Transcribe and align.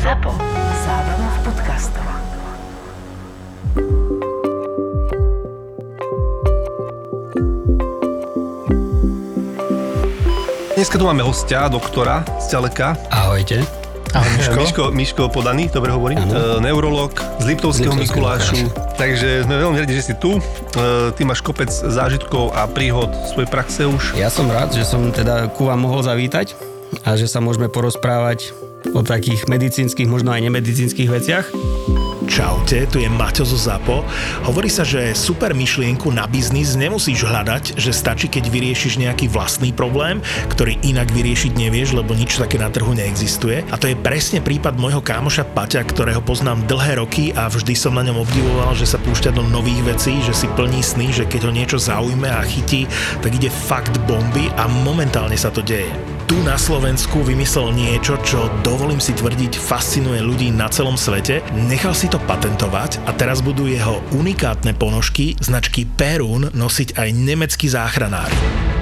ZAPO. 0.00 0.32
Zábrná 0.80 1.28
v 1.28 1.38
podcastov. 1.44 2.06
Dneska 10.72 10.96
tu 10.96 11.04
máme 11.04 11.20
hostia, 11.20 11.68
doktora 11.68 12.24
z 12.40 12.48
ďaleka. 12.48 12.96
Ahojte. 13.12 13.60
Ahoj, 14.16 14.32
Miško. 14.40 14.56
Miško, 14.56 14.84
Miško 14.88 15.22
Podaný, 15.28 15.68
dobre 15.68 15.92
hovorím. 15.92 16.24
Áno. 16.24 16.32
E, 16.32 16.64
neurolog 16.64 17.12
z 17.36 17.44
Liptovského 17.44 17.92
Z 17.92 18.00
Liptovského 18.00 18.00
Mikulášu. 18.00 18.72
Takže 18.96 19.44
sme 19.44 19.60
veľmi 19.60 19.84
radi, 19.84 20.00
že 20.00 20.02
si 20.08 20.14
tu. 20.16 20.40
E, 20.40 21.12
ty 21.12 21.28
máš 21.28 21.44
kopec 21.44 21.68
zážitkov 21.68 22.56
a 22.56 22.64
príhod 22.64 23.12
svojej 23.36 23.52
praxe 23.52 23.84
už. 23.84 24.16
Ja 24.16 24.32
som 24.32 24.48
rád, 24.48 24.72
že 24.72 24.88
som 24.88 25.12
teda 25.12 25.52
ku 25.52 25.68
vám 25.68 25.84
mohol 25.84 26.00
zavítať 26.00 26.56
a 27.04 27.20
že 27.20 27.28
sa 27.28 27.44
môžeme 27.44 27.68
porozprávať 27.68 28.69
o 28.94 29.00
takých 29.04 29.46
medicínskych, 29.46 30.08
možno 30.08 30.32
aj 30.34 30.44
nemedicínskych 30.46 31.08
veciach. 31.10 31.46
Čaute, 32.30 32.86
tu 32.86 33.02
je 33.02 33.10
Maťo 33.10 33.42
zo 33.42 33.58
ZAPO. 33.58 34.06
Hovorí 34.46 34.70
sa, 34.70 34.86
že 34.86 35.18
super 35.18 35.50
myšlienku 35.50 36.14
na 36.14 36.30
biznis 36.30 36.78
nemusíš 36.78 37.26
hľadať, 37.26 37.74
že 37.74 37.90
stačí, 37.90 38.30
keď 38.30 38.46
vyriešiš 38.46 39.02
nejaký 39.02 39.26
vlastný 39.26 39.74
problém, 39.74 40.22
ktorý 40.46 40.78
inak 40.86 41.10
vyriešiť 41.10 41.58
nevieš, 41.58 41.98
lebo 41.98 42.14
nič 42.14 42.38
také 42.38 42.54
na 42.54 42.70
trhu 42.70 42.94
neexistuje. 42.94 43.66
A 43.68 43.74
to 43.74 43.90
je 43.90 43.98
presne 43.98 44.38
prípad 44.38 44.78
môjho 44.78 45.02
kámoša 45.02 45.42
Paťa, 45.42 45.82
ktorého 45.82 46.22
poznám 46.22 46.62
dlhé 46.70 47.02
roky 47.02 47.34
a 47.34 47.50
vždy 47.50 47.74
som 47.74 47.98
na 47.98 48.06
ňom 48.06 48.22
obdivoval, 48.22 48.78
že 48.78 48.86
sa 48.86 49.02
púšťa 49.02 49.34
do 49.34 49.42
nových 49.50 49.82
vecí, 49.90 50.14
že 50.22 50.30
si 50.30 50.46
plní 50.54 50.86
sny, 50.86 51.10
že 51.10 51.24
keď 51.26 51.50
ho 51.50 51.52
niečo 51.52 51.82
zaujme 51.82 52.30
a 52.30 52.46
chytí, 52.46 52.86
tak 53.26 53.34
ide 53.34 53.50
fakt 53.50 53.98
bomby 54.06 54.46
a 54.54 54.70
momentálne 54.86 55.34
sa 55.34 55.50
to 55.50 55.66
deje 55.66 56.09
tu 56.30 56.38
na 56.46 56.54
Slovensku 56.54 57.26
vymyslel 57.26 57.74
niečo, 57.74 58.14
čo 58.22 58.46
dovolím 58.62 59.02
si 59.02 59.10
tvrdiť 59.10 59.58
fascinuje 59.58 60.22
ľudí 60.22 60.54
na 60.54 60.70
celom 60.70 60.94
svete. 60.94 61.42
Nechal 61.66 61.90
si 61.90 62.06
to 62.06 62.22
patentovať 62.22 63.02
a 63.02 63.10
teraz 63.18 63.42
budú 63.42 63.66
jeho 63.66 63.98
unikátne 64.14 64.78
ponožky 64.78 65.34
značky 65.42 65.90
Perun 65.90 66.54
nosiť 66.54 66.94
aj 67.02 67.08
nemeckí 67.10 67.66
záchranári. 67.66 68.79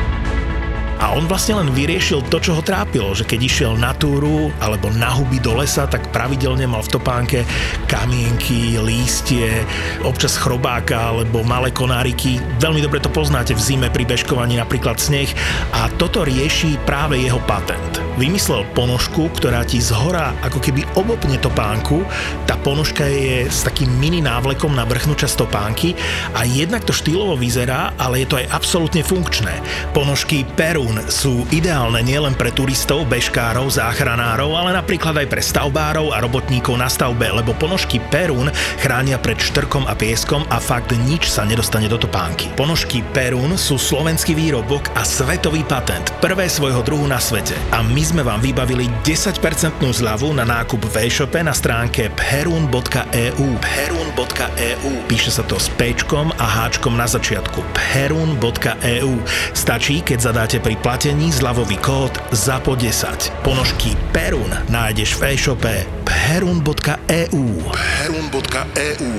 A 0.98 1.14
on 1.14 1.30
vlastne 1.30 1.54
len 1.62 1.70
vyriešil 1.70 2.26
to, 2.26 2.42
čo 2.42 2.58
ho 2.58 2.62
trápilo, 2.62 3.14
že 3.14 3.22
keď 3.22 3.40
išiel 3.46 3.72
na 3.78 3.94
túru 3.94 4.50
alebo 4.58 4.90
na 4.90 5.14
huby 5.14 5.38
do 5.38 5.54
lesa, 5.54 5.86
tak 5.86 6.10
pravidelne 6.10 6.66
mal 6.66 6.82
v 6.82 6.98
topánke 6.98 7.38
kamienky, 7.86 8.74
lístie, 8.82 9.62
občas 10.02 10.34
chrobáka 10.34 11.14
alebo 11.14 11.46
malé 11.46 11.70
konáriky. 11.70 12.42
Veľmi 12.58 12.82
dobre 12.82 12.98
to 12.98 13.14
poznáte 13.14 13.54
v 13.54 13.62
zime 13.62 13.88
pri 13.94 14.10
bežkovaní 14.10 14.58
napríklad 14.58 14.98
sneh 14.98 15.30
a 15.70 15.86
toto 15.94 16.26
rieši 16.26 16.74
práve 16.82 17.22
jeho 17.22 17.38
patent. 17.46 18.07
Vymyslel 18.18 18.66
ponožku, 18.74 19.30
ktorá 19.38 19.62
ti 19.62 19.78
zhora 19.78 20.34
ako 20.42 20.58
keby 20.58 20.82
obopne 20.98 21.38
topánku. 21.38 22.02
Tá 22.50 22.58
ponožka 22.58 23.06
je 23.06 23.46
s 23.46 23.62
takým 23.62 23.86
mini 23.94 24.18
návlekom 24.18 24.74
na 24.74 24.82
vrchnú 24.82 25.14
časť 25.14 25.46
topánky 25.46 25.94
a 26.34 26.42
jednak 26.42 26.82
to 26.82 26.90
štýlovo 26.90 27.38
vyzerá, 27.38 27.94
ale 27.94 28.26
je 28.26 28.34
to 28.34 28.42
aj 28.42 28.50
absolútne 28.50 29.06
funkčné. 29.06 29.62
Ponožky 29.94 30.42
Perun 30.58 30.98
sú 31.06 31.46
ideálne 31.54 32.02
nielen 32.02 32.34
pre 32.34 32.50
turistov, 32.50 33.06
bežkárov, 33.06 33.70
záchranárov, 33.70 34.50
ale 34.50 34.74
napríklad 34.74 35.14
aj 35.22 35.30
pre 35.30 35.38
stavbárov 35.38 36.10
a 36.10 36.18
robotníkov 36.18 36.74
na 36.74 36.90
stavbe, 36.90 37.30
lebo 37.30 37.54
ponožky 37.54 38.02
Perun 38.10 38.50
chránia 38.82 39.22
pred 39.22 39.38
štrkom 39.38 39.86
a 39.86 39.94
pieskom 39.94 40.42
a 40.50 40.58
fakt 40.58 40.90
nič 40.90 41.30
sa 41.30 41.46
nedostane 41.46 41.86
do 41.86 41.94
topánky. 41.94 42.50
Ponožky 42.58 43.06
Perun 43.14 43.54
sú 43.54 43.78
slovenský 43.78 44.34
výrobok 44.34 44.90
a 44.98 45.06
svetový 45.06 45.62
patent, 45.62 46.10
prvé 46.18 46.50
svojho 46.50 46.82
druhu 46.82 47.06
na 47.06 47.22
svete. 47.22 47.54
A 47.70 47.86
my 47.86 48.07
sme 48.08 48.24
vám 48.24 48.40
vybavili 48.40 48.88
10% 49.04 49.36
zľavu 49.84 50.32
na 50.32 50.48
nákup 50.48 50.80
v 50.88 51.04
e-shope 51.04 51.44
na 51.44 51.52
stránke 51.52 52.08
perun.eu 52.16 53.48
perun.eu 53.60 54.92
Píše 55.04 55.28
sa 55.28 55.44
to 55.44 55.60
s 55.60 55.68
pečkom 55.76 56.32
a 56.40 56.46
háčkom 56.48 56.96
na 56.96 57.04
začiatku. 57.04 57.60
Perun.eu 57.76 59.12
Stačí, 59.52 60.00
keď 60.00 60.18
zadáte 60.32 60.56
pri 60.56 60.80
platení 60.80 61.28
zľavový 61.28 61.76
kód 61.84 62.16
ZAPO10. 62.32 63.44
Ponožky 63.44 63.92
Perun 64.16 64.48
nájdeš 64.72 65.20
v 65.20 65.36
e-shope 65.36 65.84
perun.eu 66.08 67.44
perun.eu 67.68 69.12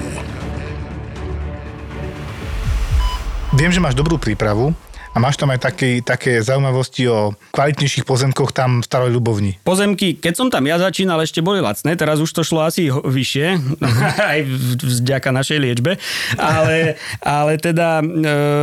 Viem, 3.54 3.70
že 3.70 3.82
máš 3.82 3.94
dobrú 3.94 4.18
prípravu 4.18 4.74
máš 5.20 5.36
tam 5.36 5.52
aj 5.52 5.60
také, 5.60 6.00
také 6.00 6.40
zaujímavosti 6.40 7.06
o 7.12 7.36
kvalitnejších 7.52 8.08
pozemkoch 8.08 8.56
tam 8.56 8.80
v 8.80 8.88
Starej 8.88 9.12
Ľubovni. 9.12 9.60
Pozemky, 9.68 10.16
keď 10.16 10.34
som 10.34 10.48
tam 10.48 10.64
ja 10.66 10.80
začínal, 10.80 11.20
ešte 11.20 11.44
boli 11.44 11.60
lacné, 11.60 12.00
teraz 12.00 12.24
už 12.24 12.32
to 12.32 12.42
šlo 12.48 12.64
asi 12.64 12.88
vyššie, 12.90 13.48
aj 14.34 14.40
v- 14.48 15.04
vďaka 15.04 15.30
našej 15.36 15.60
liečbe, 15.60 16.00
ale, 16.40 16.96
ale 17.20 17.60
teda 17.60 18.00
e, 18.00 18.06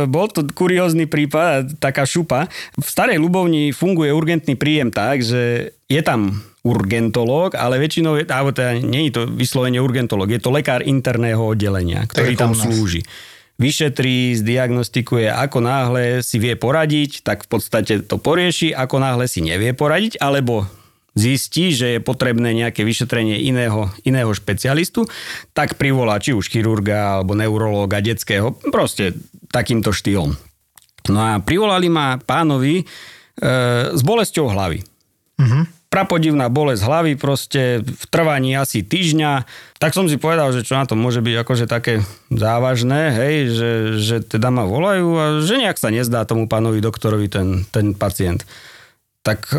bol 0.09 0.27
to 0.33 0.43
kuriózny 0.49 1.05
prípad, 1.05 1.77
taká 1.77 2.03
šupa. 2.03 2.49
V 2.75 2.87
Starej 2.87 3.21
Ľubovni 3.21 3.69
funguje 3.71 4.09
urgentný 4.09 4.57
príjem 4.57 4.89
tak, 4.89 5.21
že 5.21 5.71
je 5.87 6.01
tam 6.03 6.41
urgentológ, 6.67 7.55
ale 7.55 7.79
väčšinou, 7.79 8.19
je, 8.19 8.23
alebo 8.27 8.51
teda 8.51 8.75
nie 8.83 9.07
je 9.07 9.15
to 9.15 9.21
vyslovene 9.31 9.79
urgentológ, 9.79 10.35
je 10.35 10.41
to 10.43 10.51
lekár 10.51 10.83
interného 10.83 11.39
oddelenia, 11.39 12.03
ktorý 12.11 12.35
tam 12.35 12.51
u 12.51 12.59
nás. 12.59 12.67
Vyšetrí, 13.57 14.37
zdiagnostikuje, 14.37 15.29
ako 15.29 15.57
náhle 15.65 16.21
si 16.21 16.37
vie 16.37 16.53
poradiť, 16.53 17.25
tak 17.25 17.45
v 17.45 17.49
podstate 17.57 18.05
to 18.05 18.21
porieši, 18.21 18.73
ako 18.73 19.01
náhle 19.01 19.25
si 19.25 19.41
nevie 19.41 19.73
poradiť, 19.73 20.21
alebo 20.21 20.69
zistí, 21.17 21.73
že 21.73 21.97
je 21.97 21.99
potrebné 21.99 22.53
nejaké 22.53 22.85
vyšetrenie 22.85 23.41
iného, 23.41 23.89
iného 24.05 24.29
špecialistu, 24.29 25.09
tak 25.57 25.75
privolá 25.75 26.21
či 26.21 26.37
už 26.37 26.45
chirurga 26.53 27.19
alebo 27.19 27.33
neurológa 27.33 27.97
detského, 27.99 28.53
proste 28.69 29.17
takýmto 29.49 29.89
štýlom. 29.89 30.37
No 31.09 31.19
a 31.19 31.41
privolali 31.41 31.89
ma 31.89 32.21
pánovi 32.21 32.83
e, 32.83 32.85
s 33.89 34.01
bolesťou 34.05 34.53
hlavy. 34.53 34.85
Prapodivná 35.97 36.45
bolesť 36.45 36.85
hlavy, 36.85 37.17
proste 37.17 37.81
v 37.81 38.03
trvaní 38.13 38.53
asi 38.53 38.85
týždňa. 38.85 39.49
Tak 39.81 39.97
som 39.97 40.05
si 40.05 40.21
povedal, 40.21 40.53
že 40.53 40.61
čo 40.61 40.77
na 40.77 40.85
to 40.85 40.93
môže 40.93 41.25
byť 41.25 41.35
akože 41.41 41.65
také 41.65 42.05
závažné, 42.29 43.17
hej, 43.17 43.35
že, 43.49 43.71
že 43.97 44.15
teda 44.21 44.53
ma 44.53 44.69
volajú 44.69 45.07
a 45.17 45.25
že 45.41 45.57
nejak 45.57 45.81
sa 45.81 45.89
nezdá 45.89 46.21
tomu 46.29 46.45
pánovi 46.45 46.85
doktorovi 46.85 47.25
ten, 47.33 47.65
ten 47.73 47.97
pacient. 47.97 48.45
Tak 49.25 49.49
e, 49.49 49.57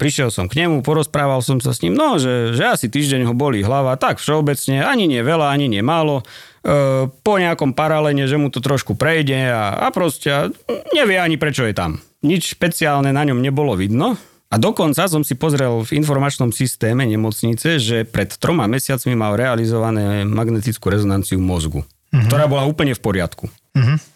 prišiel 0.00 0.32
som 0.32 0.48
k 0.48 0.64
nemu, 0.64 0.80
porozprával 0.80 1.44
som 1.44 1.60
sa 1.60 1.76
s 1.76 1.84
ním, 1.84 1.92
no, 1.92 2.16
že, 2.16 2.56
že 2.56 2.64
asi 2.64 2.88
týždeň 2.88 3.28
ho 3.28 3.36
bolí 3.36 3.60
hlava, 3.60 4.00
tak 4.00 4.16
všeobecne, 4.16 4.80
ani 4.80 5.12
nie 5.12 5.20
veľa, 5.20 5.52
ani 5.52 5.68
nie 5.68 5.84
málo. 5.84 6.24
E, 6.64 7.04
po 7.04 7.36
nejakom 7.36 7.76
paralene, 7.76 8.24
že 8.24 8.40
mu 8.40 8.48
to 8.48 8.64
trošku 8.64 8.96
prejde 8.96 9.52
a, 9.52 9.76
a 9.76 9.92
proste 9.92 10.56
nevie 10.96 11.20
ani 11.20 11.36
prečo 11.36 11.68
je 11.68 11.76
tam. 11.76 12.00
Nič 12.24 12.56
špeciálne 12.56 13.12
na 13.12 13.28
ňom 13.28 13.44
nebolo 13.44 13.76
vidno. 13.76 14.16
A 14.50 14.58
dokonca 14.58 15.06
som 15.06 15.22
si 15.22 15.38
pozrel 15.38 15.86
v 15.86 15.90
informačnom 15.94 16.50
systéme 16.50 17.06
nemocnice, 17.06 17.78
že 17.78 18.02
pred 18.02 18.34
troma 18.34 18.66
mesiacmi 18.66 19.14
mal 19.14 19.38
realizované 19.38 20.26
magnetickú 20.26 20.90
rezonanciu 20.90 21.38
mozgu, 21.38 21.86
Mhm. 22.10 22.26
ktorá 22.26 22.50
bola 22.50 22.66
úplne 22.66 22.90
v 22.90 23.02
poriadku. 23.02 23.46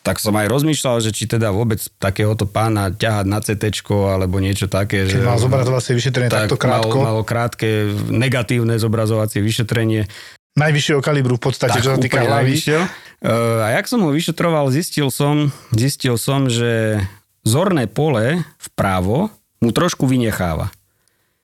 Tak 0.03 0.19
som 0.19 0.35
aj 0.35 0.51
rozmýšľal, 0.51 0.99
že 0.99 1.15
či 1.15 1.31
teda 1.31 1.55
vôbec 1.55 1.79
takéhoto 2.03 2.43
pána 2.45 2.91
ťahať 2.91 3.27
na 3.31 3.39
CT 3.39 3.87
alebo 3.87 4.43
niečo 4.43 4.67
také. 4.67 5.07
Keď 5.07 5.23
že, 5.23 5.31
mal 5.31 5.39
zobrazovacie 5.39 5.95
vyšetrenie 5.95 6.27
takto 6.27 6.59
krátko. 6.59 6.99
Mal, 6.99 7.15
mal 7.15 7.19
krátke 7.23 7.95
negatívne 8.11 8.75
zobrazovacie 8.83 9.39
vyšetrenie. 9.39 10.11
Najvyššieho 10.59 10.99
kalibru 10.99 11.39
v 11.39 11.43
podstate, 11.51 11.79
čo 11.79 11.95
sa 11.95 12.03
týka 12.03 12.27
hlavy. 12.27 12.59
Uh, 13.23 13.63
A 13.63 13.79
jak 13.79 13.87
som 13.87 14.03
ho 14.03 14.11
vyšetroval, 14.11 14.69
zistil 14.75 15.09
som, 15.15 15.55
zistil 15.71 16.19
som, 16.19 16.51
že 16.51 16.99
zorné 17.47 17.87
pole 17.87 18.43
vpravo 18.59 19.31
mu 19.65 19.73
trošku 19.73 20.05
vynecháva. 20.05 20.69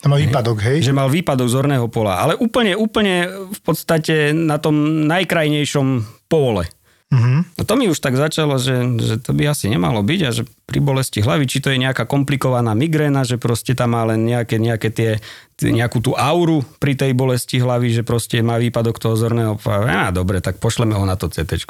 Tam 0.00 0.16
má 0.16 0.18
výpadok, 0.20 0.64
hej? 0.64 0.80
Že 0.80 0.96
mal 0.96 1.12
výpadok 1.12 1.48
zorného 1.48 1.84
pola, 1.92 2.24
ale 2.24 2.32
úplne, 2.32 2.72
úplne 2.72 3.28
v 3.52 3.60
podstate 3.60 4.32
na 4.32 4.56
tom 4.56 5.04
najkrajnejšom 5.04 5.86
pole. 6.24 6.64
Mhm. 7.10 7.58
A 7.58 7.62
to 7.66 7.74
mi 7.74 7.90
už 7.90 7.98
tak 7.98 8.14
začalo, 8.14 8.54
že, 8.62 8.86
že 9.02 9.18
to 9.18 9.34
by 9.34 9.50
asi 9.50 9.66
nemalo 9.66 9.98
byť 9.98 10.20
a 10.22 10.30
že 10.30 10.46
pri 10.46 10.78
bolesti 10.78 11.18
hlavy, 11.18 11.42
či 11.50 11.58
to 11.58 11.74
je 11.74 11.82
nejaká 11.82 12.06
komplikovaná 12.06 12.70
migréna, 12.78 13.26
že 13.26 13.34
proste 13.34 13.74
tam 13.74 13.98
má 13.98 14.06
len 14.06 14.22
nejaké, 14.22 14.62
nejaké 14.62 14.94
tie, 14.94 15.10
tie, 15.58 15.70
nejakú 15.74 15.98
tú 15.98 16.14
auru 16.14 16.62
pri 16.78 16.94
tej 16.94 17.10
bolesti 17.18 17.58
hlavy, 17.58 17.90
že 17.98 18.06
proste 18.06 18.38
má 18.46 18.62
výpadok 18.62 19.02
toho 19.02 19.18
zorného 19.18 19.58
pola. 19.58 20.06
Á, 20.06 20.14
dobre, 20.14 20.38
tak 20.38 20.62
pošleme 20.62 20.94
ho 20.94 21.02
na 21.02 21.18
to 21.18 21.26
CT. 21.26 21.66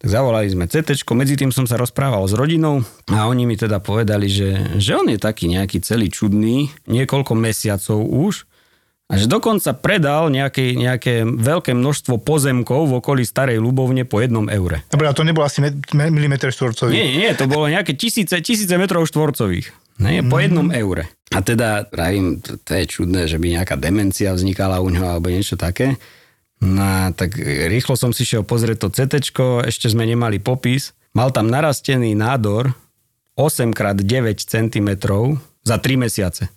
Tak 0.00 0.08
zavolali 0.08 0.48
sme 0.48 0.64
CT, 0.64 0.96
medzi 1.12 1.36
tým 1.36 1.52
som 1.52 1.68
sa 1.68 1.76
rozprával 1.76 2.24
s 2.24 2.32
rodinou 2.32 2.80
a 3.12 3.28
oni 3.28 3.44
mi 3.44 3.60
teda 3.60 3.84
povedali, 3.84 4.32
že, 4.32 4.80
že 4.80 4.96
on 4.96 5.12
je 5.12 5.20
taký 5.20 5.52
nejaký 5.52 5.84
celý 5.84 6.08
čudný, 6.08 6.72
niekoľko 6.88 7.36
mesiacov 7.36 8.00
už, 8.08 8.48
a 9.10 9.18
že 9.18 9.26
dokonca 9.26 9.74
predal 9.74 10.30
nejaké, 10.30 10.78
nejaké 10.78 11.26
veľké 11.26 11.74
množstvo 11.74 12.22
pozemkov 12.22 12.86
v 12.86 13.02
okolí 13.02 13.26
Starej 13.26 13.58
Ľubovne 13.58 14.06
po 14.06 14.22
jednom 14.22 14.46
eure. 14.46 14.86
Dobre, 14.86 15.10
a 15.10 15.12
to 15.12 15.26
nebol 15.26 15.42
asi 15.42 15.58
me- 15.58 15.74
me- 15.98 16.14
milimeter 16.14 16.54
štvorcový. 16.54 16.94
Nie, 16.94 17.04
nie, 17.10 17.26
nie, 17.26 17.34
to 17.34 17.50
bolo 17.50 17.66
nejaké 17.66 17.98
tisíce, 17.98 18.38
tisíce 18.38 18.70
metrov 18.78 19.02
štvorcových. 19.10 19.74
Ne, 19.98 20.22
po 20.22 20.38
jednom 20.38 20.70
eure. 20.70 21.10
A 21.34 21.42
teda, 21.42 21.90
pravím, 21.90 22.38
to, 22.38 22.56
to 22.62 22.70
je 22.72 22.84
čudné, 22.86 23.26
že 23.26 23.36
by 23.36 23.60
nejaká 23.60 23.74
demencia 23.76 24.30
vznikala 24.30 24.78
u 24.78 24.88
ňoho 24.88 25.18
alebo 25.18 25.28
niečo 25.28 25.58
také. 25.58 25.98
No 26.60 27.08
tak 27.16 27.40
rýchlo 27.40 27.96
som 27.96 28.12
si 28.12 28.28
šiel 28.28 28.44
pozrieť 28.44 28.84
to 28.84 28.88
CT, 28.92 29.32
ešte 29.64 29.86
sme 29.88 30.04
nemali 30.04 30.36
popis. 30.36 30.92
Mal 31.16 31.32
tam 31.32 31.48
narastený 31.48 32.12
nádor 32.14 32.76
8x9 33.34 34.44
cm 34.44 34.88
za 35.64 35.76
3 35.80 35.96
mesiace. 35.96 36.52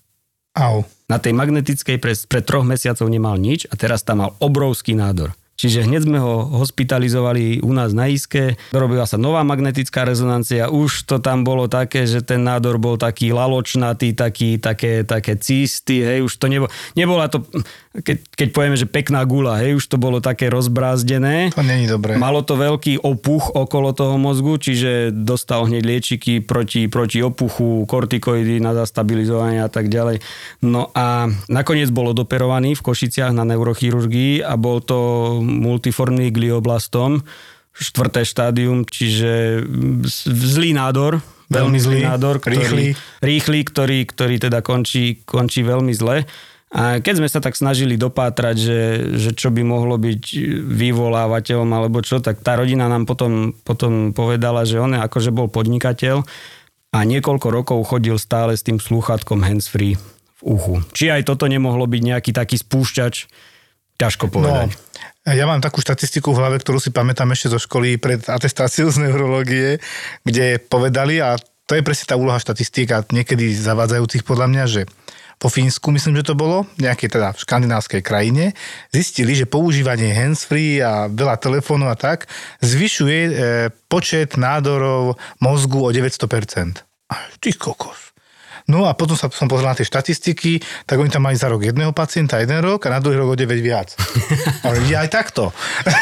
Au. 0.53 0.85
Na 1.09 1.17
tej 1.17 1.33
magnetickej 1.33 1.97
pre, 1.97 2.13
pre 2.29 2.41
troch 2.45 2.67
mesiacov 2.67 3.09
nemal 3.09 3.39
nič 3.41 3.65
a 3.71 3.73
teraz 3.73 4.05
tam 4.05 4.21
mal 4.21 4.37
obrovský 4.37 4.93
nádor. 4.93 5.33
Čiže 5.53 5.85
hneď 5.85 6.01
sme 6.09 6.17
ho 6.17 6.49
hospitalizovali 6.65 7.61
u 7.61 7.71
nás 7.77 7.93
na 7.93 8.09
Iske, 8.09 8.57
robila 8.73 9.05
sa 9.05 9.21
nová 9.21 9.45
magnetická 9.45 10.01
rezonancia, 10.01 10.73
už 10.73 11.05
to 11.05 11.21
tam 11.21 11.45
bolo 11.45 11.69
také, 11.69 12.09
že 12.09 12.25
ten 12.25 12.41
nádor 12.41 12.81
bol 12.81 12.97
taký 12.97 13.29
laločnatý, 13.29 14.17
taký, 14.17 14.57
také, 14.57 15.05
také 15.05 15.37
císty, 15.37 16.01
hej, 16.01 16.25
už 16.25 16.41
to 16.41 16.49
nebo, 16.49 16.73
nebola 16.97 17.29
to, 17.29 17.45
keď, 17.93 18.17
keď 18.33 18.47
povieme, 18.49 18.77
že 18.81 18.89
pekná 18.89 19.21
gula, 19.29 19.61
hej, 19.61 19.77
už 19.77 19.85
to 19.85 20.01
bolo 20.01 20.17
také 20.25 20.49
rozbrázdené. 20.49 21.53
To 21.53 21.61
není 21.61 21.85
dobré. 21.85 22.17
Malo 22.17 22.41
to 22.41 22.57
veľký 22.57 23.05
opuch 23.05 23.53
okolo 23.53 23.93
toho 23.93 24.17
mozgu, 24.17 24.57
čiže 24.57 25.13
dostal 25.13 25.69
hneď 25.69 25.85
liečiky 25.85 26.41
proti, 26.41 26.89
proti 26.89 27.21
opuchu, 27.21 27.85
kortikoidy 27.85 28.57
na 28.57 28.73
zastabilizovanie 28.73 29.61
a 29.61 29.69
tak 29.69 29.93
ďalej. 29.93 30.25
No 30.65 30.89
a 30.97 31.29
nakoniec 31.45 31.93
bol 31.93 32.09
odoperovaný 32.09 32.73
v 32.73 32.81
Košiciach 32.81 33.29
na 33.37 33.45
neurochirurgii 33.45 34.41
a 34.41 34.57
bol 34.57 34.81
to 34.81 34.99
multiformný 35.43 36.31
glioblastom, 36.31 37.21
štvrté 37.73 38.23
štádium, 38.23 38.87
čiže 38.87 39.63
zlý 40.29 40.77
nádor, 40.77 41.19
veľmi 41.49 41.79
zlý, 41.81 42.01
nádor, 42.05 42.41
ktorý, 42.41 42.55
rýchly. 42.57 42.83
rýchly 43.21 43.59
ktorý, 43.65 43.99
ktorý 44.09 44.35
teda 44.41 44.65
končí, 44.65 45.21
končí 45.25 45.61
veľmi 45.61 45.93
zle. 45.93 46.25
A 46.73 46.97
keď 47.05 47.21
sme 47.21 47.29
sa 47.29 47.37
tak 47.37 47.53
snažili 47.53 48.01
dopátrať, 48.01 48.55
že, 48.57 48.81
že 49.13 49.29
čo 49.37 49.53
by 49.53 49.61
mohlo 49.61 50.01
byť 50.01 50.23
vyvolávateľom 50.73 51.69
alebo 51.69 52.01
čo, 52.01 52.17
tak 52.17 52.41
tá 52.41 52.57
rodina 52.57 52.89
nám 52.89 53.05
potom, 53.05 53.53
potom 53.61 54.09
povedala, 54.09 54.65
že 54.65 54.81
on 54.81 54.97
akože 54.97 55.29
bol 55.29 55.53
podnikateľ 55.53 56.25
a 56.93 56.99
niekoľko 57.05 57.47
rokov 57.53 57.77
chodil 57.85 58.17
stále 58.17 58.57
s 58.57 58.65
tým 58.65 58.81
slúchatkom 58.81 59.45
handsfree 59.45 60.01
v 60.41 60.41
uchu. 60.41 60.81
Či 60.97 61.13
aj 61.13 61.29
toto 61.29 61.45
nemohlo 61.45 61.85
byť 61.85 62.01
nejaký 62.01 62.31
taký 62.33 62.57
spúšťač, 62.57 63.29
ťažko 64.01 64.33
povedať. 64.33 64.73
No, 64.73 65.12
ja 65.31 65.47
mám 65.47 65.63
takú 65.63 65.79
štatistiku 65.79 66.35
v 66.35 66.39
hlave, 66.43 66.59
ktorú 66.59 66.83
si 66.83 66.91
pamätám 66.91 67.31
ešte 67.31 67.55
zo 67.55 67.59
školy 67.59 67.95
pred 67.95 68.19
atestáciou 68.27 68.91
z 68.91 69.07
neurológie, 69.07 69.79
kde 70.27 70.59
povedali, 70.59 71.23
a 71.23 71.39
to 71.63 71.79
je 71.79 71.85
presne 71.85 72.11
tá 72.11 72.19
úloha 72.19 72.35
štatistík 72.35 72.91
niekedy 73.15 73.55
zavádzajúcich 73.55 74.27
podľa 74.27 74.47
mňa, 74.51 74.63
že 74.67 74.81
po 75.39 75.51
Fínsku, 75.51 75.91
myslím, 75.91 76.23
že 76.23 76.31
to 76.31 76.39
bolo, 76.39 76.63
nejaké 76.79 77.11
teda 77.11 77.35
v 77.35 77.43
škandinávskej 77.43 77.99
krajine, 77.99 78.55
zistili, 78.95 79.35
že 79.35 79.49
používanie 79.49 80.15
handsfree 80.15 80.79
a 80.79 81.11
veľa 81.11 81.35
telefónov 81.35 81.91
a 81.91 81.99
tak 81.99 82.31
zvyšuje 82.63 83.19
e, 83.27 83.31
počet 83.91 84.39
nádorov 84.39 85.19
mozgu 85.43 85.83
o 85.83 85.89
900%. 85.91 86.83
A 87.11 87.15
Ty 87.43 87.49
kokos. 87.59 88.12
No 88.71 88.87
a 88.87 88.95
potom 88.95 89.19
sa, 89.19 89.27
som 89.27 89.51
pozrel 89.51 89.67
na 89.67 89.75
tie 89.75 89.87
štatistiky, 89.87 90.63
tak 90.87 90.95
oni 90.95 91.11
tam 91.11 91.27
mali 91.27 91.35
za 91.35 91.51
rok 91.51 91.63
jedného 91.63 91.91
pacienta 91.91 92.39
jeden 92.39 92.63
rok 92.63 92.87
a 92.87 92.95
na 92.95 93.03
druhý 93.03 93.19
rok 93.19 93.35
o 93.35 93.37
9 93.37 93.49
viac. 93.59 93.95
A 94.63 94.71
oni, 94.71 94.87
ja 94.87 95.03
aj 95.03 95.11
takto. 95.11 95.51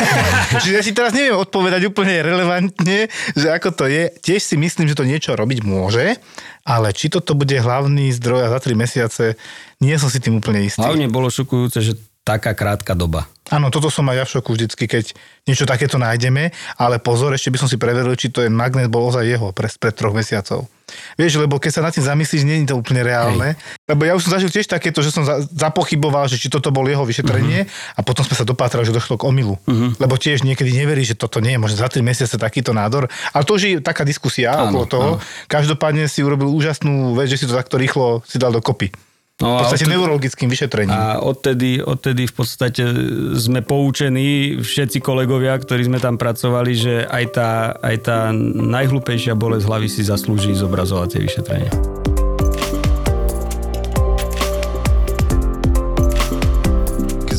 Čiže 0.61 0.75
ja 0.77 0.81
si 0.85 0.93
teraz 0.93 1.11
neviem 1.17 1.37
odpovedať 1.37 1.89
úplne 1.89 2.21
relevantne, 2.21 3.09
že 3.33 3.47
ako 3.49 3.73
to 3.73 3.85
je. 3.89 4.13
Tiež 4.21 4.41
si 4.45 4.55
myslím, 4.61 4.85
že 4.85 4.97
to 4.97 5.09
niečo 5.09 5.33
robiť 5.33 5.65
môže, 5.65 6.21
ale 6.61 6.93
či 6.93 7.09
toto 7.09 7.33
bude 7.33 7.57
hlavný 7.57 8.13
zdroj 8.13 8.45
a 8.45 8.53
za 8.53 8.59
3 8.61 8.77
mesiace, 8.77 9.39
nie 9.81 9.97
som 9.97 10.13
si 10.13 10.21
tým 10.21 10.37
úplne 10.37 10.61
istý. 10.61 10.85
Hlavne 10.85 11.09
bolo 11.09 11.33
šokujúce, 11.33 11.81
že 11.81 11.97
taká 12.21 12.53
krátka 12.53 12.93
doba. 12.93 13.25
Áno, 13.49 13.73
toto 13.73 13.89
som 13.89 14.07
aj 14.07 14.15
ja 14.15 14.23
v 14.23 14.33
šoku 14.37 14.49
vždycky, 14.53 14.85
keď 14.85 15.11
niečo 15.49 15.65
takéto 15.65 15.97
nájdeme, 15.97 16.53
ale 16.77 17.01
pozor, 17.01 17.33
ešte 17.33 17.51
by 17.51 17.57
som 17.59 17.69
si 17.69 17.81
preveril, 17.81 18.13
či 18.15 18.31
to 18.31 18.45
je 18.45 18.49
magnet 18.53 18.87
bol 18.87 19.09
ozaj 19.09 19.25
jeho 19.25 19.49
pre, 19.51 19.67
pred 19.67 19.91
troch 19.91 20.13
mesiacov. 20.15 20.69
Vieš, 21.19 21.41
lebo 21.41 21.57
keď 21.57 21.71
sa 21.77 21.81
nad 21.83 21.93
tým 21.93 22.05
zamyslíš, 22.05 22.43
nie 22.47 22.63
je 22.63 22.71
to 22.71 22.79
úplne 22.79 23.01
reálne. 23.05 23.55
Hej. 23.55 23.89
Lebo 23.91 24.01
ja 24.07 24.13
už 24.15 24.27
som 24.27 24.37
zažil 24.37 24.49
tiež 24.51 24.67
takéto, 24.67 25.03
že 25.03 25.11
som 25.11 25.23
za, 25.25 25.43
zapochyboval, 25.51 26.27
že 26.31 26.39
či 26.39 26.47
toto 26.47 26.71
bol 26.71 26.87
jeho 26.87 27.03
vyšetrenie 27.03 27.67
uh-huh. 27.67 27.97
a 27.97 28.01
potom 28.01 28.23
sme 28.23 28.35
sa 28.37 28.45
dopátrali, 28.47 28.87
že 28.87 28.95
došlo 28.95 29.19
k 29.19 29.27
omylu. 29.27 29.59
Uh-huh. 29.67 29.91
Lebo 29.99 30.15
tiež 30.15 30.47
niekedy 30.47 30.71
neverí, 30.71 31.03
že 31.03 31.19
toto 31.19 31.43
nie 31.43 31.55
je 31.55 31.61
možno 31.61 31.77
za 31.81 31.91
3 31.91 31.99
mesiace 32.01 32.35
takýto 32.39 32.71
nádor. 32.71 33.11
Ale 33.35 33.43
to 33.43 33.59
už 33.59 33.61
je 33.61 33.73
taká 33.83 34.07
diskusia 34.07 34.55
áno, 34.55 34.71
okolo 34.71 34.85
toho. 34.87 35.11
Áno. 35.19 35.23
Každopádne 35.51 36.07
si 36.07 36.23
urobil 36.23 36.49
úžasnú 36.49 37.13
vec, 37.13 37.27
že 37.27 37.41
si 37.41 37.45
to 37.45 37.53
takto 37.53 37.75
rýchlo 37.75 38.23
si 38.23 38.39
dal 38.39 38.55
dokopy. 38.55 39.10
No 39.41 39.57
v 39.57 39.65
podstate 39.65 39.89
odtedy, 39.89 39.93
neurologickým 39.97 40.47
vyšetrením. 40.47 40.93
A 40.93 41.17
odtedy, 41.19 41.81
odtedy 41.81 42.29
v 42.29 42.33
podstate 42.33 42.83
sme 43.33 43.65
poučení, 43.65 44.61
všetci 44.61 45.01
kolegovia, 45.01 45.57
ktorí 45.57 45.89
sme 45.89 45.97
tam 45.97 46.21
pracovali, 46.21 46.71
že 46.77 46.93
aj 47.09 47.25
tá, 47.33 47.51
aj 47.81 47.95
tá 48.05 48.17
najhlupejšia 48.55 49.33
bolesť 49.33 49.65
hlavy 49.65 49.87
si 49.89 50.05
zaslúži 50.05 50.53
zobrazovacie 50.53 51.19
vyšetrenie. 51.25 52.10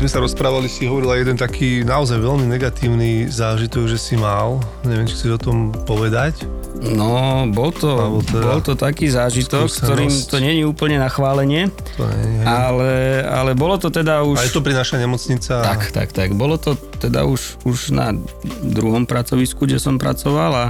Sme 0.03 0.11
sa 0.11 0.19
rozprávali, 0.19 0.67
si 0.67 0.91
hovorila 0.91 1.15
jeden 1.15 1.39
taký 1.39 1.87
naozaj 1.87 2.19
veľmi 2.19 2.51
negatívny 2.51 3.31
zážitok, 3.31 3.87
že 3.87 3.95
si 3.95 4.19
mal. 4.19 4.59
Neviem, 4.83 5.07
či 5.07 5.15
si 5.15 5.31
o 5.31 5.39
tom 5.39 5.71
povedať. 5.87 6.43
No, 6.83 7.47
bol 7.47 7.71
to, 7.71 8.19
teda 8.27 8.51
bol 8.51 8.59
to 8.67 8.75
taký 8.75 9.07
zážitok, 9.07 9.71
skúsenosť. 9.71 9.87
ktorým 9.87 10.11
to 10.27 10.37
není 10.43 10.67
úplne 10.67 10.99
na 10.99 11.07
chválenie, 11.07 11.71
to 11.95 12.03
nie, 12.03 12.43
ale, 12.43 13.23
ale 13.23 13.55
bolo 13.55 13.79
to 13.79 13.95
teda 13.95 14.27
už... 14.27 14.43
Aj 14.43 14.51
to 14.51 14.59
prináša 14.59 14.99
nemocnica. 14.99 15.63
Tak, 15.63 15.95
tak, 15.95 16.11
tak. 16.11 16.35
Bolo 16.35 16.59
to 16.59 16.75
teda 16.99 17.23
už, 17.23 17.63
už 17.63 17.95
na 17.95 18.11
druhom 18.67 19.07
pracovisku, 19.07 19.71
kde 19.71 19.79
som 19.79 20.03
pracoval 20.03 20.51
a, 20.51 20.67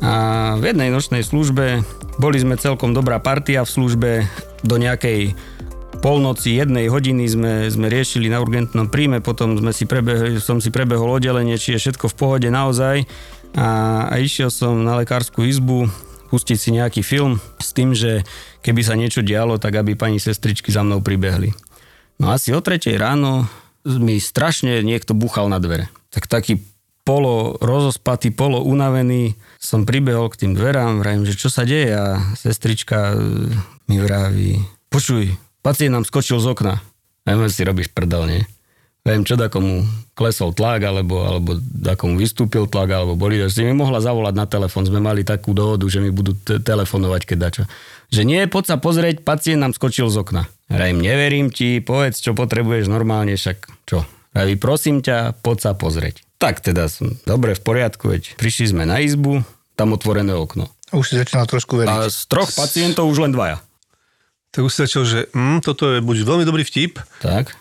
a 0.00 0.12
v 0.56 0.72
jednej 0.72 0.88
nočnej 0.88 1.20
službe 1.20 1.84
boli 2.16 2.40
sme 2.40 2.56
celkom 2.56 2.96
dobrá 2.96 3.20
partia 3.20 3.68
v 3.68 3.68
službe 3.68 4.10
do 4.64 4.80
nejakej 4.80 5.36
polnoci, 6.02 6.58
jednej 6.58 6.90
hodiny 6.90 7.24
sme, 7.30 7.70
sme 7.70 7.86
riešili 7.86 8.26
na 8.26 8.42
urgentnom 8.42 8.90
príjme, 8.90 9.22
potom 9.22 9.54
sme 9.54 9.70
si 9.70 9.86
prebehli, 9.86 10.42
som 10.42 10.58
si 10.58 10.74
prebehol 10.74 11.22
oddelenie, 11.22 11.54
či 11.54 11.78
je 11.78 11.86
všetko 11.86 12.10
v 12.10 12.18
pohode 12.18 12.48
naozaj 12.50 13.06
a, 13.54 13.68
a 14.10 14.14
išiel 14.18 14.50
som 14.50 14.82
na 14.82 14.98
lekárskú 14.98 15.46
izbu 15.46 15.86
pustiť 16.34 16.58
si 16.58 16.70
nejaký 16.74 17.06
film 17.06 17.38
s 17.62 17.70
tým, 17.70 17.94
že 17.94 18.26
keby 18.66 18.82
sa 18.82 18.98
niečo 18.98 19.22
dialo, 19.22 19.62
tak 19.62 19.78
aby 19.78 19.94
pani 19.94 20.18
sestričky 20.18 20.74
za 20.74 20.82
mnou 20.82 21.04
pribehli. 21.04 21.54
No 22.18 22.34
asi 22.34 22.50
o 22.50 22.64
tretej 22.64 22.98
ráno 22.98 23.46
mi 23.84 24.18
strašne 24.18 24.82
niekto 24.82 25.14
buchal 25.14 25.46
na 25.52 25.62
dvere. 25.62 25.92
Tak 26.10 26.26
taký 26.26 26.64
polo 27.02 27.58
rozospatý, 27.60 28.32
polo 28.32 28.62
unavený 28.62 29.34
som 29.58 29.84
pribehol 29.84 30.30
k 30.32 30.46
tým 30.46 30.52
dverám, 30.54 31.02
vravím, 31.02 31.26
že 31.26 31.38
čo 31.38 31.50
sa 31.50 31.66
deje 31.66 31.92
a 31.92 32.16
sestrička 32.38 33.18
mi 33.90 33.98
vraví, 33.98 34.62
počuj, 34.88 35.34
pacient 35.62 35.94
nám 35.94 36.04
skočil 36.04 36.42
z 36.42 36.52
okna. 36.52 36.82
A 37.22 37.26
ja 37.32 37.38
si 37.46 37.62
robíš 37.62 37.88
prdel, 37.94 38.26
nie? 38.26 38.42
neviem 39.02 39.26
čo, 39.26 39.34
komu 39.50 39.82
klesol 40.14 40.54
tlak, 40.54 40.86
alebo, 40.86 41.26
alebo 41.26 41.50
komu 41.98 42.18
vystúpil 42.18 42.70
tlak, 42.70 42.94
alebo 42.94 43.18
boli, 43.18 43.38
že 43.42 43.50
si 43.50 43.60
mi 43.66 43.74
mohla 43.74 43.98
zavolať 43.98 44.34
na 44.34 44.46
telefón. 44.46 44.86
Sme 44.86 45.02
mali 45.02 45.26
takú 45.26 45.50
dohodu, 45.50 45.82
že 45.90 45.98
mi 45.98 46.14
budú 46.14 46.38
te- 46.38 46.62
telefonovať, 46.62 47.22
keď 47.26 47.38
dačo. 47.38 47.62
Že 48.14 48.22
nie, 48.28 48.40
poď 48.46 48.74
sa 48.74 48.76
pozrieť, 48.78 49.26
pacient 49.26 49.58
nám 49.58 49.74
skočil 49.74 50.06
z 50.06 50.22
okna. 50.22 50.42
Rajím, 50.70 51.02
neverím 51.02 51.50
ti, 51.50 51.82
povedz, 51.82 52.22
čo 52.22 52.36
potrebuješ 52.38 52.86
normálne, 52.86 53.34
však 53.34 53.88
čo. 53.88 54.06
Raví, 54.32 54.56
prosím 54.56 55.02
ťa, 55.04 55.36
poď 55.44 55.58
sa 55.60 55.72
pozrieť. 55.74 56.24
Tak 56.38 56.62
teda 56.64 56.88
som, 56.88 57.18
dobre, 57.26 57.58
v 57.58 57.62
poriadku, 57.62 58.08
veď 58.08 58.38
prišli 58.38 58.72
sme 58.72 58.84
na 58.86 59.02
izbu, 59.02 59.44
tam 59.74 59.92
otvorené 59.92 60.32
okno. 60.32 60.70
Už 60.92 61.12
si 61.12 61.14
začínal 61.16 61.48
trošku 61.48 61.80
veriť. 61.80 61.88
A 61.90 62.08
z 62.08 62.28
troch 62.28 62.48
pacientov 62.52 63.08
už 63.08 63.24
len 63.24 63.32
dvaja. 63.32 63.64
Tak 64.52 64.68
už 64.68 64.72
si 64.72 64.84
začal, 64.84 65.02
že 65.08 65.18
mm, 65.32 65.64
toto 65.64 65.88
je 65.96 66.04
buď 66.04 66.16
veľmi 66.28 66.44
dobrý 66.44 66.62
vtip, 66.62 67.00
Tak. 67.24 67.56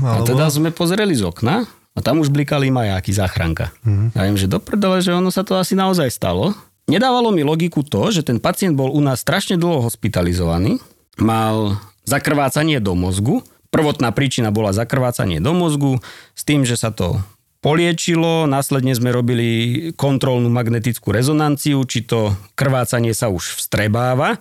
A 0.00 0.22
teda 0.22 0.46
sme 0.48 0.70
pozreli 0.70 1.18
z 1.18 1.26
okna 1.26 1.66
a 1.66 1.98
tam 1.98 2.22
už 2.22 2.30
blikali 2.30 2.70
majáky 2.70 3.10
záchranka. 3.10 3.74
Mm-hmm. 3.82 4.08
Ja 4.14 4.22
viem, 4.22 4.38
že 4.38 4.46
do 4.46 4.62
prdele, 4.62 5.02
že 5.02 5.10
ono 5.10 5.34
sa 5.34 5.42
to 5.42 5.58
asi 5.58 5.74
naozaj 5.74 6.06
stalo. 6.14 6.54
Nedávalo 6.86 7.34
mi 7.34 7.42
logiku 7.42 7.82
to, 7.82 8.14
že 8.14 8.22
ten 8.22 8.38
pacient 8.38 8.78
bol 8.78 8.94
u 8.94 9.02
nás 9.02 9.22
strašne 9.22 9.58
dlho 9.58 9.82
hospitalizovaný, 9.86 10.78
mal 11.18 11.78
zakrvácanie 12.06 12.78
do 12.78 12.94
mozgu, 12.94 13.42
prvotná 13.74 14.10
príčina 14.10 14.50
bola 14.54 14.74
zakrvácanie 14.74 15.42
do 15.42 15.54
mozgu, 15.54 15.98
s 16.34 16.42
tým, 16.42 16.62
že 16.62 16.78
sa 16.78 16.90
to 16.94 17.18
poliečilo, 17.60 18.48
následne 18.48 18.96
sme 18.96 19.12
robili 19.12 19.48
kontrolnú 19.94 20.48
magnetickú 20.48 21.12
rezonanciu, 21.12 21.84
či 21.84 22.02
to 22.06 22.34
krvácanie 22.56 23.12
sa 23.12 23.28
už 23.28 23.60
vstrebáva, 23.60 24.40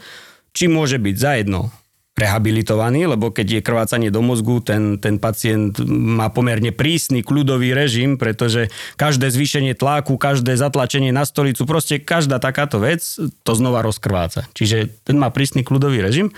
či 0.56 0.72
môže 0.72 0.98
byť 0.98 1.15
za 1.20 1.32
jedno 2.20 2.28
rehabilitovaný, 2.28 3.08
lebo 3.08 3.32
keď 3.32 3.48
je 3.60 3.62
krvácanie 3.64 4.10
do 4.12 4.20
mozgu, 4.20 4.60
ten, 4.60 5.00
ten 5.00 5.16
pacient 5.16 5.80
má 5.88 6.28
pomerne 6.28 6.76
prísny 6.76 7.24
kľudový 7.24 7.72
režim, 7.72 8.20
pretože 8.20 8.68
každé 9.00 9.32
zvýšenie 9.32 9.74
tlaku, 9.74 10.20
každé 10.20 10.60
zatlačenie 10.60 11.16
na 11.16 11.24
stolicu, 11.24 11.64
proste 11.64 12.04
každá 12.04 12.44
takáto 12.44 12.84
vec 12.84 13.00
to 13.48 13.52
znova 13.56 13.80
rozkrváca. 13.80 14.46
Čiže 14.52 14.92
ten 15.08 15.16
má 15.16 15.32
prísny 15.32 15.64
kľudový 15.64 16.04
režim 16.04 16.36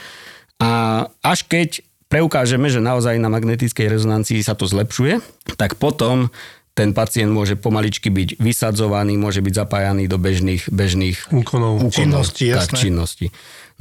a 0.61 1.05
až 1.25 1.49
keď 1.49 1.81
preukážeme, 2.13 2.69
že 2.69 2.83
naozaj 2.83 3.17
na 3.17 3.31
magnetickej 3.33 3.89
rezonancii 3.89 4.45
sa 4.45 4.53
to 4.53 4.69
zlepšuje, 4.69 5.23
tak 5.57 5.81
potom 5.81 6.29
ten 6.71 6.95
pacient 6.95 7.31
môže 7.31 7.59
pomaličky 7.59 8.07
byť 8.07 8.39
vysadzovaný, 8.39 9.19
môže 9.19 9.43
byť 9.43 9.53
zapájaný 9.53 10.07
do 10.07 10.15
bežných, 10.15 10.71
bežných 10.71 11.33
Úkonov. 11.35 11.91
Činnosti, 11.91 12.47
tak, 12.47 12.71
jasné. 12.71 12.77
činnosti. 12.79 13.27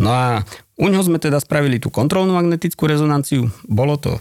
No 0.01 0.11
a 0.11 0.43
u 0.81 0.89
neho 0.89 1.05
sme 1.05 1.21
teda 1.21 1.37
spravili 1.37 1.77
tú 1.77 1.93
kontrolnú 1.93 2.33
magnetickú 2.33 2.89
rezonanciu, 2.89 3.53
bolo 3.69 4.01
to 4.01 4.17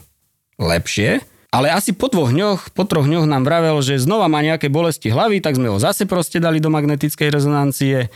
lepšie, 0.59 1.23
ale 1.49 1.73
asi 1.73 1.97
po 1.97 2.11
dvoch 2.11 2.29
dňoch, 2.29 2.75
po 2.77 2.85
troch 2.85 3.09
dňoch 3.09 3.25
nám 3.25 3.41
vravel, 3.41 3.81
že 3.81 3.97
znova 3.97 4.29
má 4.29 4.43
nejaké 4.45 4.69
bolesti 4.69 5.09
hlavy, 5.09 5.41
tak 5.41 5.57
sme 5.57 5.71
ho 5.71 5.81
zase 5.81 6.05
proste 6.05 6.37
dali 6.37 6.61
do 6.61 6.69
magnetickej 6.69 7.33
rezonancie 7.33 8.11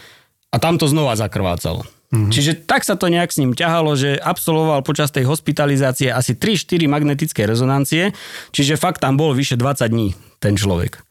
a 0.54 0.56
tam 0.62 0.78
to 0.78 0.86
znova 0.86 1.18
zakrvácalo. 1.18 1.82
Mm-hmm. 2.14 2.30
Čiže 2.30 2.70
tak 2.70 2.86
sa 2.86 2.94
to 2.94 3.10
nejak 3.10 3.34
s 3.34 3.42
ním 3.42 3.58
ťahalo, 3.58 3.98
že 3.98 4.22
absolvoval 4.22 4.86
počas 4.86 5.10
tej 5.10 5.26
hospitalizácie 5.26 6.14
asi 6.14 6.38
3-4 6.38 6.86
magnetické 6.86 7.50
rezonancie, 7.50 8.14
čiže 8.54 8.78
fakt 8.78 9.02
tam 9.02 9.18
bol 9.18 9.34
vyše 9.34 9.58
20 9.58 9.90
dní 9.90 10.14
ten 10.38 10.54
človek. 10.54 11.02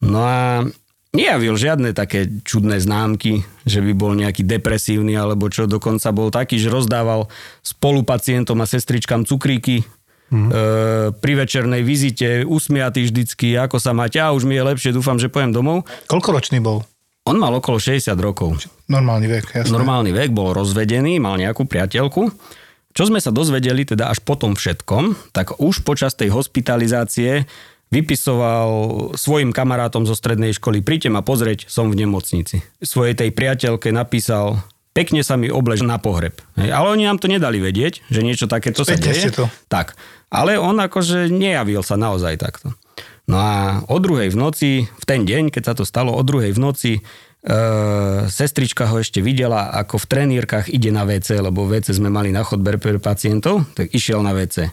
No 0.00 0.24
a 0.24 0.64
nejavil 1.12 1.54
žiadne 1.60 1.92
také 1.92 2.28
čudné 2.42 2.80
známky, 2.80 3.44
že 3.68 3.84
by 3.84 3.92
bol 3.92 4.12
nejaký 4.16 4.42
depresívny 4.48 5.12
alebo 5.12 5.52
čo, 5.52 5.68
dokonca 5.68 6.08
bol 6.10 6.32
taký, 6.32 6.56
že 6.56 6.72
rozdával 6.72 7.28
spolupacientom 7.60 8.58
a 8.60 8.66
sestričkám 8.66 9.28
cukríky, 9.28 9.84
Mm. 10.32 10.48
E, 10.48 10.52
pri 11.12 11.44
večernej 11.44 11.84
vizite, 11.84 12.40
usmiatý 12.48 13.04
vždycky, 13.04 13.52
ako 13.52 13.76
sa 13.76 13.92
máte, 13.92 14.16
a 14.16 14.32
už 14.32 14.48
mi 14.48 14.56
je 14.56 14.64
lepšie, 14.64 14.96
dúfam, 14.96 15.20
že 15.20 15.28
pojem 15.28 15.52
domov. 15.52 15.84
Koľko 16.08 16.32
ročný 16.32 16.56
bol? 16.56 16.80
On 17.28 17.36
mal 17.36 17.52
okolo 17.52 17.76
60 17.76 18.16
rokov. 18.16 18.64
Normálny 18.88 19.28
vek, 19.28 19.60
jasné. 19.60 19.68
Normálny 19.68 20.10
vek, 20.16 20.32
bol 20.32 20.56
rozvedený, 20.56 21.20
mal 21.20 21.36
nejakú 21.36 21.68
priateľku. 21.68 22.32
Čo 22.92 23.08
sme 23.08 23.20
sa 23.20 23.28
dozvedeli 23.28 23.84
teda 23.84 24.08
až 24.08 24.24
po 24.24 24.36
tom 24.36 24.56
všetkom, 24.56 25.32
tak 25.36 25.60
už 25.60 25.84
počas 25.84 26.16
tej 26.16 26.32
hospitalizácie 26.32 27.44
vypisoval 27.92 28.68
svojim 29.14 29.52
kamarátom 29.52 30.08
zo 30.08 30.16
strednej 30.16 30.56
školy, 30.56 30.80
príďte 30.80 31.12
ma 31.12 31.20
pozrieť, 31.20 31.68
som 31.68 31.92
v 31.92 32.00
nemocnici. 32.02 32.64
Svojej 32.80 33.12
tej 33.12 33.30
priateľke 33.36 33.92
napísal, 33.92 34.64
pekne 34.96 35.20
sa 35.20 35.36
mi 35.36 35.52
oblež 35.52 35.84
na 35.84 36.00
pohreb. 36.00 36.40
Hej, 36.56 36.72
ale 36.72 36.96
oni 36.96 37.04
nám 37.04 37.20
to 37.20 37.28
nedali 37.28 37.60
vedieť, 37.60 38.08
že 38.08 38.24
niečo 38.24 38.48
takéto 38.48 38.88
sa 38.88 38.96
deje. 38.96 39.28
to. 39.28 39.44
Tak. 39.68 39.92
Ale 40.32 40.56
on 40.56 40.80
akože 40.80 41.28
nejavil 41.28 41.84
sa 41.84 42.00
naozaj 42.00 42.40
takto. 42.40 42.72
No 43.28 43.36
a 43.36 43.84
o 43.86 43.96
druhej 44.00 44.32
v 44.32 44.40
noci, 44.40 44.70
v 44.88 45.04
ten 45.04 45.28
deň, 45.28 45.52
keď 45.52 45.62
sa 45.62 45.74
to 45.76 45.84
stalo, 45.84 46.16
o 46.16 46.22
druhej 46.24 46.56
v 46.56 46.60
noci, 46.60 46.92
e, 46.98 47.00
sestrička 48.26 48.88
ho 48.88 48.98
ešte 48.98 49.22
videla, 49.22 49.70
ako 49.70 50.00
v 50.00 50.08
trenírkach 50.08 50.66
ide 50.72 50.90
na 50.90 51.06
WC, 51.06 51.38
lebo 51.38 51.68
WC 51.68 51.92
sme 51.94 52.10
mali 52.10 52.34
na 52.34 52.42
chodbe 52.42 52.74
pre 52.80 52.98
pacientov, 52.98 53.68
tak 53.76 53.94
išiel 53.94 54.24
na 54.24 54.34
WC. 54.34 54.72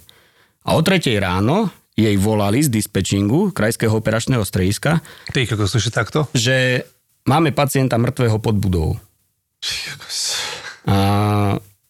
A 0.66 0.76
o 0.76 0.82
tretej 0.82 1.22
ráno 1.22 1.70
jej 2.00 2.16
volali 2.16 2.64
z 2.64 2.72
dispečingu 2.72 3.52
Krajského 3.52 3.92
operačného 3.92 4.44
strediska, 4.48 5.04
Ty, 5.36 5.44
ako 5.44 5.68
slyši 5.68 5.92
takto? 5.92 6.20
že 6.32 6.88
máme 7.28 7.52
pacienta 7.52 8.00
mŕtvého 8.00 8.40
pod 8.40 8.56
budovou. 8.56 8.94
A 10.88 10.98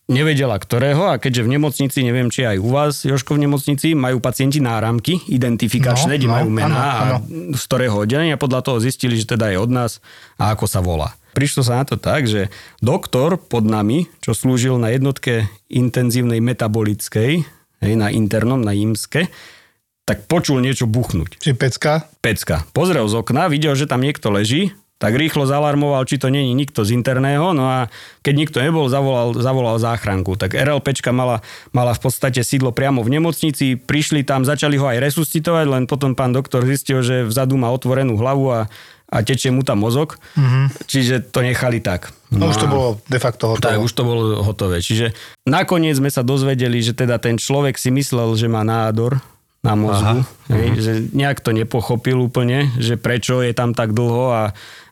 nevedela 0.09 0.57
ktorého 0.57 1.13
a 1.13 1.21
keďže 1.21 1.45
v 1.45 1.53
nemocnici, 1.55 2.01
neviem 2.01 2.33
či 2.33 2.43
aj 2.43 2.57
u 2.57 2.69
vás, 2.73 3.05
Joško, 3.05 3.37
v 3.37 3.45
nemocnici, 3.45 3.93
majú 3.93 4.17
pacienti 4.17 4.57
náramky 4.57 5.21
identifikačné, 5.29 6.17
No, 6.17 6.19
kde 6.19 6.27
no, 6.27 6.33
majú 6.33 6.49
mená 6.49 6.81
áno, 6.81 7.15
a 7.21 7.55
z 7.55 7.63
ktorého 7.69 7.95
oddelenia 8.03 8.41
podľa 8.41 8.65
toho 8.65 8.77
zistili, 8.81 9.15
že 9.15 9.29
teda 9.29 9.53
je 9.53 9.61
od 9.61 9.69
nás 9.69 10.01
a 10.41 10.51
ako 10.57 10.65
sa 10.65 10.81
volá. 10.81 11.13
Prišlo 11.37 11.61
sa 11.61 11.79
na 11.79 11.85
to 11.85 11.95
tak, 12.01 12.25
že 12.25 12.49
doktor 12.81 13.37
pod 13.37 13.61
nami, 13.61 14.09
čo 14.19 14.33
slúžil 14.33 14.81
na 14.81 14.89
jednotke 14.89 15.45
intenzívnej 15.69 16.41
metabolickej, 16.41 17.45
na 17.85 18.09
internom, 18.11 18.59
na 18.59 18.73
IMSke, 18.73 19.29
tak 20.09 20.25
počul 20.25 20.57
niečo 20.57 20.89
buchnúť 20.89 21.37
Či 21.37 21.53
pecka? 21.53 22.09
pecka. 22.25 22.65
Pozrel 22.73 23.05
z 23.05 23.21
okna, 23.21 23.45
videl, 23.45 23.77
že 23.77 23.85
tam 23.85 24.01
niekto 24.01 24.33
leží, 24.33 24.73
tak 24.99 25.15
rýchlo 25.15 25.47
zalarmoval, 25.47 26.03
či 26.03 26.19
to 26.19 26.27
není 26.27 26.51
nikto 26.51 26.83
z 26.83 26.97
interného, 26.97 27.55
no 27.55 27.69
a 27.69 27.87
keď 28.19 28.33
nikto 28.35 28.57
nebol, 28.59 28.91
zavolal, 28.91 29.31
zavolal 29.37 29.79
záchranku. 29.79 30.35
Tak 30.35 30.57
RLPčka 30.57 31.15
mala, 31.15 31.39
mala 31.71 31.95
v 31.95 32.01
podstate 32.03 32.43
sídlo 32.43 32.75
priamo 32.75 32.99
v 32.99 33.15
nemocnici, 33.15 33.79
prišli 33.79 34.27
tam, 34.27 34.43
začali 34.43 34.75
ho 34.75 34.91
aj 34.91 34.99
resuscitovať, 34.99 35.65
len 35.71 35.83
potom 35.87 36.17
pán 36.17 36.35
doktor 36.35 36.67
zistil, 36.67 36.99
že 36.99 37.23
vzadu 37.23 37.55
má 37.55 37.71
otvorenú 37.71 38.19
hlavu 38.19 38.51
a, 38.51 38.59
a 39.07 39.17
tečie 39.23 39.55
mu 39.55 39.63
tam 39.63 39.79
mozog, 39.79 40.19
mm-hmm. 40.35 40.65
čiže 40.83 41.31
to 41.31 41.47
nechali 41.47 41.79
tak. 41.79 42.11
No, 42.35 42.51
už 42.51 42.59
to 42.59 42.67
bolo 42.67 42.87
de 43.07 43.19
facto 43.23 43.55
hotovo. 43.55 43.63
tak 43.63 43.79
už 43.79 43.91
to 43.95 44.03
bolo 44.03 44.43
hotové. 44.43 44.83
Čiže 44.83 45.15
nakoniec 45.47 45.95
sme 45.95 46.11
sa 46.11 46.27
dozvedeli, 46.27 46.83
že 46.83 46.91
teda 46.91 47.23
ten 47.23 47.39
človek 47.39 47.79
si 47.79 47.87
myslel, 47.87 48.35
že 48.35 48.51
má 48.51 48.67
nádor 48.67 49.23
na 49.59 49.75
mozgu. 49.75 50.23
Hej, 50.47 50.67
že 50.79 50.91
nejak 51.11 51.43
to 51.43 51.51
nepochopil 51.51 52.15
úplne, 52.15 52.71
že 52.79 52.95
prečo 52.95 53.43
je 53.43 53.51
tam 53.51 53.75
tak 53.75 53.91
dlho 53.91 54.31
a, 54.31 54.43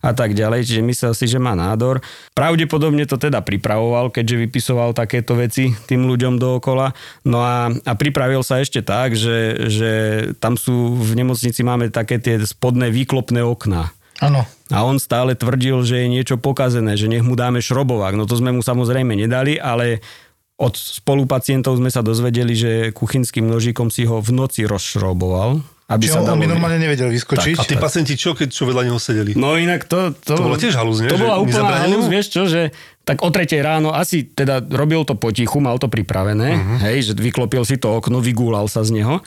a 0.04 0.12
tak 0.12 0.36
ďalej. 0.36 0.68
Čiže 0.68 0.82
myslel 0.84 1.14
si, 1.16 1.26
že 1.32 1.40
má 1.40 1.56
nádor. 1.56 2.04
Pravdepodobne 2.36 3.08
to 3.08 3.16
teda 3.16 3.40
pripravoval, 3.40 4.12
keďže 4.12 4.44
vypisoval 4.44 4.92
takéto 4.92 5.40
veci 5.40 5.72
tým 5.88 6.04
ľuďom 6.04 6.36
dookola. 6.36 6.92
No 7.24 7.48
a, 7.48 7.72
a 7.72 7.94
pripravil 7.96 8.44
sa 8.44 8.60
ešte 8.60 8.84
tak, 8.84 9.16
že, 9.16 9.72
že 9.72 9.92
tam 10.44 10.60
sú 10.60 11.00
v 11.00 11.12
nemocnici 11.16 11.64
máme 11.64 11.88
také 11.88 12.20
tie 12.20 12.36
spodné 12.44 12.92
výklopné 12.92 13.40
okná. 13.48 13.96
Áno. 14.18 14.44
A 14.74 14.84
on 14.84 15.00
stále 15.00 15.38
tvrdil, 15.38 15.80
že 15.88 16.04
je 16.04 16.08
niečo 16.12 16.36
pokazené, 16.36 17.00
že 17.00 17.08
nech 17.08 17.24
mu 17.24 17.40
dáme 17.40 17.64
šrobovák. 17.64 18.18
No 18.18 18.28
to 18.28 18.36
sme 18.36 18.52
mu 18.52 18.66
samozrejme 18.66 19.16
nedali, 19.16 19.56
ale 19.56 20.04
od 20.58 20.74
spolupacientov 20.74 21.78
sme 21.78 21.94
sa 21.94 22.02
dozvedeli, 22.02 22.58
že 22.58 22.72
kuchynským 22.90 23.46
nožíkom 23.46 23.94
si 23.94 24.10
ho 24.10 24.18
v 24.18 24.30
noci 24.34 24.66
rozšroboval. 24.66 25.62
Aby 25.88 26.12
Čiže 26.12 26.20
sa 26.20 26.36
on, 26.36 26.42
by 26.42 26.52
normálne 26.52 26.84
nevedel 26.84 27.08
vyskočiť. 27.08 27.56
A 27.56 27.64
tí 27.64 27.80
pacienti 27.80 28.20
čo, 28.20 28.36
keď 28.36 28.52
čo 28.52 28.68
vedľa 28.68 28.92
neho 28.92 29.00
sedeli? 29.00 29.32
No 29.40 29.56
inak 29.56 29.88
to... 29.88 30.12
To, 30.28 30.36
To 30.36 30.44
bola 30.52 30.60
tiež 30.60 30.76
halúz, 30.76 31.00
nie? 31.00 31.08
To 31.08 31.16
Že 31.16 31.24
bola 31.24 31.40
úplná 31.40 31.80
halúz, 31.88 32.12
vieš 32.12 32.28
čo, 32.36 32.44
že 32.44 32.76
tak 33.08 33.24
o 33.24 33.32
tretej 33.32 33.64
ráno 33.64 33.96
asi 33.96 34.28
teda 34.28 34.60
robil 34.68 35.08
to 35.08 35.16
potichu, 35.16 35.64
mal 35.64 35.80
to 35.80 35.88
pripravené, 35.88 36.60
uh-huh. 36.60 36.92
hej, 36.92 36.98
že 37.08 37.12
vyklopil 37.16 37.64
si 37.64 37.80
to 37.80 37.88
okno, 38.04 38.20
vygúlal 38.20 38.68
sa 38.68 38.84
z 38.84 39.00
neho. 39.00 39.24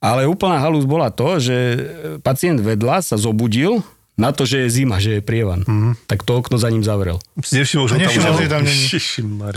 Ale 0.00 0.24
úplná 0.24 0.62
halúz 0.62 0.88
bola 0.88 1.12
to, 1.12 1.36
že 1.36 1.76
pacient 2.24 2.62
vedľa 2.62 3.04
sa 3.04 3.20
zobudil 3.20 3.84
na 4.18 4.34
to, 4.34 4.42
že 4.42 4.66
je 4.66 4.82
zima, 4.82 4.98
že 4.98 5.18
je 5.18 5.22
prievan. 5.22 5.62
Mhm. 5.62 5.70
Uh-huh. 5.70 5.92
Tak 6.10 6.26
to 6.26 6.34
okno 6.34 6.58
za 6.58 6.68
ním 6.74 6.82
zavrel. 6.82 7.22
Nevšimol, 7.38 7.86
že 7.86 7.94
tam 7.94 8.02
nevšimol, 8.02 8.34
že 8.34 8.50
tam 8.50 8.62
není. 8.66 8.86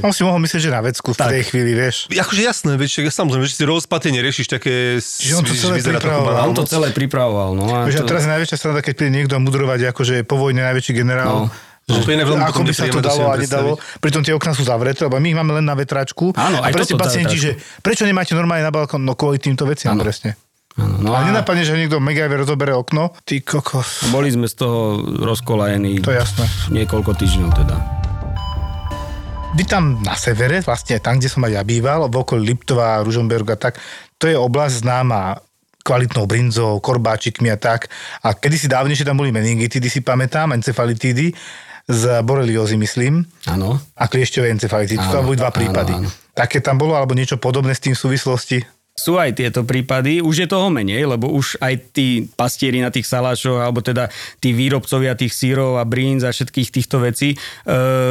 On 0.05 0.13
si 0.13 0.21
mohol 0.21 0.39
myslieť, 0.45 0.61
že 0.61 0.71
na 0.71 0.81
vecku 0.85 1.11
v 1.11 1.17
tej 1.17 1.43
chvíli, 1.49 1.73
vieš. 1.73 2.05
Akože 2.13 2.41
jasné, 2.45 2.77
vieš, 2.77 3.01
ja 3.01 3.09
samozrejme, 3.09 3.49
že 3.49 3.57
si 3.57 3.65
rozpatie 3.65 4.13
neriešiš 4.13 4.47
také... 4.47 5.01
Že 5.01 5.33
on 5.33 5.43
to 5.43 5.53
že 5.57 5.61
celé 5.65 5.77
pripravoval. 5.81 6.41
On 6.45 6.53
to 6.53 6.65
celé 6.69 6.87
pripravoval. 6.93 7.49
No 7.57 7.65
a 7.73 7.89
Vieš, 7.89 7.99
a 7.99 8.01
to... 8.05 8.09
teraz 8.13 8.29
je 8.29 8.31
najväčšia 8.37 8.57
strana, 8.61 8.79
keď 8.85 8.93
príde 8.93 9.11
niekto 9.17 9.41
mudrovať, 9.41 9.89
akože 9.89 10.21
po 10.29 10.37
vojne 10.37 10.61
najväčší 10.61 10.93
generál. 10.93 11.49
No. 11.49 11.71
No, 11.89 11.97
to 12.05 12.13
je 12.13 12.21
veľmi 12.21 12.45
ako 12.45 12.61
by 12.61 12.73
sa 12.77 12.85
to 12.87 13.01
dalo 13.01 13.25
a 13.25 13.35
nedalo. 13.35 13.71
Pritom 13.97 14.21
tie 14.21 14.37
okná 14.37 14.53
sú 14.53 14.63
zavreté, 14.63 15.09
lebo 15.09 15.17
my 15.17 15.27
ich 15.33 15.37
máme 15.37 15.51
len 15.57 15.65
na 15.65 15.73
vetračku. 15.73 16.31
Áno, 16.37 16.61
a 16.61 16.69
aj 16.69 16.77
presne 16.77 16.95
pacienti, 16.95 17.35
že 17.41 17.57
prečo 17.81 18.05
nemáte 18.05 18.37
normálne 18.37 18.63
na 18.63 18.71
balkón? 18.71 19.01
No 19.01 19.17
kvôli 19.17 19.41
týmto 19.41 19.65
veciam, 19.65 19.97
presne. 19.97 20.37
No 21.01 21.13
A 21.13 21.21
a 21.21 21.27
nenapadne, 21.27 21.61
že 21.61 21.77
niekto 21.77 22.01
MacGyver 22.01 22.41
rozobere 22.41 22.73
okno. 22.73 23.13
Ty 23.25 23.41
kokos. 23.41 24.09
boli 24.09 24.29
sme 24.29 24.45
z 24.49 24.55
toho 24.61 25.01
rozkolajení 25.21 26.01
To 26.01 26.13
je 26.13 26.19
jasné. 26.21 26.45
niekoľko 26.73 27.13
týždňov 27.17 27.49
teda. 27.53 27.75
Vy 29.51 29.63
tam 29.67 29.99
na 29.99 30.15
severe, 30.15 30.63
vlastne 30.63 30.95
tam, 31.03 31.19
kde 31.19 31.27
som 31.27 31.43
aj 31.43 31.59
ja 31.59 31.63
býval, 31.67 32.07
v 32.07 32.15
okolí 32.23 32.55
Liptova, 32.55 33.03
Ružomberga, 33.03 33.59
tak 33.59 33.75
to 34.15 34.31
je 34.31 34.37
oblasť 34.39 34.87
známa 34.87 35.43
kvalitnou 35.83 36.23
brinzou, 36.23 36.79
korbáčikmi 36.79 37.51
a 37.51 37.57
tak. 37.59 37.91
A 38.23 38.31
kedysi 38.31 38.71
dávnejšie 38.71 39.03
tam 39.03 39.19
boli 39.19 39.33
meningitidy, 39.33 39.91
si 39.91 39.99
pamätám, 39.99 40.55
encefalitídy 40.55 41.35
z 41.89 42.03
boreliózy, 42.23 42.77
myslím. 42.79 43.25
Áno. 43.49 43.81
A 43.97 44.05
kliešťové 44.07 44.53
encefalitídy. 44.55 45.01
To 45.11 45.25
boli 45.25 45.35
dva 45.35 45.51
prípady. 45.51 45.97
áno. 45.99 46.07
Také 46.31 46.63
tam 46.63 46.79
bolo, 46.79 46.95
alebo 46.95 47.11
niečo 47.11 47.35
podobné 47.35 47.75
s 47.75 47.83
tým 47.83 47.91
v 47.91 47.99
súvislosti? 48.07 48.63
Sú 48.91 49.15
aj 49.15 49.39
tieto 49.39 49.63
prípady, 49.63 50.19
už 50.19 50.35
je 50.43 50.47
toho 50.51 50.67
menej, 50.67 51.07
lebo 51.07 51.31
už 51.31 51.55
aj 51.63 51.95
tí 51.95 52.27
pastieri 52.35 52.83
na 52.83 52.91
tých 52.91 53.07
salášoch, 53.07 53.63
alebo 53.63 53.79
teda 53.79 54.11
tí 54.43 54.51
výrobcovia 54.51 55.15
tých 55.15 55.31
sírov 55.31 55.79
a 55.79 55.87
brinz 55.87 56.27
a 56.27 56.35
všetkých 56.35 56.69
týchto 56.75 56.99
vecí 56.99 57.33
e, 57.33 57.37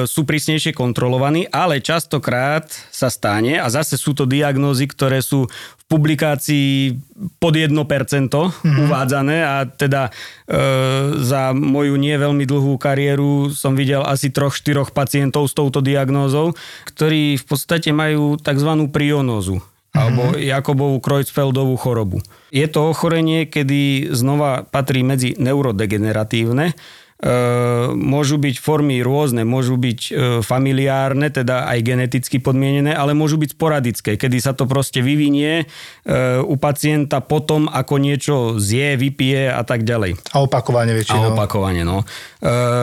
sú 0.09 0.25
prísnejšie 0.25 0.73
kontrolovaní, 0.73 1.45
ale 1.53 1.85
častokrát 1.85 2.65
sa 2.89 3.13
stane, 3.13 3.61
a 3.61 3.69
zase 3.69 4.01
sú 4.01 4.17
to 4.17 4.25
diagnózy, 4.25 4.89
ktoré 4.89 5.21
sú 5.21 5.53
v 5.53 5.85
publikácií 5.85 6.97
pod 7.37 7.61
1% 7.61 7.77
mm-hmm. 7.77 8.81
uvádzané 8.89 9.37
a 9.45 9.69
teda 9.69 10.09
e, 10.09 10.11
za 11.21 11.53
moju 11.53 12.01
nie 12.01 12.17
veľmi 12.17 12.49
dlhú 12.49 12.81
kariéru 12.81 13.53
som 13.53 13.77
videl 13.77 14.01
asi 14.01 14.33
troch, 14.33 14.57
štyroch 14.57 14.97
pacientov 14.97 15.45
s 15.45 15.53
touto 15.53 15.85
diagnózou, 15.85 16.57
ktorí 16.89 17.37
v 17.37 17.45
podstate 17.45 17.93
majú 17.93 18.41
tzv. 18.41 18.89
prionózu 18.89 19.61
alebo 19.91 20.39
Jakobovú 20.39 21.03
Kreutzfeldovú 21.03 21.75
chorobu. 21.75 22.23
Je 22.55 22.67
to 22.71 22.95
ochorenie, 22.95 23.47
kedy 23.51 24.11
znova 24.15 24.63
patrí 24.67 25.03
medzi 25.03 25.35
neurodegeneratívne, 25.35 26.79
môžu 28.01 28.41
byť 28.41 28.57
formy 28.57 29.05
rôzne, 29.05 29.45
môžu 29.45 29.77
byť 29.77 30.01
e, 30.09 30.11
familiárne, 30.41 31.29
teda 31.29 31.69
aj 31.69 31.79
geneticky 31.85 32.41
podmienené, 32.41 32.97
ale 32.97 33.13
môžu 33.13 33.37
byť 33.37 33.51
sporadické, 33.53 34.11
kedy 34.17 34.41
sa 34.41 34.57
to 34.57 34.65
proste 34.65 35.05
vyvinie 35.05 35.65
e, 35.65 35.65
u 36.41 36.57
pacienta 36.57 37.21
potom, 37.21 37.69
ako 37.69 38.01
niečo 38.01 38.35
zje, 38.57 38.97
vypije 38.97 39.53
a 39.53 39.61
tak 39.69 39.85
ďalej. 39.85 40.17
A 40.33 40.41
opakovane 40.41 40.97
väčšinou. 40.97 41.21
A 41.21 41.37
opakovane, 41.37 41.85
no. 41.85 42.09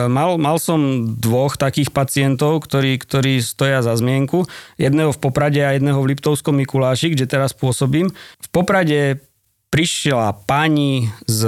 Mal, 0.06 0.38
mal 0.38 0.56
som 0.62 1.10
dvoch 1.18 1.58
takých 1.58 1.90
pacientov, 1.90 2.62
ktorí, 2.62 3.02
ktorí 3.02 3.42
stoja 3.42 3.82
za 3.82 3.98
zmienku. 3.98 4.46
Jedného 4.78 5.10
v 5.10 5.18
Poprade 5.18 5.58
a 5.66 5.74
jedného 5.74 5.98
v 5.98 6.14
Liptovskom 6.14 6.54
Mikuláši, 6.62 7.10
kde 7.10 7.26
teraz 7.26 7.58
pôsobím. 7.58 8.14
V 8.38 8.48
Poprade 8.54 9.18
prišla 9.74 10.46
pani 10.46 11.10
s 11.26 11.42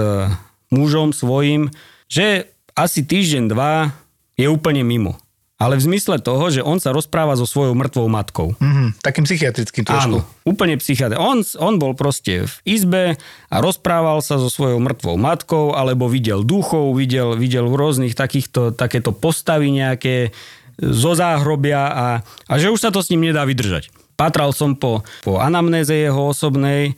mužom 0.74 1.14
svojim, 1.14 1.70
že 2.10 2.50
asi 2.80 3.04
týždeň, 3.04 3.52
dva 3.52 3.92
je 4.40 4.48
úplne 4.48 4.80
mimo. 4.80 5.20
Ale 5.60 5.76
v 5.76 5.92
zmysle 5.92 6.24
toho, 6.24 6.48
že 6.48 6.64
on 6.64 6.80
sa 6.80 6.88
rozpráva 6.88 7.36
so 7.36 7.44
svojou 7.44 7.76
mŕtvou 7.76 8.08
matkou. 8.08 8.56
Mm-hmm, 8.56 9.04
takým 9.04 9.28
psychiatrickým 9.28 9.84
trošku. 9.84 10.24
Áno, 10.24 10.24
úplne 10.48 10.80
psychiatr. 10.80 11.20
On, 11.20 11.44
on 11.60 11.76
bol 11.76 11.92
proste 11.92 12.48
v 12.48 12.54
izbe 12.64 13.20
a 13.52 13.56
rozprával 13.60 14.24
sa 14.24 14.40
so 14.40 14.48
svojou 14.48 14.80
mŕtvou 14.80 15.20
matkou, 15.20 15.76
alebo 15.76 16.08
videl 16.08 16.48
duchov, 16.48 16.96
videl, 16.96 17.36
videl 17.36 17.68
v 17.68 17.76
rôznych 17.76 18.16
takýchto, 18.16 18.72
takéto 18.72 19.12
postavy 19.12 19.68
nejaké 19.68 20.32
zo 20.80 21.12
záhrobia 21.12 21.92
a, 21.92 22.06
a 22.48 22.52
že 22.56 22.72
už 22.72 22.80
sa 22.80 22.88
to 22.88 23.04
s 23.04 23.12
ním 23.12 23.28
nedá 23.28 23.44
vydržať. 23.44 23.92
Patral 24.16 24.56
som 24.56 24.72
po, 24.72 25.04
po 25.20 25.36
anamnéze 25.36 25.92
jeho 25.92 26.32
osobnej 26.32 26.96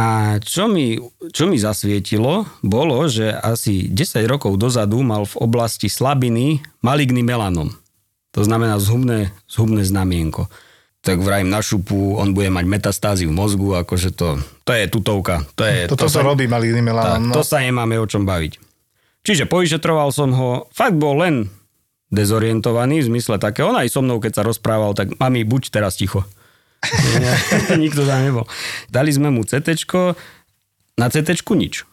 a 0.00 0.06
čo 0.40 0.64
mi, 0.64 0.96
čo 1.28 1.44
mi 1.44 1.60
zasvietilo, 1.60 2.48
bolo, 2.64 3.04
že 3.04 3.28
asi 3.36 3.84
10 3.84 4.24
rokov 4.24 4.56
dozadu 4.56 5.04
mal 5.04 5.28
v 5.28 5.36
oblasti 5.36 5.92
slabiny 5.92 6.64
maligný 6.80 7.20
melanom. 7.20 7.68
To 8.32 8.40
znamená 8.40 8.80
zhubné, 8.80 9.36
zhubné 9.44 9.84
znamienko. 9.84 10.48
Tak 11.04 11.20
vrajím 11.20 11.52
na 11.52 11.60
šupu, 11.60 12.16
on 12.16 12.32
bude 12.32 12.48
mať 12.48 12.64
metastázy 12.64 13.24
v 13.28 13.36
mozgu, 13.36 13.76
akože 13.76 14.16
to, 14.16 14.40
to 14.64 14.72
je 14.72 14.88
tutovka. 14.88 15.44
To 15.56 15.68
je, 15.68 15.84
Toto 15.84 16.08
to 16.08 16.12
sa 16.12 16.24
robí 16.24 16.48
maligný 16.48 16.80
melanom. 16.80 17.20
Tak, 17.20 17.20
No. 17.20 17.34
To 17.36 17.44
sa 17.44 17.60
nemáme 17.60 18.00
o 18.00 18.08
čom 18.08 18.24
baviť. 18.24 18.56
Čiže 19.20 19.44
povyšetroval 19.52 20.08
som 20.16 20.32
ho, 20.32 20.64
fakt 20.72 20.96
bol 20.96 21.20
len 21.20 21.52
dezorientovaný 22.08 23.04
v 23.04 23.08
zmysle 23.16 23.36
také, 23.36 23.60
on 23.60 23.76
aj 23.76 23.92
so 23.92 24.00
mnou, 24.00 24.16
keď 24.16 24.40
sa 24.40 24.46
rozprával, 24.48 24.96
tak 24.96 25.12
mami, 25.20 25.44
buď 25.44 25.68
teraz 25.68 26.00
ticho. 26.00 26.24
Nikto 27.82 28.08
tam 28.08 28.20
nebol. 28.24 28.44
Dali 28.88 29.12
sme 29.12 29.28
mu 29.28 29.44
CT, 29.44 29.76
na 30.96 31.06
CT 31.12 31.44
nič. 31.56 31.84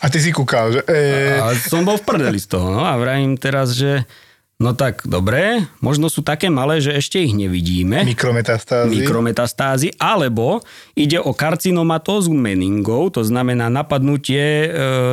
A 0.00 0.08
ty 0.08 0.16
si 0.16 0.32
kúkal, 0.32 0.72
že... 0.72 0.80
E, 0.88 1.36
A 1.36 1.52
som 1.60 1.84
bol 1.84 2.00
v 2.00 2.04
prdeli 2.08 2.40
z 2.40 2.48
toho. 2.56 2.72
No 2.72 2.88
a 2.88 2.96
vrajím 2.96 3.36
teraz, 3.36 3.76
že 3.76 4.08
no 4.56 4.72
tak 4.72 5.04
dobre, 5.04 5.68
možno 5.84 6.08
sú 6.08 6.24
také 6.24 6.48
malé, 6.48 6.80
že 6.80 6.96
ešte 6.96 7.20
ich 7.20 7.36
nevidíme. 7.36 8.08
mikrometastázy. 8.08 8.88
Mikrometastázy, 8.96 9.88
alebo 10.00 10.64
ide 10.96 11.20
o 11.20 11.36
karcinomatózu 11.36 12.32
meningov, 12.32 13.12
to 13.12 13.20
znamená 13.28 13.68
napadnutie 13.68 14.40
e, 14.40 14.68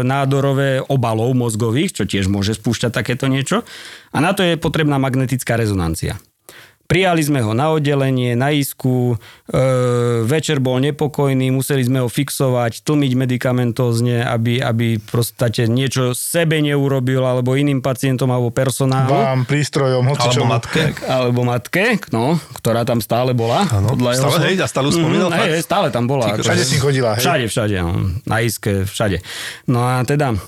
nádorové 0.08 0.80
obalov 0.88 1.36
mozgových, 1.36 2.00
čo 2.00 2.04
tiež 2.08 2.32
môže 2.32 2.56
spúšťať 2.56 2.92
takéto 2.96 3.28
niečo. 3.28 3.68
A 4.16 4.24
na 4.24 4.32
to 4.32 4.40
je 4.40 4.56
potrebná 4.56 4.96
magnetická 4.96 5.60
rezonancia. 5.60 6.16
Prijali 6.88 7.20
sme 7.20 7.44
ho 7.44 7.52
na 7.52 7.68
oddelenie, 7.70 8.32
na 8.32 8.48
isku, 8.50 9.20
e, 9.44 9.60
večer 10.24 10.58
bol 10.58 10.80
nepokojný, 10.80 11.52
museli 11.52 11.84
sme 11.84 12.00
ho 12.00 12.08
fixovať, 12.08 12.80
tlmiť 12.82 13.12
medikamentózne, 13.14 14.24
aby, 14.24 14.58
aby 14.58 14.96
prostate 14.96 15.68
niečo 15.68 16.12
sebe 16.12 16.58
neurobil, 16.58 17.20
alebo 17.20 17.54
iným 17.54 17.80
pacientom, 17.80 18.32
alebo 18.32 18.50
personálu. 18.50 19.12
Vám, 19.12 19.44
prístrojom, 19.44 20.00
hoci 20.08 20.32
Alebo 20.32 20.40
čo. 20.40 20.48
matke. 20.48 20.84
Alebo 21.04 21.40
matke, 21.44 21.86
no, 22.10 22.26
ktorá 22.56 22.82
tam 22.82 23.00
stále 23.00 23.36
bola. 23.36 23.68
Áno, 23.68 23.92
podľa 23.92 24.12
jeho 24.14 24.22
stále, 24.24 24.32
slov. 24.34 24.48
hej, 24.48 24.56
a 24.56 24.66
stále 24.66 24.86
ju 24.88 24.94
spomínal, 24.96 25.28
Mm, 25.28 25.38
hej, 25.38 25.50
hej, 25.52 25.64
stále 25.64 25.88
tam 25.90 26.04
bola. 26.06 26.24
Ty 26.26 26.32
akože- 26.34 26.48
Všade 26.48 26.64
si 26.64 26.78
chodila, 26.80 27.10
hej? 27.14 27.22
Všade, 27.22 27.46
všade, 27.48 27.76
no, 27.78 27.92
na 28.24 28.38
iske, 28.40 28.88
všade. 28.88 29.20
No 29.68 29.84
a 29.84 30.08
teda, 30.08 30.40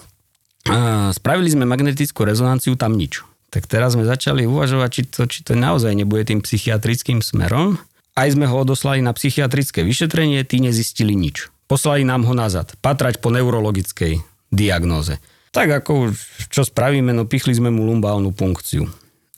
a, 0.65 0.75
spravili 1.12 1.52
sme 1.52 1.65
magnetickú 1.65 2.23
rezonanciu, 2.23 2.73
tam 2.73 2.95
nič. 2.95 3.28
Tak 3.49 3.65
teraz 3.65 3.97
sme 3.97 4.05
začali 4.05 4.45
uvažovať, 4.45 4.89
či 4.93 5.01
to, 5.09 5.21
či 5.25 5.39
to 5.41 5.57
naozaj 5.57 5.93
nebude 5.97 6.25
tým 6.29 6.45
psychiatrickým 6.45 7.25
smerom. 7.25 7.81
Aj 8.13 8.29
sme 8.29 8.45
ho 8.45 8.55
odoslali 8.62 9.01
na 9.01 9.13
psychiatrické 9.13 9.81
vyšetrenie, 9.81 10.45
tí 10.45 10.62
nezistili 10.62 11.17
nič. 11.17 11.49
Poslali 11.65 12.05
nám 12.05 12.25
ho 12.29 12.33
nazad, 12.38 12.73
patrať 12.81 13.21
po 13.21 13.33
neurologickej 13.33 14.21
diagnóze. 14.49 15.17
Tak 15.49 15.81
ako 15.85 16.13
čo 16.53 16.62
spravíme, 16.62 17.09
no 17.09 17.25
pichli 17.25 17.57
sme 17.57 17.73
mu 17.73 17.89
lumbálnu 17.89 18.33
punkciu. 18.33 18.85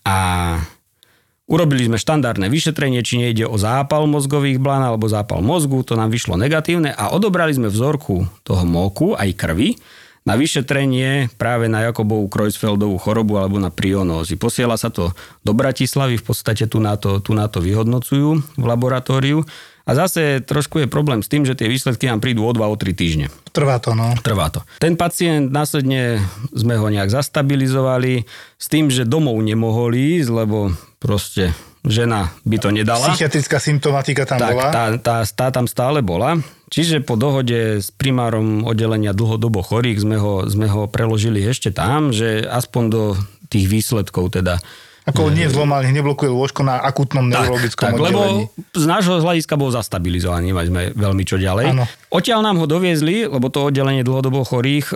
A 0.03 0.59
Urobili 1.51 1.83
sme 1.83 1.99
štandardné 1.99 2.47
vyšetrenie, 2.47 3.03
či 3.03 3.19
nejde 3.19 3.43
o 3.43 3.59
zápal 3.59 4.07
mozgových 4.07 4.55
blán 4.55 4.87
alebo 4.87 5.11
zápal 5.11 5.43
mozgu, 5.43 5.83
to 5.83 5.99
nám 5.99 6.07
vyšlo 6.07 6.39
negatívne 6.39 6.95
a 6.95 7.11
odobrali 7.11 7.51
sme 7.51 7.67
vzorku 7.67 8.23
toho 8.47 8.63
moku, 8.63 9.19
aj 9.19 9.35
krvi, 9.35 9.75
na 10.21 10.37
vyšetrenie 10.37 11.33
práve 11.41 11.65
na 11.65 11.89
Jakobovú 11.89 12.29
Kreutzfeldovú 12.29 13.01
chorobu 13.01 13.41
alebo 13.41 13.57
na 13.57 13.73
prionózy. 13.73 14.37
Posiela 14.37 14.77
sa 14.77 14.93
to 14.93 15.09
do 15.41 15.51
Bratislavy, 15.57 16.21
v 16.21 16.25
podstate 16.25 16.69
tu 16.69 16.77
na 16.77 16.93
to, 16.93 17.17
tu 17.17 17.33
na 17.33 17.49
to 17.49 17.57
vyhodnocujú 17.57 18.29
v 18.37 18.65
laboratóriu. 18.65 19.41
A 19.81 19.97
zase 19.97 20.45
trošku 20.45 20.77
je 20.77 20.85
problém 20.85 21.25
s 21.25 21.27
tým, 21.27 21.41
že 21.41 21.57
tie 21.57 21.65
výsledky 21.65 22.05
nám 22.05 22.21
prídu 22.21 22.45
o 22.45 22.53
2-3 22.53 22.93
týždne. 22.93 23.27
Trvá 23.49 23.81
to, 23.81 23.97
no. 23.97 24.13
Trvá 24.21 24.53
to. 24.53 24.61
Ten 24.77 24.93
pacient 24.93 25.49
následne 25.49 26.21
sme 26.53 26.77
ho 26.77 26.85
nejak 26.85 27.09
zastabilizovali 27.09 28.29
s 28.61 28.65
tým, 28.69 28.93
že 28.93 29.09
domov 29.09 29.41
nemohol 29.41 29.97
ísť, 29.97 30.29
lebo 30.29 30.69
proste 31.01 31.49
žena 31.85 32.29
by 32.45 32.57
to 32.61 32.69
nedala. 32.69 33.09
Psychiatrická 33.13 33.57
symptomatika 33.57 34.23
tam 34.29 34.37
tak, 34.37 34.53
bola. 34.53 34.69
tá, 34.69 34.83
tá, 35.01 35.15
tá 35.25 35.47
tam 35.49 35.65
stále 35.65 36.05
bola. 36.05 36.37
Čiže 36.71 37.03
po 37.03 37.19
dohode 37.19 37.83
s 37.83 37.91
primárom 37.91 38.63
oddelenia 38.63 39.11
dlhodobo 39.11 39.59
chorých 39.59 39.99
sme 39.99 40.15
ho, 40.15 40.47
sme 40.47 40.71
ho 40.71 40.87
preložili 40.87 41.43
ešte 41.43 41.73
tam, 41.75 42.15
že 42.15 42.47
aspoň 42.47 42.83
do 42.87 43.03
tých 43.51 43.67
výsledkov 43.67 44.31
teda 44.39 44.63
Ako 45.03 45.33
nie 45.33 45.49
zlomal, 45.51 45.83
neblokuje 45.83 46.31
lôžko 46.31 46.63
na 46.63 46.79
akutnom 46.79 47.27
neurologickom 47.27 47.91
tak, 47.91 47.99
oddelení. 47.99 48.47
lebo 48.47 48.55
z 48.71 48.85
nášho 48.87 49.19
hľadiska 49.19 49.59
bol 49.59 49.73
zastabilizovaný, 49.73 50.55
nemali 50.55 50.67
sme 50.71 50.81
veľmi 50.95 51.23
čo 51.27 51.35
ďalej. 51.35 51.65
Áno. 51.75 51.83
Odtiaľ 52.07 52.39
nám 52.39 52.63
ho 52.63 52.69
doviezli, 52.69 53.27
lebo 53.27 53.51
to 53.51 53.67
oddelenie 53.67 54.07
dlhodobo 54.07 54.45
chorých 54.47 54.95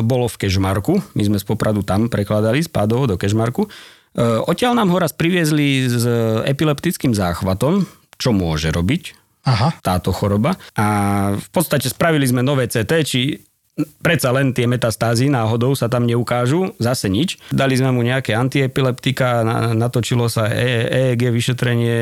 bolo 0.00 0.24
v 0.30 0.38
Kežmarku. 0.40 1.04
My 1.18 1.22
sme 1.26 1.36
z 1.36 1.44
Popradu 1.44 1.84
tam 1.84 2.08
prekladali 2.08 2.64
z 2.64 2.70
Pádovo 2.72 3.04
do 3.10 3.20
Kežmarku. 3.20 3.68
E, 4.14 4.22
odtiaľ 4.44 4.74
nám 4.74 4.90
ho 4.90 4.98
raz 4.98 5.14
priviezli 5.14 5.86
s 5.86 6.04
epileptickým 6.46 7.14
záchvatom, 7.14 7.86
čo 8.18 8.30
môže 8.34 8.68
robiť 8.74 9.14
Aha. 9.46 9.80
táto 9.80 10.12
choroba. 10.12 10.58
A 10.76 10.86
v 11.38 11.48
podstate 11.54 11.88
spravili 11.88 12.26
sme 12.28 12.44
nové 12.44 12.68
CT, 12.68 12.92
či 13.06 13.20
predsa 14.00 14.28
len 14.34 14.52
tie 14.52 14.68
metastázy 14.68 15.32
náhodou 15.32 15.72
sa 15.72 15.88
tam 15.88 16.04
neukážu, 16.04 16.74
zase 16.76 17.08
nič. 17.08 17.40
Dali 17.48 17.78
sme 17.78 17.94
mu 17.94 18.04
nejaké 18.04 18.36
antiepileptika, 18.36 19.46
na, 19.46 19.72
natočilo 19.72 20.28
sa 20.28 20.50
e, 20.50 21.14
EEG 21.14 21.32
vyšetrenie, 21.32 21.96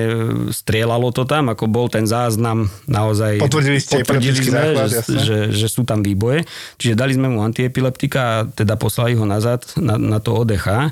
strieľalo 0.50 1.14
to 1.14 1.28
tam, 1.28 1.52
ako 1.52 1.70
bol 1.70 1.86
ten 1.86 2.08
záznam 2.08 2.66
naozaj... 2.90 3.38
Potvrdili 3.38 3.78
ste 3.78 4.02
potvrdili 4.02 4.42
sme, 4.42 4.74
záchvat, 4.74 4.88
že, 4.90 5.18
že, 5.22 5.38
že 5.54 5.66
sú 5.70 5.86
tam 5.86 6.02
výboje. 6.02 6.48
Čiže 6.80 6.94
dali 6.98 7.12
sme 7.14 7.30
mu 7.30 7.44
antiepileptika 7.44 8.20
a 8.20 8.36
teda 8.48 8.74
poslali 8.74 9.14
ho 9.14 9.24
nazad 9.28 9.62
na, 9.78 10.00
na 10.00 10.18
to 10.18 10.34
ODH. 10.34 10.90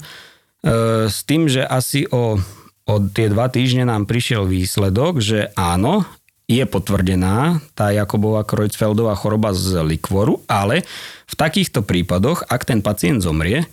E, 0.66 1.06
s 1.06 1.22
tým, 1.22 1.46
že 1.46 1.62
asi 1.62 2.10
o, 2.10 2.42
o 2.90 2.94
tie 3.14 3.30
dva 3.30 3.46
týždne 3.46 3.86
nám 3.86 4.10
prišiel 4.10 4.50
výsledok, 4.50 5.22
že 5.22 5.54
áno, 5.54 6.02
je 6.50 6.62
potvrdená 6.66 7.62
tá 7.74 7.90
Jakobová 7.90 8.42
Kreutzfeldová 8.42 9.14
choroba 9.18 9.54
z 9.54 9.82
likvoru, 9.82 10.42
ale 10.46 10.82
v 11.26 11.34
takýchto 11.34 11.82
prípadoch, 11.86 12.46
ak 12.46 12.66
ten 12.66 12.82
pacient 12.82 13.22
zomrie, 13.22 13.62
e, 13.62 13.66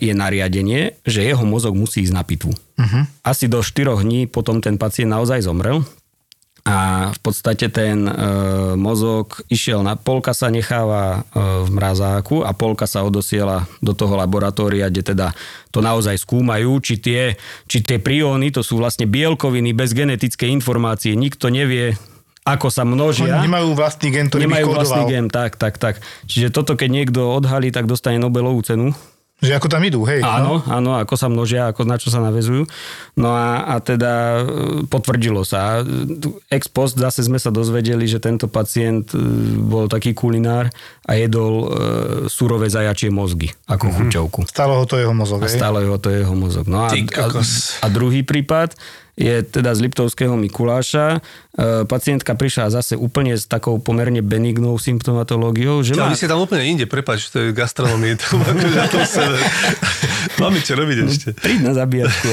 je 0.00 0.12
nariadenie, 0.16 0.96
že 1.04 1.24
jeho 1.24 1.44
mozog 1.44 1.76
musí 1.76 2.04
ísť 2.04 2.14
na 2.16 2.24
pitvu. 2.24 2.52
Uh-huh. 2.56 3.04
Asi 3.20 3.48
do 3.48 3.60
4 3.60 4.00
dní 4.00 4.24
potom 4.28 4.64
ten 4.64 4.80
pacient 4.80 5.12
naozaj 5.12 5.44
zomrel 5.44 5.84
a 6.62 7.10
v 7.10 7.18
podstate 7.18 7.66
ten 7.74 8.06
e, 8.06 8.12
mozog 8.78 9.42
išiel 9.50 9.82
na, 9.82 9.98
polka 9.98 10.30
sa 10.30 10.46
necháva 10.46 11.26
e, 11.26 11.42
v 11.66 11.70
mrazáku 11.74 12.46
a 12.46 12.54
polka 12.54 12.86
sa 12.86 13.02
odosiela 13.02 13.66
do 13.82 13.98
toho 13.98 14.14
laboratória, 14.14 14.86
kde 14.86 15.02
teda 15.10 15.34
to 15.74 15.82
naozaj 15.82 16.14
skúmajú, 16.22 16.78
či 16.78 17.02
tie, 17.02 17.22
či 17.66 17.82
tie 17.82 17.98
prióny, 17.98 18.54
to 18.54 18.62
sú 18.62 18.78
vlastne 18.78 19.10
bielkoviny 19.10 19.74
bez 19.74 19.90
genetickej 19.90 20.54
informácie, 20.54 21.18
nikto 21.18 21.50
nevie, 21.50 21.98
ako 22.46 22.70
sa 22.70 22.86
množia. 22.86 23.42
Oni 23.42 23.50
nemajú 23.50 23.74
vlastný 23.74 24.08
gen, 24.14 24.26
ktorý 24.30 24.46
Nemajú 24.46 24.66
vlastný 24.70 25.02
gém, 25.10 25.26
tak, 25.30 25.58
tak, 25.58 25.82
tak. 25.82 25.98
Čiže 26.30 26.54
toto, 26.54 26.78
keď 26.78 26.90
niekto 26.90 27.20
odhalí, 27.38 27.74
tak 27.74 27.90
dostane 27.90 28.22
Nobelovú 28.22 28.62
cenu. 28.62 28.94
Že 29.42 29.58
ako 29.58 29.68
tam 29.68 29.82
idú, 29.82 30.06
hej. 30.06 30.22
Áno, 30.22 30.62
áno, 30.70 30.94
ako 30.94 31.18
sa 31.18 31.26
množia, 31.26 31.66
ako 31.66 31.82
na 31.82 31.98
čo 31.98 32.14
sa 32.14 32.22
navezujú. 32.22 32.62
No 33.18 33.34
a, 33.34 33.74
a 33.74 33.82
teda 33.82 34.38
e, 34.38 34.42
potvrdilo 34.86 35.42
sa. 35.42 35.82
A 35.82 35.86
tu 36.22 36.38
Ex 36.46 36.70
post 36.70 36.94
zase 36.94 37.26
sme 37.26 37.42
sa 37.42 37.50
dozvedeli, 37.50 38.06
že 38.06 38.22
tento 38.22 38.46
pacient 38.46 39.10
e, 39.10 39.18
bol 39.58 39.90
taký 39.90 40.14
kulinár 40.14 40.70
a 41.02 41.18
jedol 41.18 41.54
e, 41.58 41.66
surové 42.30 42.70
zajačie 42.70 43.10
mozgy 43.10 43.50
ako 43.66 43.90
mm-hmm. 43.90 43.98
chuťovku. 44.06 44.40
Stalo 44.46 44.78
ho 44.78 44.86
to 44.86 45.02
jeho 45.02 45.10
mozog, 45.10 45.42
A 45.42 45.50
stále 45.50 45.82
ho 45.90 45.98
to 45.98 46.14
je 46.14 46.22
jeho 46.22 46.36
mozog. 46.38 46.70
No 46.70 46.86
a, 46.86 46.94
a, 46.94 47.26
a 47.82 47.86
druhý 47.90 48.22
prípad 48.22 48.78
je 49.12 49.44
teda 49.44 49.72
z 49.72 49.80
Liptovského 49.82 50.32
Mikuláša. 50.34 51.20
E, 51.52 51.84
pacientka 51.84 52.32
prišla 52.32 52.72
zase 52.72 52.96
úplne 52.96 53.36
s 53.36 53.44
takou 53.44 53.76
pomerne 53.76 54.20
benignou 54.20 54.80
symptomatológiou, 54.80 55.84
že 55.84 55.92
Ja, 55.92 56.08
má... 56.08 56.10
vy 56.10 56.16
ste 56.16 56.26
tam 56.26 56.40
úplne 56.40 56.64
inde, 56.64 56.88
prepač, 56.88 57.28
to 57.28 57.38
je 57.38 57.48
gastronomie, 57.52 58.16
to 58.16 58.40
má 58.40 58.48
akože. 58.82 59.24
Máme 60.40 60.58
čo 60.58 60.72
robiť 60.74 60.96
ešte. 61.04 61.28
Príď 61.36 61.60
na 61.60 61.72
zabíjačku. 61.76 62.28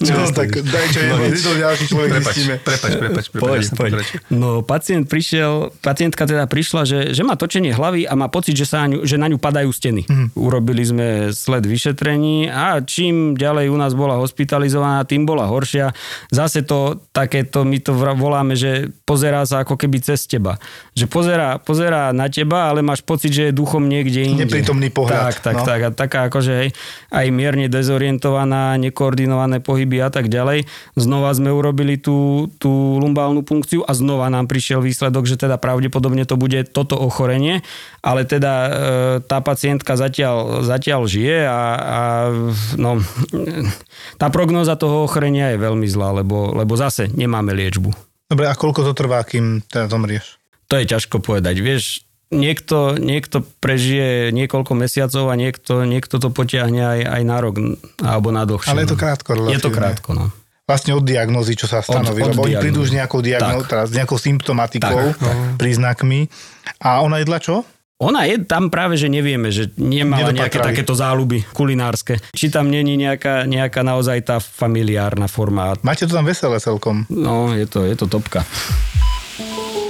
Čo, 0.00 0.32
tak 0.32 0.48
daj, 0.50 0.86
čo 0.90 0.98
je, 0.98 1.08
No, 1.12 1.16
to 1.28 1.52
ďalší 1.54 1.84
človek 1.86 2.08
Prepač, 2.10 2.34
zistíme. 2.34 2.54
prepač, 2.56 2.92
prepač, 2.96 3.24
prepač. 3.28 3.44
Poď, 3.44 3.60
jasne, 3.60 3.76
poď. 3.76 3.92
No 4.32 4.48
pacient 4.64 5.04
prišiel, 5.06 5.52
pacientka 5.78 6.24
teda 6.24 6.48
prišla, 6.48 6.82
že, 6.82 6.98
že 7.12 7.22
má 7.22 7.36
točenie 7.36 7.70
hlavy 7.70 8.08
a 8.08 8.16
má 8.16 8.26
pocit, 8.26 8.56
že, 8.56 8.64
sa 8.64 8.84
na 8.84 8.96
ňu, 8.96 8.98
že 9.04 9.16
na 9.16 9.28
ňu 9.28 9.36
padajú 9.36 9.70
steny. 9.70 10.08
Mhm. 10.08 10.26
Urobili 10.34 10.82
sme 10.82 11.06
sled 11.30 11.62
vyšetrení 11.62 12.48
a 12.48 12.80
čím 12.80 13.36
ďalej 13.36 13.68
u 13.68 13.76
nás 13.76 13.92
bola 13.92 14.16
hospitalizovaná, 14.18 15.04
tým 15.04 15.28
bola 15.28 15.46
horšia. 15.46 15.69
Zase 16.32 16.66
to 16.66 16.98
takéto, 17.14 17.62
my 17.62 17.78
to 17.78 17.94
voláme, 17.94 18.58
že 18.58 18.90
pozerá 19.06 19.46
sa 19.46 19.62
ako 19.62 19.78
keby 19.78 20.02
cez 20.02 20.26
teba. 20.26 20.58
Že 20.98 21.06
pozerá, 21.06 21.48
pozerá 21.62 22.10
na 22.10 22.26
teba, 22.26 22.70
ale 22.70 22.82
máš 22.82 23.04
pocit, 23.06 23.30
že 23.30 23.50
je 23.50 23.52
duchom 23.54 23.86
niekde 23.86 24.26
inde. 24.26 24.46
Neprítomný 24.46 24.90
pohľad, 24.90 25.34
Tak, 25.34 25.36
tak, 25.42 25.56
no. 25.60 25.64
tak. 25.66 25.80
A 25.82 25.88
taká 25.94 26.20
akože 26.30 26.52
hej, 26.64 26.68
aj 27.10 27.26
mierne 27.30 27.66
dezorientovaná, 27.70 28.78
nekoordinované 28.78 29.58
pohyby 29.62 30.02
a 30.02 30.10
tak 30.10 30.30
ďalej. 30.30 30.66
Znova 30.94 31.30
sme 31.34 31.50
urobili 31.50 31.98
tú, 31.98 32.50
tú 32.58 32.98
lumbálnu 32.98 33.42
funkciu 33.42 33.82
a 33.86 33.92
znova 33.94 34.30
nám 34.30 34.46
prišiel 34.46 34.78
výsledok, 34.82 35.26
že 35.26 35.38
teda 35.38 35.58
pravdepodobne 35.58 36.22
to 36.26 36.38
bude 36.38 36.70
toto 36.70 36.94
ochorenie, 36.98 37.62
ale 38.00 38.22
teda 38.22 38.52
e, 38.54 38.70
tá 39.26 39.42
pacientka 39.42 39.98
zatiaľ, 39.98 40.62
zatiaľ 40.62 41.10
žije 41.10 41.38
a, 41.46 41.60
a 41.74 42.00
no, 42.78 43.02
tá 44.20 44.30
prognóza 44.30 44.78
toho 44.78 45.04
ochorenia 45.04 45.49
je 45.49 45.49
veľmi 45.56 45.86
zlá, 45.86 46.12
lebo, 46.12 46.52
lebo 46.52 46.74
zase 46.74 47.08
nemáme 47.08 47.50
liečbu. 47.50 47.90
Dobre, 48.28 48.46
a 48.46 48.54
koľko 48.54 48.86
to 48.86 48.92
trvá, 48.94 49.24
kým 49.24 49.64
teda 49.64 49.90
zomrieš? 49.90 50.38
To 50.70 50.78
je 50.78 50.86
ťažko 50.86 51.18
povedať. 51.18 51.58
Vieš, 51.58 52.06
niekto, 52.30 52.94
niekto 52.94 53.42
prežije 53.58 54.30
niekoľko 54.30 54.70
mesiacov 54.78 55.26
a 55.26 55.34
niekto, 55.34 55.82
niekto 55.82 56.22
to 56.22 56.30
potiahne 56.30 56.78
aj, 56.78 57.00
aj 57.10 57.22
na 57.26 57.36
rok 57.42 57.54
alebo 57.98 58.30
na 58.30 58.46
dlhšie. 58.46 58.70
Ale 58.70 58.86
je 58.86 58.94
to 58.94 58.98
no. 58.98 59.02
krátko 59.02 59.30
Je 59.30 59.34
to 59.34 59.42
relatívne. 59.42 59.74
krátko, 59.74 60.10
no. 60.14 60.26
Vlastne 60.62 60.94
od 60.94 61.02
diagnózy, 61.02 61.58
čo 61.58 61.66
sa 61.66 61.82
stanoví, 61.82 62.22
od 62.22 62.30
lebo 62.30 62.46
oni 62.46 62.54
diagnózy. 62.54 62.62
prídu 62.62 62.78
už 62.86 62.90
nejakou 62.94 63.18
diagnózou, 63.18 63.66
s 63.66 63.90
nejakou 63.90 64.14
symptomatikou, 64.14 64.98
Tak, 65.10 65.18
tak. 65.18 65.36
príznakmi. 65.58 66.30
A 66.78 67.02
ona 67.02 67.18
jedla 67.18 67.42
čo? 67.42 67.66
Ona 68.00 68.24
je 68.24 68.40
tam 68.48 68.72
práve, 68.72 68.96
že 68.96 69.12
nevieme, 69.12 69.52
že 69.52 69.68
nemala 69.76 70.32
nejaké 70.32 70.56
takéto 70.56 70.96
záľuby 70.96 71.44
kulinárske. 71.52 72.16
Či 72.32 72.48
tam 72.48 72.72
není 72.72 72.96
nejaká, 72.96 73.44
nejaká 73.44 73.84
naozaj 73.84 74.24
tá 74.24 74.36
familiárna 74.40 75.28
forma. 75.28 75.76
Máte 75.84 76.08
to 76.08 76.16
tam 76.16 76.24
veselé 76.24 76.56
celkom. 76.64 77.04
No, 77.12 77.52
je 77.52 77.68
to, 77.68 77.84
je 77.84 77.92
to 78.00 78.08
topka. 78.08 78.40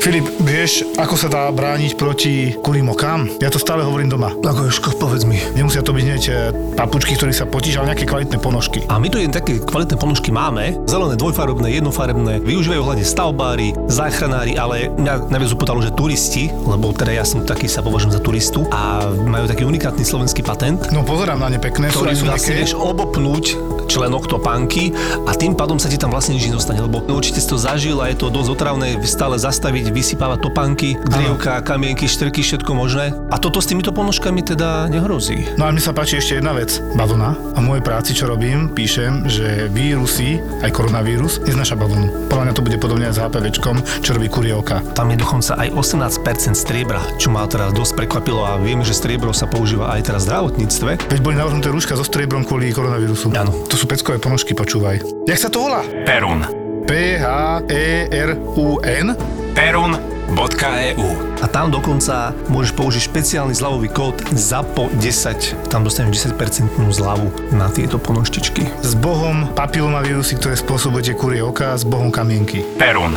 Filip, 0.01 0.25
vieš, 0.41 0.97
ako 0.97 1.13
sa 1.13 1.29
dá 1.29 1.45
brániť 1.53 1.93
proti 2.01 2.57
kulimokám? 2.57 3.37
Ja 3.37 3.53
to 3.53 3.61
stále 3.61 3.85
hovorím 3.85 4.09
doma. 4.09 4.33
Ako 4.33 4.73
Jožko, 4.73 4.97
povedz 4.97 5.29
mi. 5.29 5.37
Nemusia 5.53 5.85
to 5.85 5.93
byť 5.93 6.05
hneď 6.09 6.25
papučky, 6.73 7.21
ktorých 7.21 7.37
sa 7.37 7.45
potíš, 7.45 7.77
ale 7.77 7.93
nejaké 7.93 8.09
kvalitné 8.09 8.41
ponožky. 8.41 8.81
A 8.89 8.97
my 8.97 9.13
tu 9.13 9.21
jedné 9.21 9.37
také 9.37 9.61
kvalitné 9.61 10.01
ponožky 10.01 10.33
máme, 10.33 10.81
zelené, 10.89 11.21
dvojfarebné, 11.21 11.69
jednofarebné, 11.77 12.41
využívajú 12.41 12.81
hlavne 12.81 13.05
stavbári, 13.05 13.77
záchranári, 13.93 14.57
ale 14.57 14.89
mňa 14.89 15.29
najviac 15.29 15.53
upotalo, 15.53 15.85
že 15.85 15.93
turisti, 15.93 16.49
lebo 16.49 16.97
teda 16.97 17.21
ja 17.21 17.25
som 17.29 17.45
taký 17.45 17.69
sa 17.69 17.85
považujem 17.85 18.17
za 18.17 18.25
turistu 18.25 18.65
a 18.73 19.05
majú 19.13 19.45
taký 19.53 19.69
unikátny 19.69 20.01
slovenský 20.01 20.41
patent, 20.41 20.81
No 20.97 21.05
pozerám 21.05 21.45
na 21.45 21.53
ne 21.53 21.61
pekné, 21.61 21.93
sú 21.93 22.09
ktorý 22.09 22.17
aj 22.17 22.25
vlastne 22.25 22.55
vieš 22.57 22.73
obopnúť 22.73 23.45
členok 23.91 24.31
topánky 24.31 24.95
a 25.27 25.35
tým 25.35 25.59
pádom 25.59 25.83
sa 25.83 25.91
ti 25.91 25.99
tam 25.99 26.15
vlastne 26.15 26.39
nič 26.39 26.47
nedostane, 26.47 26.79
lebo 26.79 27.03
určite 27.11 27.43
si 27.43 27.51
to 27.51 27.59
zažil 27.59 27.99
a 27.99 28.07
je 28.07 28.23
to 28.23 28.31
dosť 28.31 28.49
otravné 28.55 29.03
stále 29.03 29.35
zastaviť, 29.35 29.90
vysypávať 29.91 30.39
topánky, 30.43 30.97
drievka, 30.97 31.61
kamienky, 31.63 32.07
štrky, 32.07 32.43
všetko 32.43 32.71
možné. 32.73 33.13
A 33.31 33.37
toto 33.37 33.61
s 33.61 33.69
týmito 33.69 33.91
ponožkami 33.91 34.43
teda 34.43 34.89
nehrozí. 34.89 35.47
No 35.59 35.67
a 35.67 35.73
mne 35.75 35.83
sa 35.83 35.95
páči 35.95 36.19
ešte 36.19 36.39
jedna 36.39 36.55
vec. 36.55 36.83
Bavlna. 36.95 37.37
A 37.55 37.59
v 37.59 37.67
mojej 37.67 37.85
práci, 37.85 38.15
čo 38.17 38.31
robím, 38.31 38.71
píšem, 38.73 39.29
že 39.29 39.69
vírusy, 39.69 40.41
aj 40.65 40.71
koronavírus, 40.73 41.43
neznáša 41.45 41.77
bavlnu. 41.77 42.31
Podľa 42.31 42.45
mňa 42.51 42.55
to 42.57 42.65
bude 42.65 42.79
podobne 42.79 43.07
aj 43.11 43.15
s 43.19 43.23
HPVčkom, 43.23 43.77
čo 44.01 44.11
robí 44.15 44.31
kuriovka. 44.31 44.83
Tam 44.95 45.11
je 45.11 45.19
dokonca 45.19 45.59
aj 45.59 45.69
18% 45.75 46.55
striebra, 46.55 47.03
čo 47.19 47.35
ma 47.35 47.45
teraz 47.51 47.75
dosť 47.75 48.07
prekvapilo 48.07 48.47
a 48.47 48.57
viem, 48.59 48.81
že 48.87 48.95
striebro 48.95 49.35
sa 49.35 49.51
používa 49.51 49.91
aj 49.93 50.11
teraz 50.11 50.25
v 50.25 50.35
zdravotníctve. 50.35 50.91
Veď 51.11 51.21
boli 51.21 51.35
navrhnuté 51.37 51.69
rúška 51.75 51.99
so 51.99 52.07
striebrom 52.07 52.47
kvôli 52.47 52.71
koronavírusu. 52.71 53.33
Áno. 53.35 53.67
To 53.67 53.75
sú 53.75 53.91
peckové 53.91 54.23
ponožky, 54.23 54.55
počúvaj. 54.55 55.03
Jak 55.27 55.39
sa 55.39 55.49
to 55.49 55.67
volá? 55.67 55.83
Perun. 56.07 56.60
E 56.91 57.23
P-H-E-R-U-N? 57.23 59.07
Perun.eu 59.55 61.07
A 61.39 61.47
tam 61.47 61.71
dokonca 61.71 62.35
môžeš 62.51 62.75
použiť 62.75 63.03
špeciálny 63.07 63.55
zľavový 63.55 63.95
kód 63.95 64.19
ZAPO10. 64.35 65.71
Tam 65.71 65.87
dostaneš 65.87 66.35
10% 66.35 66.83
zľavu 66.91 67.55
na 67.55 67.71
tieto 67.71 67.95
ponoštičky. 68.03 68.83
S 68.83 68.99
bohom 68.99 69.55
papilomavírusy, 69.55 70.35
ktoré 70.43 70.59
spôsobujete 70.59 71.15
kurie 71.15 71.39
oka, 71.47 71.79
s 71.79 71.87
bohom 71.87 72.11
kamienky. 72.11 72.67
Perun. 72.75 73.15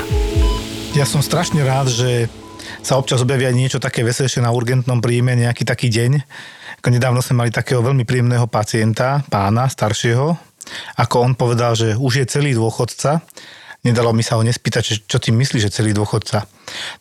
Ja 0.94 1.10
som 1.10 1.26
strašne 1.26 1.66
rád, 1.66 1.90
že 1.90 2.30
sa 2.86 3.02
občas 3.02 3.26
objavia 3.26 3.50
niečo 3.50 3.82
také 3.82 4.06
veselšie 4.06 4.46
na 4.46 4.54
urgentnom 4.54 5.02
príjme, 5.02 5.34
nejaký 5.34 5.66
taký 5.66 5.90
deň. 5.90 6.22
Ako 6.78 6.94
nedávno 6.94 7.26
sme 7.26 7.42
mali 7.42 7.50
takého 7.50 7.82
veľmi 7.82 8.06
príjemného 8.06 8.46
pacienta, 8.46 9.26
pána 9.34 9.66
staršieho, 9.66 10.54
ako 11.02 11.16
on 11.26 11.34
povedal, 11.34 11.74
že 11.74 11.98
už 11.98 12.22
je 12.22 12.26
celý 12.30 12.54
dôchodca. 12.54 13.26
Nedalo 13.84 14.16
mi 14.16 14.24
sa 14.24 14.40
ho 14.40 14.44
nespýtať, 14.48 14.82
čo, 14.84 14.94
čo 15.04 15.18
tým 15.20 15.36
myslí, 15.44 15.60
že 15.60 15.68
celý 15.68 15.92
dôchodca. 15.92 16.48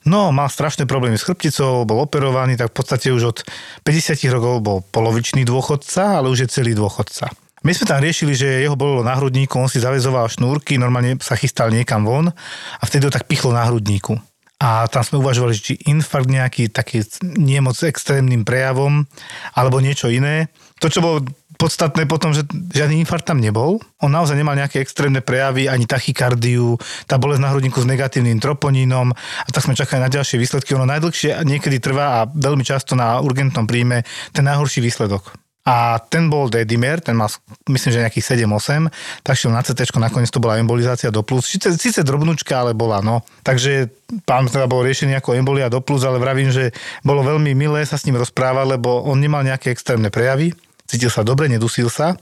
No, 0.02 0.34
mal 0.34 0.50
strašné 0.50 0.82
problémy 0.82 1.14
s 1.14 1.22
chrbticou, 1.22 1.86
bol 1.86 2.02
operovaný, 2.02 2.58
tak 2.58 2.74
v 2.74 2.76
podstate 2.82 3.14
už 3.14 3.22
od 3.22 3.38
50 3.86 4.18
rokov 4.34 4.54
bol 4.66 4.78
polovičný 4.90 5.46
dôchodca, 5.46 6.18
ale 6.18 6.26
už 6.26 6.46
je 6.46 6.48
celý 6.50 6.74
dôchodca. 6.74 7.30
My 7.62 7.70
sme 7.70 7.86
tam 7.86 8.02
riešili, 8.02 8.34
že 8.34 8.66
jeho 8.66 8.74
bolelo 8.74 9.06
na 9.06 9.14
hrudníku, 9.14 9.54
on 9.54 9.70
si 9.70 9.78
zavezoval 9.78 10.26
šnúrky, 10.26 10.74
normálne 10.74 11.14
sa 11.22 11.38
chystal 11.38 11.70
niekam 11.70 12.02
von 12.02 12.26
a 12.34 12.82
vtedy 12.82 13.06
ho 13.06 13.14
tak 13.14 13.30
pichlo 13.30 13.54
na 13.54 13.62
hrudníku. 13.62 14.18
A 14.58 14.86
tam 14.90 15.02
sme 15.06 15.22
uvažovali, 15.22 15.54
či 15.54 15.78
infarkt 15.86 16.30
nejaký 16.30 16.70
taký 16.70 17.06
nie 17.38 17.58
moc 17.62 17.78
extrémnym 17.78 18.42
prejavom, 18.42 19.06
alebo 19.54 19.78
niečo 19.82 20.10
iné. 20.10 20.50
To, 20.82 20.90
čo 20.90 21.02
bolo 21.02 21.22
podstatné 21.62 22.10
potom, 22.10 22.34
že 22.34 22.42
žiadny 22.74 22.98
infarkt 23.06 23.30
tam 23.30 23.38
nebol. 23.38 23.78
On 24.02 24.10
naozaj 24.10 24.34
nemal 24.34 24.58
nejaké 24.58 24.82
extrémne 24.82 25.22
prejavy, 25.22 25.70
ani 25.70 25.86
tachykardiu, 25.86 26.74
tá 27.06 27.22
bolesť 27.22 27.38
na 27.38 27.54
hrudníku 27.54 27.78
s 27.78 27.86
negatívnym 27.86 28.42
troponínom 28.42 29.14
a 29.14 29.48
tak 29.54 29.62
sme 29.62 29.78
čakali 29.78 30.02
na 30.02 30.10
ďalšie 30.10 30.42
výsledky. 30.42 30.74
Ono 30.74 30.90
najdlhšie 30.90 31.46
niekedy 31.46 31.78
trvá 31.78 32.18
a 32.18 32.26
veľmi 32.26 32.66
často 32.66 32.98
na 32.98 33.22
urgentnom 33.22 33.70
príjme 33.70 34.02
ten 34.34 34.42
najhorší 34.42 34.82
výsledok. 34.82 35.38
A 35.62 36.02
ten 36.02 36.26
bol 36.26 36.50
dedimer, 36.50 36.98
ten 36.98 37.14
mal 37.14 37.30
myslím, 37.70 37.94
že 37.94 38.02
nejakých 38.02 38.34
7-8, 38.34 39.22
tak 39.22 39.38
šiel 39.38 39.54
na 39.54 39.62
CT, 39.62 39.94
nakoniec 39.94 40.26
to 40.34 40.42
bola 40.42 40.58
embolizácia 40.58 41.14
do 41.14 41.22
plus. 41.22 41.46
Sice, 41.46 41.78
síce 41.78 42.02
drobnúčka, 42.02 42.58
ale 42.58 42.74
bola, 42.74 42.98
no. 42.98 43.22
Takže 43.46 43.86
pán 44.26 44.50
teda 44.50 44.66
bol 44.66 44.82
riešený 44.82 45.22
ako 45.22 45.38
embolia 45.38 45.70
do 45.70 45.78
plus, 45.78 46.02
ale 46.02 46.18
vravím, 46.18 46.50
že 46.50 46.74
bolo 47.06 47.22
veľmi 47.22 47.54
milé 47.54 47.86
sa 47.86 47.94
s 47.94 48.10
ním 48.10 48.18
rozprávať, 48.18 48.74
lebo 48.74 49.06
on 49.06 49.22
nemal 49.22 49.46
nejaké 49.46 49.70
extrémne 49.70 50.10
prejavy, 50.10 50.50
cítil 50.86 51.10
sa 51.10 51.22
dobre, 51.22 51.48
nedusil 51.48 51.88
sa, 51.88 52.16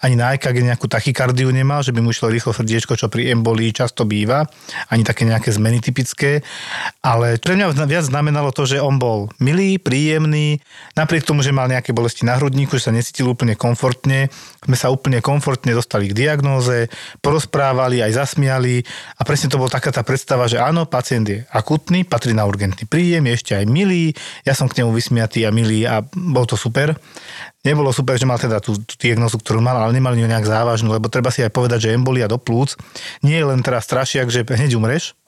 ani 0.00 0.16
na 0.16 0.32
EKG 0.32 0.64
nejakú 0.64 0.88
tachykardiu 0.88 1.52
nemal, 1.52 1.84
že 1.84 1.92
by 1.92 2.00
mu 2.00 2.14
išlo 2.14 2.32
rýchlo 2.32 2.56
srdiečko, 2.56 2.96
čo 2.96 3.12
pri 3.12 3.34
embolii 3.36 3.74
často 3.76 4.08
býva, 4.08 4.48
ani 4.88 5.04
také 5.04 5.28
nejaké 5.28 5.52
zmeny 5.52 5.84
typické, 5.84 6.40
ale 7.04 7.36
pre 7.36 7.58
mňa 7.58 7.84
viac 7.84 8.08
znamenalo 8.08 8.54
to, 8.54 8.64
že 8.64 8.80
on 8.80 8.96
bol 8.96 9.28
milý, 9.42 9.76
príjemný, 9.76 10.62
napriek 10.94 11.26
tomu, 11.26 11.42
že 11.42 11.52
mal 11.52 11.68
nejaké 11.68 11.90
bolesti 11.90 12.22
na 12.22 12.38
hrudníku, 12.38 12.78
že 12.78 12.88
sa 12.88 12.92
necítil 12.94 13.28
úplne 13.28 13.58
komfortne, 13.58 14.30
sme 14.62 14.76
sa 14.78 14.88
úplne 14.94 15.18
komfortne 15.18 15.74
dostali 15.74 16.06
k 16.06 16.16
diagnóze, 16.16 16.86
porozprávali, 17.18 17.98
aj 18.00 18.14
zasmiali. 18.14 18.86
A 19.18 19.26
presne 19.26 19.50
to 19.50 19.58
bola 19.58 19.74
taká 19.74 19.90
tá 19.90 20.06
predstava, 20.06 20.46
že 20.46 20.62
áno, 20.62 20.86
pacient 20.86 21.26
je 21.26 21.38
akutný, 21.50 22.06
patrí 22.06 22.30
na 22.30 22.46
urgentný 22.46 22.86
príjem, 22.86 23.26
je 23.26 23.32
ešte 23.34 23.52
aj 23.58 23.64
milý, 23.66 24.14
ja 24.46 24.54
som 24.54 24.70
k 24.70 24.82
nemu 24.82 24.94
vysmiatý 24.94 25.42
a 25.42 25.50
milý 25.50 25.82
a 25.82 26.06
bol 26.06 26.46
to 26.46 26.54
super. 26.54 26.94
Nebolo 27.62 27.94
super, 27.94 28.18
že 28.18 28.26
mal 28.26 28.42
teda 28.42 28.58
tú, 28.58 28.74
tú 28.82 28.98
diagnozu, 28.98 29.38
ktorú 29.38 29.62
mal, 29.62 29.78
ale 29.82 29.98
nemali 29.98 30.22
ju 30.22 30.30
nejak 30.30 30.46
závažnú, 30.46 30.94
lebo 30.94 31.10
treba 31.10 31.34
si 31.34 31.42
aj 31.42 31.50
povedať, 31.50 31.90
že 31.90 31.94
embolia 31.98 32.30
do 32.30 32.38
plúc 32.38 32.78
nie 33.26 33.36
je 33.36 33.46
len 33.46 33.60
teraz 33.60 33.84
strašiak, 33.90 34.30
že 34.30 34.46
hneď 34.46 34.78
umreš, 34.78 35.18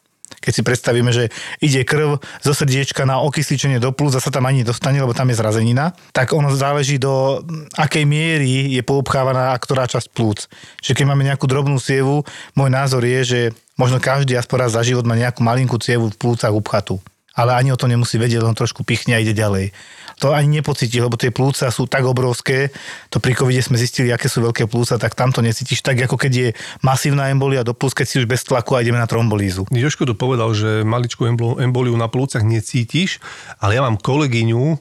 Keď 0.40 0.52
si 0.52 0.62
predstavíme, 0.64 1.12
že 1.12 1.28
ide 1.60 1.84
krv 1.84 2.16
zo 2.40 2.52
srdiečka 2.56 3.04
na 3.04 3.20
okysličenie 3.20 3.76
do 3.76 3.92
plúc 3.92 4.16
a 4.16 4.24
sa 4.24 4.32
tam 4.32 4.48
ani 4.48 4.64
dostane, 4.64 4.96
lebo 4.96 5.12
tam 5.12 5.28
je 5.28 5.36
zrazenina, 5.36 5.92
tak 6.16 6.32
ono 6.32 6.48
záleží 6.52 6.96
do 6.96 7.44
akej 7.76 8.08
miery 8.08 8.72
je 8.72 8.82
poobchávaná 8.82 9.52
a 9.52 9.60
ktorá 9.60 9.84
časť 9.84 10.08
plúc. 10.16 10.48
Čiže 10.80 10.96
keď 10.96 11.04
máme 11.12 11.28
nejakú 11.28 11.44
drobnú 11.44 11.76
sievu, 11.76 12.24
môj 12.56 12.70
názor 12.72 13.04
je, 13.04 13.20
že 13.24 13.40
možno 13.76 14.00
každý 14.00 14.34
aspoň 14.40 14.56
raz 14.64 14.72
za 14.72 14.82
život 14.82 15.04
má 15.04 15.12
nejakú 15.12 15.44
malinkú 15.44 15.76
cievu 15.76 16.08
v 16.08 16.18
plúcach 16.18 16.52
upchatú. 16.52 16.98
Ale 17.34 17.50
ani 17.58 17.74
o 17.74 17.78
to 17.78 17.90
nemusí 17.90 18.14
vedieť, 18.14 18.46
len 18.46 18.54
trošku 18.54 18.86
pichne 18.86 19.18
a 19.18 19.22
ide 19.22 19.34
ďalej. 19.34 19.74
To 20.22 20.30
ani 20.30 20.60
nepocíti, 20.60 21.02
lebo 21.02 21.18
tie 21.18 21.34
plúca 21.34 21.66
sú 21.72 21.90
tak 21.90 22.06
obrovské, 22.06 22.70
to 23.10 23.18
pri 23.18 23.34
covide 23.34 23.64
sme 23.64 23.74
zistili, 23.74 24.14
aké 24.14 24.30
sú 24.30 24.44
veľké 24.44 24.70
plúca, 24.70 24.94
tak 25.00 25.18
tam 25.18 25.34
to 25.34 25.42
necítiš 25.42 25.82
tak, 25.82 25.98
ako 25.98 26.14
keď 26.14 26.32
je 26.32 26.48
masívna 26.86 27.32
embolia 27.34 27.66
do 27.66 27.74
plúc, 27.74 27.98
keď 27.98 28.06
si 28.06 28.16
už 28.22 28.30
bez 28.30 28.46
tlaku 28.46 28.78
a 28.78 28.82
ideme 28.84 29.00
na 29.00 29.10
trombolízu. 29.10 29.66
Joško 29.74 30.06
tu 30.06 30.14
povedal, 30.14 30.54
že 30.54 30.86
maličkú 30.86 31.26
embol- 31.26 31.58
emboliu 31.58 31.98
na 31.98 32.06
plúcach 32.06 32.46
necítiš, 32.46 33.18
ale 33.58 33.74
ja 33.74 33.82
mám 33.82 33.98
kolegyňu, 33.98 34.78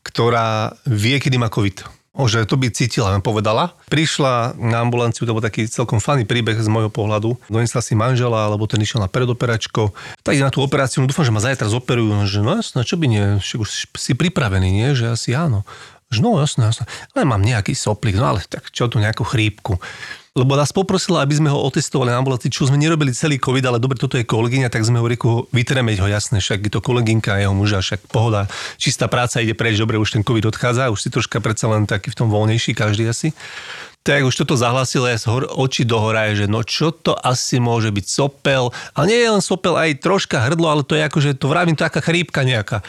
ktorá 0.00 0.72
vie, 0.88 1.20
kedy 1.20 1.36
má 1.36 1.52
COVID. 1.52 1.99
Že 2.10 2.42
to 2.42 2.58
by 2.58 2.74
cítila, 2.74 3.14
mi 3.14 3.22
povedala. 3.22 3.78
Prišla 3.86 4.58
na 4.58 4.82
ambulanciu, 4.82 5.24
to 5.24 5.34
bol 5.34 5.40
taký 5.40 5.70
celkom 5.70 6.02
fany 6.02 6.26
príbeh 6.26 6.58
z 6.58 6.66
môjho 6.66 6.90
pohľadu. 6.90 7.38
Donesla 7.46 7.80
si 7.80 7.94
manžela, 7.94 8.50
alebo 8.50 8.66
ten 8.66 8.82
išiel 8.82 8.98
na 8.98 9.06
predoperačko. 9.06 9.94
Tak 10.26 10.34
ide 10.34 10.42
na 10.42 10.50
tú 10.50 10.60
operáciu, 10.60 11.00
no 11.00 11.06
dúfam, 11.06 11.22
že 11.22 11.30
ma 11.30 11.38
zajtra 11.38 11.70
zoperujú. 11.70 12.10
No, 12.10 12.26
že 12.26 12.42
no 12.42 12.58
jasné, 12.58 12.82
čo 12.82 12.98
by 12.98 13.06
nie, 13.06 13.24
však 13.38 13.58
už 13.62 13.70
si 13.94 14.12
pripravený, 14.18 14.68
nie? 14.74 14.88
Že 14.92 15.06
asi 15.14 15.30
áno. 15.38 15.62
Že 16.10 16.18
no 16.26 16.30
jasné, 16.42 16.74
jasné. 16.74 16.90
Ale 17.14 17.22
mám 17.22 17.46
nejaký 17.46 17.78
soplik, 17.78 18.18
no 18.18 18.26
ale 18.26 18.42
tak 18.42 18.74
čo 18.74 18.90
tu 18.90 18.98
nejakú 18.98 19.22
chrípku 19.22 19.78
lebo 20.38 20.54
nás 20.54 20.70
poprosila, 20.70 21.26
aby 21.26 21.34
sme 21.34 21.50
ho 21.50 21.58
otestovali 21.58 22.14
na 22.14 22.22
ambulancii, 22.22 22.54
čo 22.54 22.70
sme 22.70 22.78
nerobili 22.78 23.10
celý 23.10 23.42
COVID, 23.42 23.66
ale 23.66 23.82
dobre, 23.82 23.98
toto 23.98 24.14
je 24.14 24.22
kolegyňa, 24.22 24.70
tak 24.70 24.86
sme 24.86 25.02
ho 25.02 25.06
rieku 25.10 25.50
vytremeť 25.50 25.98
ho, 25.98 26.06
jasné, 26.06 26.38
však 26.38 26.70
je 26.70 26.72
to 26.72 26.78
kolegynka 26.78 27.34
jeho 27.42 27.50
muža, 27.50 27.82
však 27.82 28.06
pohoda, 28.14 28.46
čistá 28.78 29.10
práca 29.10 29.42
ide 29.42 29.58
preč, 29.58 29.74
dobre, 29.74 29.98
už 29.98 30.14
ten 30.14 30.22
COVID 30.22 30.46
odchádza, 30.46 30.94
už 30.94 31.02
si 31.02 31.08
troška 31.10 31.42
predsa 31.42 31.66
len 31.66 31.82
taký 31.82 32.14
v 32.14 32.18
tom 32.22 32.28
voľnejší 32.30 32.78
každý 32.78 33.10
asi 33.10 33.34
tak 34.00 34.24
už 34.24 34.32
toto 34.32 34.56
zahlasil 34.56 35.04
aj 35.04 35.20
z 35.20 35.24
hor, 35.28 35.44
oči 35.44 35.84
do 35.84 36.00
hora, 36.00 36.32
že 36.32 36.48
no 36.48 36.64
čo 36.64 36.88
to 36.88 37.12
asi 37.12 37.60
môže 37.60 37.92
byť 37.92 38.06
sopel. 38.08 38.72
A 38.96 39.04
nie 39.04 39.20
je 39.20 39.28
len 39.28 39.44
sopel, 39.44 39.76
aj 39.76 40.00
troška 40.00 40.40
hrdlo, 40.40 40.72
ale 40.72 40.82
to 40.88 40.96
je 40.96 41.04
akože, 41.04 41.36
to 41.36 41.46
vravím, 41.52 41.76
to 41.76 41.84
aká 41.84 42.00
chrípka 42.00 42.40
nejaká. 42.40 42.80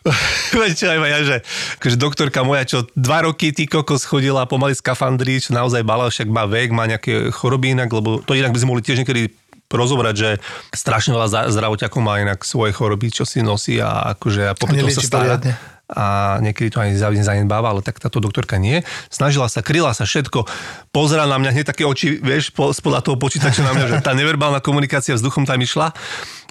Viete, 0.56 0.88
aj 0.88 0.98
ja, 1.04 1.20
že 1.20 1.36
akože 1.76 1.96
doktorka 2.00 2.40
moja, 2.40 2.64
čo 2.64 2.78
dva 2.96 3.28
roky 3.28 3.52
ty 3.52 3.68
kokos 3.68 4.08
chodila 4.08 4.48
pomaly 4.48 4.72
z 4.72 4.80
kafandry, 4.80 5.44
čo 5.44 5.52
naozaj 5.52 5.84
bala, 5.84 6.08
však 6.08 6.28
má 6.32 6.48
vek, 6.48 6.72
má 6.72 6.88
nejaké 6.88 7.28
choroby 7.36 7.76
inak, 7.76 7.92
lebo 7.92 8.24
to 8.24 8.32
inak 8.32 8.56
by 8.56 8.58
sme 8.58 8.72
mohli 8.72 8.84
tiež 8.84 9.04
niekedy 9.04 9.36
rozobrať, 9.68 10.14
že 10.16 10.30
strašne 10.72 11.12
veľa 11.12 11.52
zdravotiakov 11.52 12.00
má 12.00 12.16
inak 12.22 12.48
svoje 12.48 12.72
choroby, 12.72 13.12
čo 13.12 13.28
si 13.28 13.44
nosí 13.44 13.76
a 13.76 14.16
akože 14.16 14.42
a 14.48 14.52
popri 14.56 14.80
tom 14.80 14.88
sa 14.88 15.04
stará. 15.04 15.36
Poriadne 15.36 15.75
a 15.86 16.36
niekedy 16.42 16.74
to 16.74 16.82
aj 16.82 16.98
zanedbáva, 16.98 17.70
ale 17.70 17.78
tak 17.78 18.02
táto 18.02 18.18
doktorka 18.18 18.58
nie. 18.58 18.82
Snažila 19.06 19.46
sa, 19.46 19.62
kryla 19.62 19.94
sa 19.94 20.02
všetko, 20.02 20.42
pozera 20.90 21.30
na 21.30 21.38
mňa 21.38 21.54
hneď 21.54 21.66
také 21.70 21.86
oči, 21.86 22.18
vieš, 22.18 22.50
spodľa 22.50 23.06
toho 23.06 23.14
počítača 23.14 23.62
na 23.62 23.70
mňa, 23.70 23.86
že 23.86 23.96
tá 24.02 24.10
neverbálna 24.10 24.58
komunikácia 24.58 25.14
vzduchom 25.14 25.46
tam 25.46 25.62
išla. 25.62 25.94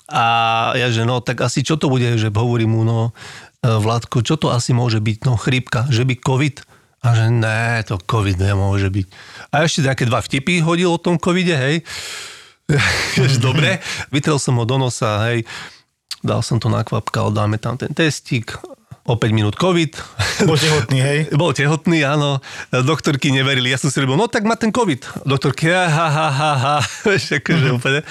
A 0.08 0.24
ja, 0.80 0.88
že 0.88 1.04
no, 1.04 1.20
tak 1.20 1.44
asi 1.44 1.68
čo 1.68 1.76
to 1.76 1.92
bude, 1.92 2.16
že 2.16 2.32
hovorím 2.32 2.80
mu, 2.80 2.82
no, 2.88 3.00
e, 3.60 3.68
Vládko, 3.68 4.24
čo 4.24 4.40
to 4.40 4.54
asi 4.56 4.72
môže 4.72 5.04
byť? 5.04 5.28
No, 5.28 5.36
chrípka, 5.36 5.90
že 5.92 6.08
by 6.08 6.16
COVID? 6.16 6.56
A 7.04 7.08
že 7.12 7.28
ne, 7.28 7.84
to 7.84 8.00
COVID 8.00 8.40
nemôže 8.40 8.88
byť. 8.88 9.08
A 9.52 9.68
ešte 9.68 9.84
nejaké 9.84 10.08
dva 10.08 10.24
vtipy 10.24 10.64
hodil 10.64 10.96
o 10.96 11.02
tom 11.02 11.20
covide, 11.20 11.58
hej. 11.58 11.76
Dobre, 13.46 13.84
vytrel 14.16 14.40
som 14.40 14.56
ho 14.62 14.64
do 14.64 14.80
nosa, 14.80 15.28
hej. 15.28 15.44
Dal 16.24 16.40
som 16.40 16.62
to 16.62 16.72
na 16.72 16.88
kvapkal, 16.88 17.36
dáme 17.36 17.60
tam 17.60 17.76
ten 17.76 17.92
testík 17.92 18.56
o 19.06 19.14
5 19.14 19.38
minút 19.38 19.54
COVID. 19.54 20.02
Bol 20.50 20.58
tehotný, 20.58 20.98
hej? 20.98 21.20
Bol 21.40 21.54
tehotný, 21.54 22.02
áno. 22.02 22.42
Doktorky 22.74 23.30
neverili. 23.30 23.70
Ja 23.70 23.78
som 23.78 23.94
si 23.94 24.02
robil, 24.02 24.18
no 24.18 24.26
tak 24.26 24.50
má 24.50 24.58
ten 24.58 24.74
COVID. 24.74 25.30
Doktorky, 25.30 25.70
ha, 25.70 25.86
ha, 25.86 26.08
ha, 26.10 26.52
ha, 26.58 26.76
akože 27.06 27.38
mm-hmm. 27.38 27.78
úplne. 27.78 28.02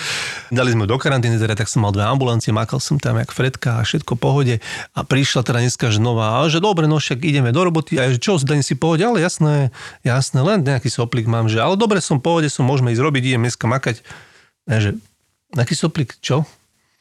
Dali 0.54 0.70
sme 0.70 0.87
do 0.87 0.94
karantény, 0.94 1.35
teda, 1.42 1.59
tak 1.59 1.66
som 1.66 1.83
mal 1.83 1.90
dve 1.90 2.07
ambulancie, 2.07 2.54
makal 2.54 2.78
som 2.78 3.02
tam 3.02 3.18
jak 3.18 3.35
Fredka 3.35 3.83
a 3.83 3.83
všetko 3.83 4.14
pohode. 4.14 4.62
A 4.94 5.00
prišla 5.02 5.42
teda 5.42 5.66
dneska 5.66 5.90
ženová, 5.90 6.38
a 6.38 6.46
že 6.46 6.62
dobre, 6.62 6.87
no 6.87 7.02
však 7.02 7.26
ideme 7.26 7.50
do 7.50 7.66
roboty. 7.66 7.98
A 7.98 8.14
že 8.14 8.22
čo, 8.22 8.38
zdaň 8.38 8.62
si 8.62 8.78
pohode, 8.78 9.02
ale 9.02 9.18
jasné, 9.18 9.74
jasné, 10.07 10.46
len 10.46 10.62
nejaký 10.62 10.94
soplik 10.94 11.26
mám, 11.26 11.50
že 11.50 11.59
ale 11.59 11.74
dobre 11.74 11.98
som 11.98 12.22
pohode, 12.22 12.46
som 12.46 12.62
môžeme 12.62 12.94
ísť 12.94 13.02
robiť, 13.02 13.35
idem 13.35 13.42
dneska 13.42 13.66
makať. 13.66 13.98
A 14.70 14.78
že, 14.78 14.94
aký 15.59 15.74
soplik, 15.74 16.14
čo? 16.22 16.46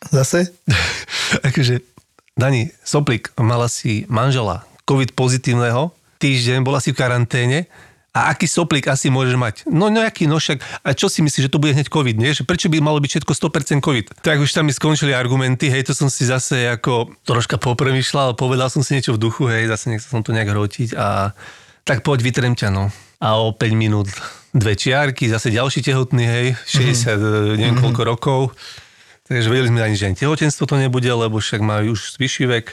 Zase? 0.10 0.49
akože, 1.47 1.92
Dani, 2.34 2.74
Soplik, 2.82 3.30
mala 3.38 3.69
si 3.69 4.10
manžela 4.10 4.65
COVID 4.89 5.13
pozitívneho, 5.13 5.93
týždeň, 6.17 6.65
bola 6.65 6.82
si 6.82 6.89
v 6.89 6.98
karanténe, 6.98 7.69
a 8.13 8.30
aký 8.30 8.46
soplik 8.46 8.86
asi 8.86 9.10
môžeš 9.10 9.38
mať? 9.41 9.56
No 9.65 9.89
nejaký, 9.89 10.30
no 10.30 10.38
však, 10.38 10.62
a 10.86 10.93
čo 10.93 11.10
si 11.10 11.26
myslíš, 11.26 11.50
že 11.50 11.54
to 11.54 11.58
bude 11.58 11.74
hneď 11.74 11.89
COVID, 11.89 12.13
nie? 12.13 12.30
Že 12.30 12.46
prečo 12.46 12.69
by 12.69 12.78
malo 12.78 13.02
byť 13.02 13.10
všetko 13.10 13.34
100% 13.34 13.82
COVID? 13.82 14.06
Tak 14.22 14.38
už 14.38 14.54
tam 14.54 14.69
mi 14.69 14.74
skončili 14.74 15.17
argumenty, 15.17 15.74
hej, 15.74 15.89
to 15.89 15.98
som 15.98 16.13
si 16.13 16.30
zase 16.30 16.69
ako 16.69 17.10
troška 17.26 17.58
popremýšľal, 17.58 18.38
povedal 18.38 18.69
som 18.69 18.86
si 18.86 18.93
niečo 18.93 19.17
v 19.17 19.22
duchu, 19.22 19.50
hej, 19.50 19.65
zase 19.65 19.89
nechcel 19.89 20.10
som 20.13 20.22
to 20.22 20.30
nejak 20.30 20.54
hrotiť 20.54 20.93
a 20.93 21.34
tak 21.86 22.06
poď, 22.06 22.22
vytrem 22.22 22.54
ťa, 22.54 22.69
no. 22.69 22.93
A 23.17 23.41
o 23.41 23.50
5 23.50 23.74
minút 23.74 24.10
dve 24.54 24.78
čiarky, 24.78 25.30
zase 25.34 25.50
ďalší 25.50 25.82
tehotný, 25.82 26.26
hej, 26.30 26.48
60 26.69 27.17
mm-hmm. 27.17 27.58
neviem 27.58 27.78
koľko 27.82 28.02
rokov 28.06 28.39
Takže 29.23 29.47
vedeli 29.47 29.71
sme 29.71 29.79
ani, 29.79 29.95
že 29.95 30.07
ani 30.12 30.17
tehotenstvo 30.19 30.67
to 30.67 30.75
nebude, 30.75 31.07
lebo 31.07 31.39
však 31.39 31.63
majú 31.63 31.95
už 31.95 32.19
vyšší 32.19 32.45
vek 32.49 32.67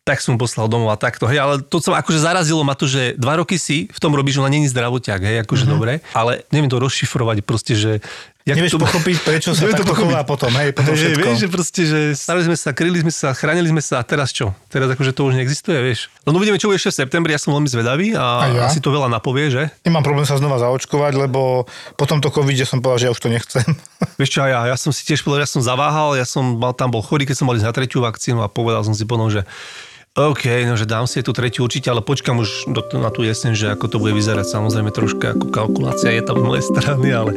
tak 0.00 0.24
som 0.24 0.40
poslal 0.40 0.66
domov 0.66 0.90
a 0.90 0.98
takto. 0.98 1.28
Hej, 1.28 1.38
ale 1.38 1.54
to 1.60 1.78
sa 1.78 2.00
akože 2.00 2.24
zarazilo 2.24 2.64
ma 2.64 2.72
to, 2.74 2.88
že 2.88 3.14
dva 3.20 3.38
roky 3.38 3.60
si 3.60 3.86
v 3.92 3.98
tom 4.00 4.16
robíš, 4.16 4.40
ona 4.40 4.50
není 4.50 4.66
zdravotiak, 4.66 5.20
hej, 5.20 5.36
akože 5.44 5.68
mm-hmm. 5.68 5.74
dobre, 5.76 5.92
ale 6.16 6.42
neviem 6.50 6.72
to 6.72 6.80
rozšifrovať 6.80 7.44
proste, 7.44 7.76
že 7.76 8.00
Jak 8.50 8.56
Nevieš 8.58 8.74
to... 8.74 8.82
pochopiť, 8.82 9.16
prečo 9.22 9.50
sa 9.54 9.70
takto 9.70 9.94
chová 9.94 10.26
potom, 10.26 10.50
hej, 10.58 10.74
potom 10.74 10.90
hey, 10.98 11.14
Vieš, 11.14 11.46
že 11.46 11.48
proste, 11.48 11.82
že 11.86 11.98
starali 12.18 12.50
sme 12.50 12.56
sa, 12.58 12.74
kryli 12.74 12.98
sme 12.98 13.12
sa, 13.14 13.30
chránili 13.30 13.70
sme 13.70 13.78
sa 13.78 14.02
a 14.02 14.04
teraz 14.04 14.34
čo? 14.34 14.50
Teraz 14.66 14.90
akože 14.90 15.14
to 15.14 15.30
už 15.30 15.38
neexistuje, 15.38 15.78
vieš. 15.78 16.10
No 16.26 16.34
uvidíme, 16.34 16.58
čo 16.58 16.66
bude 16.66 16.82
ešte 16.82 16.90
v 16.90 16.98
septembri, 17.06 17.30
ja 17.30 17.38
som 17.38 17.54
veľmi 17.54 17.70
zvedavý 17.70 18.18
a, 18.18 18.26
a 18.42 18.44
ja? 18.50 18.62
asi 18.66 18.82
to 18.82 18.90
veľa 18.90 19.06
napovie, 19.06 19.54
že? 19.54 19.70
Nemám 19.86 20.02
problém 20.02 20.26
sa 20.26 20.34
znova 20.34 20.58
zaočkovať, 20.58 21.14
lebo 21.14 21.70
po 21.94 22.04
tomto 22.10 22.34
covide 22.34 22.66
som 22.66 22.82
povedal, 22.82 22.98
že 22.98 23.06
ja 23.06 23.12
už 23.14 23.22
to 23.22 23.30
nechcem. 23.30 23.66
Vieš 24.18 24.30
čo, 24.34 24.42
ja, 24.42 24.66
ja 24.66 24.74
som 24.74 24.90
si 24.90 25.06
tiež 25.06 25.22
povedal, 25.22 25.46
ja 25.46 25.50
som 25.50 25.62
zaváhal, 25.62 26.18
ja 26.18 26.26
som 26.26 26.58
mal, 26.58 26.74
tam 26.74 26.90
bol 26.90 27.06
chorý, 27.06 27.22
keď 27.22 27.38
som 27.38 27.46
mal 27.46 27.54
ísť 27.54 27.70
na 27.70 27.74
tretiu 27.76 28.02
vakcínu 28.02 28.42
a 28.42 28.50
povedal 28.50 28.82
som 28.82 28.98
si 28.98 29.06
potom, 29.06 29.30
že 29.30 29.46
OK, 30.18 30.66
no 30.66 30.74
že 30.74 30.90
dám 30.90 31.06
si 31.06 31.22
tú 31.22 31.30
tretiu 31.30 31.62
určite, 31.62 31.86
ale 31.86 32.02
počkam 32.02 32.42
už 32.42 32.66
do, 32.66 32.82
na 32.98 33.14
tú 33.14 33.22
jeseň, 33.22 33.54
že 33.54 33.66
ako 33.70 33.86
to 33.86 33.96
bude 34.02 34.18
vyzerať. 34.18 34.42
Samozrejme 34.42 34.90
troška 34.90 35.38
ako 35.38 35.54
kalkulácia 35.54 36.10
je 36.10 36.26
tam 36.26 36.42
z 36.42 36.44
mojej 36.50 36.64
strany, 36.66 37.08
ale... 37.14 37.30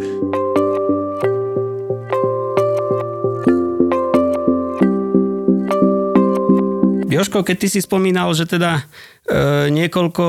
Joško, 7.14 7.46
keď 7.46 7.56
ty 7.62 7.68
si 7.70 7.80
spomínal, 7.80 8.34
že 8.34 8.50
teda 8.50 8.82
e, 8.82 8.84
niekoľko 9.70 10.26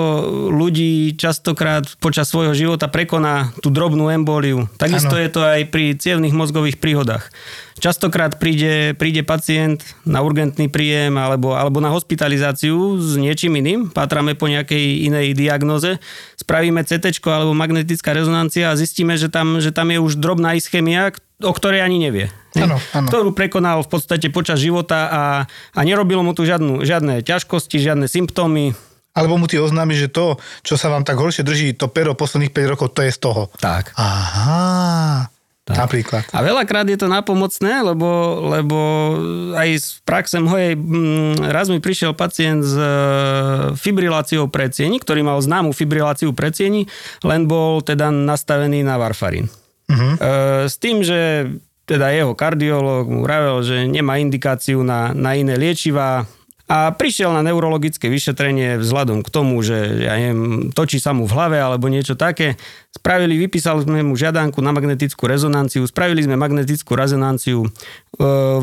ľudí 0.53 1.17
častokrát 1.17 1.89
počas 1.97 2.29
svojho 2.29 2.53
života 2.53 2.93
prekoná 2.93 3.57
tú 3.65 3.73
drobnú 3.73 4.13
emboliu, 4.13 4.69
takisto 4.77 5.17
ano. 5.17 5.23
je 5.25 5.31
to 5.33 5.41
aj 5.41 5.61
pri 5.73 5.97
cievných 5.97 6.37
mozgových 6.37 6.77
príhodách. 6.77 7.33
Častokrát 7.75 8.39
príde, 8.39 8.95
príde 8.95 9.27
pacient 9.27 9.83
na 10.07 10.23
urgentný 10.23 10.71
príjem 10.71 11.19
alebo, 11.19 11.59
alebo 11.59 11.83
na 11.83 11.91
hospitalizáciu 11.91 13.01
s 13.03 13.19
niečím 13.19 13.59
iným, 13.59 13.91
pátrame 13.91 14.39
po 14.39 14.47
nejakej 14.47 15.11
inej 15.11 15.35
diagnoze, 15.35 15.99
spravíme 16.45 16.85
CT 16.85 17.25
alebo 17.25 17.57
magnetická 17.57 18.13
rezonancia 18.13 18.69
a 18.69 18.77
zistíme, 18.77 19.17
že 19.17 19.33
tam, 19.33 19.65
že 19.65 19.73
tam 19.73 19.89
je 19.89 19.97
už 19.97 20.21
drobná 20.21 20.53
ischemia, 20.53 21.17
o 21.41 21.53
ktorej 21.57 21.81
ani 21.81 21.97
nevie. 21.97 22.29
Ano, 22.61 22.77
ano. 22.93 23.09
Ktorú 23.09 23.33
prekonal 23.33 23.81
v 23.81 23.89
podstate 23.89 24.29
počas 24.29 24.61
života 24.61 25.09
a, 25.09 25.23
a 25.73 25.81
nerobilo 25.81 26.21
mu 26.21 26.37
tu 26.37 26.45
žiadnu, 26.45 26.85
žiadne 26.85 27.25
ťažkosti, 27.25 27.81
žiadne 27.81 28.07
symptómy. 28.07 28.77
Alebo 29.17 29.41
mu 29.41 29.49
ty 29.49 29.57
oznámi, 29.59 29.97
že 29.97 30.13
to, 30.13 30.39
čo 30.61 30.77
sa 30.77 30.93
vám 30.93 31.07
tak 31.07 31.17
horšie 31.17 31.47
drží, 31.47 31.75
to 31.75 31.89
pero 31.89 32.19
posledných 32.19 32.53
5 32.53 32.73
rokov, 32.77 32.93
to 32.93 33.03
je 33.07 33.15
z 33.15 33.19
toho. 33.23 33.43
Tak. 33.59 33.97
Aha. 33.97 35.34
Tak. 35.65 35.81
Napríklad. 35.81 36.29
A 36.29 36.45
veľakrát 36.45 36.85
je 36.85 37.01
to 37.01 37.09
napomocné, 37.09 37.81
lebo, 37.81 38.37
lebo 38.53 38.79
aj 39.57 39.69
z 39.81 39.89
praxe 40.05 40.37
mojej, 40.37 40.77
mm, 40.77 41.49
raz 41.49 41.73
mi 41.73 41.81
prišiel 41.81 42.13
pacient 42.13 42.61
s 42.61 42.77
e, 42.77 42.85
fibriláciou 43.73 44.53
predsieni, 44.53 45.01
ktorý 45.01 45.25
mal 45.25 45.41
známu 45.41 45.73
fibriláciu 45.73 46.37
predsieni, 46.37 46.85
len 47.25 47.49
bol 47.49 47.81
teda 47.81 48.13
nastavený 48.13 48.85
na 48.85 49.01
varfarín. 49.01 49.49
Uh-huh. 49.89 50.17
S 50.65 50.81
tým, 50.81 51.05
že 51.05 51.49
teda 51.85 52.13
jeho 52.13 52.33
kardiológ 52.33 53.05
mu 53.09 53.21
vravel, 53.25 53.61
že 53.61 53.85
nemá 53.85 54.17
indikáciu 54.17 54.81
na, 54.81 55.13
na 55.13 55.37
iné 55.37 55.61
liečivá 55.61 56.25
a 56.65 56.97
prišiel 56.97 57.29
na 57.29 57.45
neurologické 57.45 58.09
vyšetrenie 58.09 58.81
vzhľadom 58.81 59.21
k 59.21 59.29
tomu, 59.29 59.61
že 59.61 60.09
ja 60.09 60.17
neviem, 60.17 60.73
točí 60.73 60.97
sa 60.97 61.13
mu 61.13 61.29
v 61.29 61.37
hlave 61.37 61.59
alebo 61.61 61.93
niečo 61.93 62.17
také. 62.17 62.57
Spravili, 62.89 63.37
vypísali 63.37 63.85
sme 63.85 64.01
mu 64.01 64.17
žiadanku 64.17 64.65
na 64.65 64.73
magnetickú 64.73 65.29
rezonanciu, 65.29 65.85
spravili 65.85 66.25
sme 66.25 66.41
magnetickú 66.41 66.97
rezonanciu 66.97 67.69
e, 67.69 67.69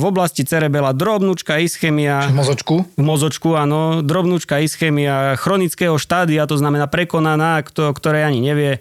v 0.01 0.03
oblasti 0.07 0.41
cerebela 0.41 0.97
drobnúčka 0.97 1.61
ischemia. 1.61 2.25
V 2.25 2.41
mozočku? 2.41 2.75
V 2.97 3.03
mozočku, 3.05 3.53
áno. 3.53 4.01
Drobnúčka 4.01 4.57
ischemia 4.65 5.37
chronického 5.37 5.93
štádia, 6.01 6.49
to 6.49 6.57
znamená 6.57 6.89
prekonaná, 6.89 7.61
kto, 7.61 7.93
ktoré 7.93 8.25
ani 8.25 8.41
nevie. 8.41 8.71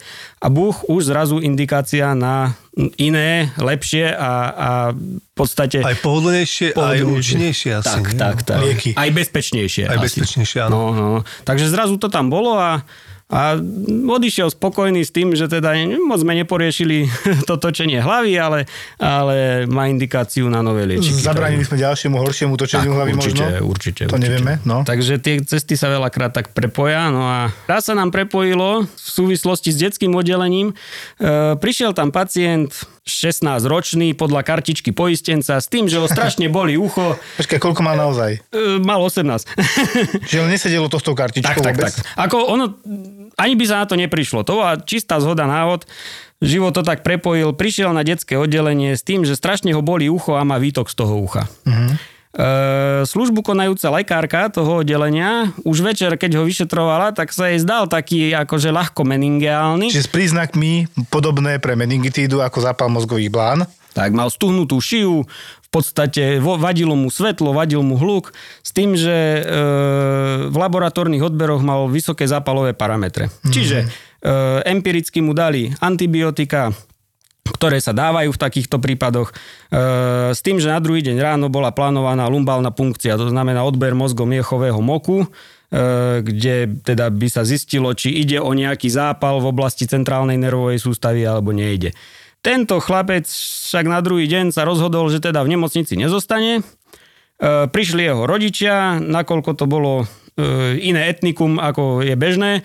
A 0.41 0.49
buch, 0.49 0.81
už 0.89 1.13
zrazu 1.13 1.37
indikácia 1.37 2.17
na 2.17 2.57
iné, 2.97 3.53
lepšie 3.59 4.09
a, 4.09 4.31
a 4.49 4.69
v 4.95 5.33
podstate... 5.37 5.85
Aj 5.85 5.93
pohodlnejšie, 6.01 6.73
aj 6.73 6.77
Pohodlnejšie. 6.77 7.17
účinnejšie 7.19 7.71
asi. 7.77 7.87
Tak, 7.91 8.05
nie? 8.09 8.17
tak, 8.17 8.37
tak. 8.41 8.59
Lieky. 8.65 8.91
Aj 8.97 9.09
bezpečnejšie. 9.13 9.83
Aj 9.85 9.97
asi. 9.99 10.03
bezpečnejšie, 10.09 10.59
áno. 10.65 10.89
No, 10.89 10.89
no. 10.95 11.19
Takže 11.45 11.69
zrazu 11.69 12.01
to 12.01 12.09
tam 12.09 12.33
bolo 12.33 12.57
a, 12.57 12.81
a 13.31 13.55
odišiel 14.11 14.51
spokojný 14.51 15.07
s 15.07 15.15
tým, 15.15 15.31
že 15.31 15.47
teda 15.47 15.71
moc 16.03 16.19
sme 16.19 16.35
neporiešili 16.43 17.07
to 17.49 17.55
točenie 17.55 18.03
hlavy, 18.03 18.35
ale, 18.35 18.59
ale 18.99 19.63
má 19.71 19.87
indikáciu 19.87 20.51
na 20.51 20.59
nové 20.59 20.83
liečiky. 20.83 21.15
Zabránili 21.15 21.63
sme 21.63 21.79
ďalšiemu 21.79 22.19
horšiemu 22.19 22.53
točeniu 22.59 22.91
Tak, 22.91 22.97
hlavy 22.99 23.11
určite, 23.15 23.45
možno? 23.47 23.71
určite. 23.71 24.01
To 24.11 24.19
určite. 24.19 24.23
nevieme, 24.27 24.53
no. 24.67 24.83
Takže 24.83 25.23
tie 25.23 25.39
cesty 25.47 25.79
sa 25.79 25.87
veľakrát 25.87 26.35
tak 26.35 26.51
prepoja. 26.51 27.07
No 27.07 27.23
a 27.23 27.55
raz 27.71 27.87
sa 27.87 27.95
nám 27.95 28.11
prepojilo 28.11 28.83
v 28.83 29.07
súvislosti 29.07 29.71
s 29.71 29.79
detským 29.79 30.11
oddelením. 30.11 30.75
E, 31.15 31.55
prišiel 31.55 31.95
tam 31.95 32.11
pacient 32.11 32.75
16-ročný 33.01 34.13
podľa 34.13 34.45
kartičky 34.45 34.93
poistenca 34.93 35.57
s 35.57 35.65
tým, 35.65 35.89
že 35.89 35.97
ho 35.97 36.05
strašne 36.05 36.45
boli 36.53 36.77
ucho. 36.77 37.17
Počkaj, 37.41 37.57
koľko 37.57 37.81
mal 37.81 37.97
naozaj? 37.97 38.37
E, 38.53 38.77
mal 38.77 39.01
18. 39.01 40.29
Čiže 40.29 40.39
on 40.45 40.49
nesedelo 40.53 40.85
to 40.85 41.01
s 41.01 41.05
tou 41.05 41.17
kartičkou 41.17 41.65
tak, 41.65 41.65
tak, 41.65 41.75
vôbec? 41.81 41.93
tak. 41.97 42.05
Ako 42.13 42.37
ono, 42.45 42.77
ani 43.41 43.53
by 43.57 43.65
sa 43.65 43.81
na 43.81 43.85
to 43.89 43.97
neprišlo. 43.97 44.45
To 44.45 44.61
bola 44.61 44.77
čistá 44.77 45.17
zhoda 45.17 45.49
náhod. 45.49 45.89
Život 46.41 46.77
to 46.77 46.81
tak 46.85 47.01
prepojil. 47.01 47.57
Prišiel 47.57 47.89
na 47.93 48.05
detské 48.05 48.37
oddelenie 48.37 48.93
s 48.93 49.01
tým, 49.01 49.25
že 49.25 49.37
strašne 49.37 49.73
ho 49.73 49.81
boli 49.81 50.05
ucho 50.05 50.37
a 50.37 50.45
má 50.45 50.61
výtok 50.61 50.85
z 50.89 50.95
toho 50.97 51.17
ucha. 51.17 51.49
Mhm. 51.65 51.97
E, 52.31 52.47
službu 53.03 53.43
konajúca 53.43 53.91
lekárka 53.91 54.47
toho 54.47 54.87
oddelenia 54.87 55.51
už 55.67 55.83
večer, 55.83 56.15
keď 56.15 56.39
ho 56.39 56.43
vyšetrovala, 56.47 57.11
tak 57.11 57.35
sa 57.35 57.51
jej 57.51 57.59
zdal 57.59 57.91
taký 57.91 58.31
akože 58.31 58.71
ľahko 58.71 59.03
meningeálny. 59.03 59.91
Čiže 59.91 60.07
s 60.07 60.11
príznakmi 60.11 60.87
podobné 61.11 61.59
pre 61.59 61.75
meningitídu 61.75 62.39
ako 62.39 62.63
zápal 62.63 62.87
mozgových 62.87 63.31
blán. 63.31 63.67
Tak 63.91 64.15
mal 64.15 64.31
stuhnutú 64.31 64.79
šiu, 64.79 65.27
v 65.27 65.69
podstate 65.71 66.39
vadilo 66.39 66.95
mu 66.95 67.11
svetlo, 67.11 67.51
vadil 67.51 67.83
mu 67.83 67.99
hluk, 67.99 68.31
s 68.63 68.71
tým, 68.71 68.95
že 68.95 69.11
e, 69.11 69.41
v 70.47 70.55
laboratórnych 70.55 71.27
odberoch 71.27 71.59
mal 71.59 71.91
vysoké 71.91 72.23
zápalové 72.23 72.71
parametre. 72.71 73.27
Mm-hmm. 73.27 73.51
Čiže 73.51 73.77
e, 73.83 73.87
empiricky 74.71 75.19
mu 75.19 75.35
dali 75.35 75.67
antibiotika, 75.83 76.71
ktoré 77.45 77.81
sa 77.81 77.93
dávajú 77.93 78.33
v 78.33 78.41
takýchto 78.41 78.77
prípadoch. 78.77 79.29
E, 79.29 79.33
s 80.33 80.41
tým, 80.45 80.61
že 80.61 80.69
na 80.69 80.77
druhý 80.77 81.01
deň 81.01 81.17
ráno 81.17 81.47
bola 81.49 81.73
plánovaná 81.73 82.29
lumbálna 82.29 82.69
punkcia, 82.69 83.17
to 83.17 83.29
znamená 83.29 83.65
odber 83.65 83.97
mozgom 83.97 84.29
miechového 84.29 84.77
moku, 84.81 85.25
e, 85.25 85.27
kde 86.21 86.81
teda 86.85 87.09
by 87.09 87.27
sa 87.29 87.41
zistilo, 87.41 87.93
či 87.97 88.13
ide 88.13 88.37
o 88.37 88.53
nejaký 88.53 88.89
zápal 88.89 89.41
v 89.41 89.49
oblasti 89.49 89.89
centrálnej 89.89 90.37
nervovej 90.37 90.81
sústavy 90.81 91.25
alebo 91.25 91.49
nejde. 91.49 91.97
Tento 92.41 92.81
chlapec 92.81 93.29
však 93.29 93.85
na 93.85 94.01
druhý 94.01 94.25
deň 94.25 94.49
sa 94.49 94.65
rozhodol, 94.65 95.05
že 95.13 95.21
teda 95.21 95.45
v 95.45 95.53
nemocnici 95.53 95.93
nezostane. 95.97 96.61
E, 96.61 96.63
prišli 97.69 98.05
jeho 98.05 98.25
rodičia, 98.25 98.97
nakoľko 99.01 99.51
to 99.57 99.65
bolo 99.69 100.05
iné 100.81 101.11
etnikum, 101.11 101.57
ako 101.57 102.03
je 102.05 102.15
bežné, 102.17 102.51
e, 102.59 102.61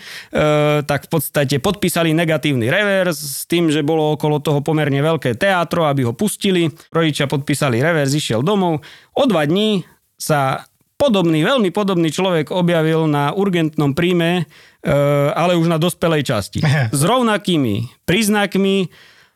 tak 0.83 1.07
v 1.07 1.09
podstate 1.09 1.57
podpísali 1.61 2.11
negatívny 2.11 2.67
revers 2.67 3.17
s 3.17 3.43
tým, 3.45 3.69
že 3.71 3.85
bolo 3.85 4.15
okolo 4.15 4.41
toho 4.41 4.59
pomerne 4.61 4.99
veľké 4.99 5.35
teátro, 5.35 5.85
aby 5.85 6.05
ho 6.05 6.13
pustili. 6.13 6.69
Rodičia 6.91 7.25
podpísali 7.29 7.79
revers, 7.79 8.13
išiel 8.13 8.43
domov. 8.43 8.83
O 9.13 9.23
dva 9.25 9.45
dní 9.45 9.85
sa 10.17 10.65
podobný, 10.97 11.45
veľmi 11.45 11.69
podobný 11.69 12.09
človek 12.09 12.49
objavil 12.49 13.05
na 13.05 13.31
urgentnom 13.31 13.93
príjme, 13.93 14.43
e, 14.81 14.93
ale 15.31 15.55
už 15.55 15.69
na 15.69 15.77
dospelej 15.77 16.25
časti. 16.25 16.59
S 16.97 17.01
rovnakými 17.05 18.03
príznakmi, 18.03 18.89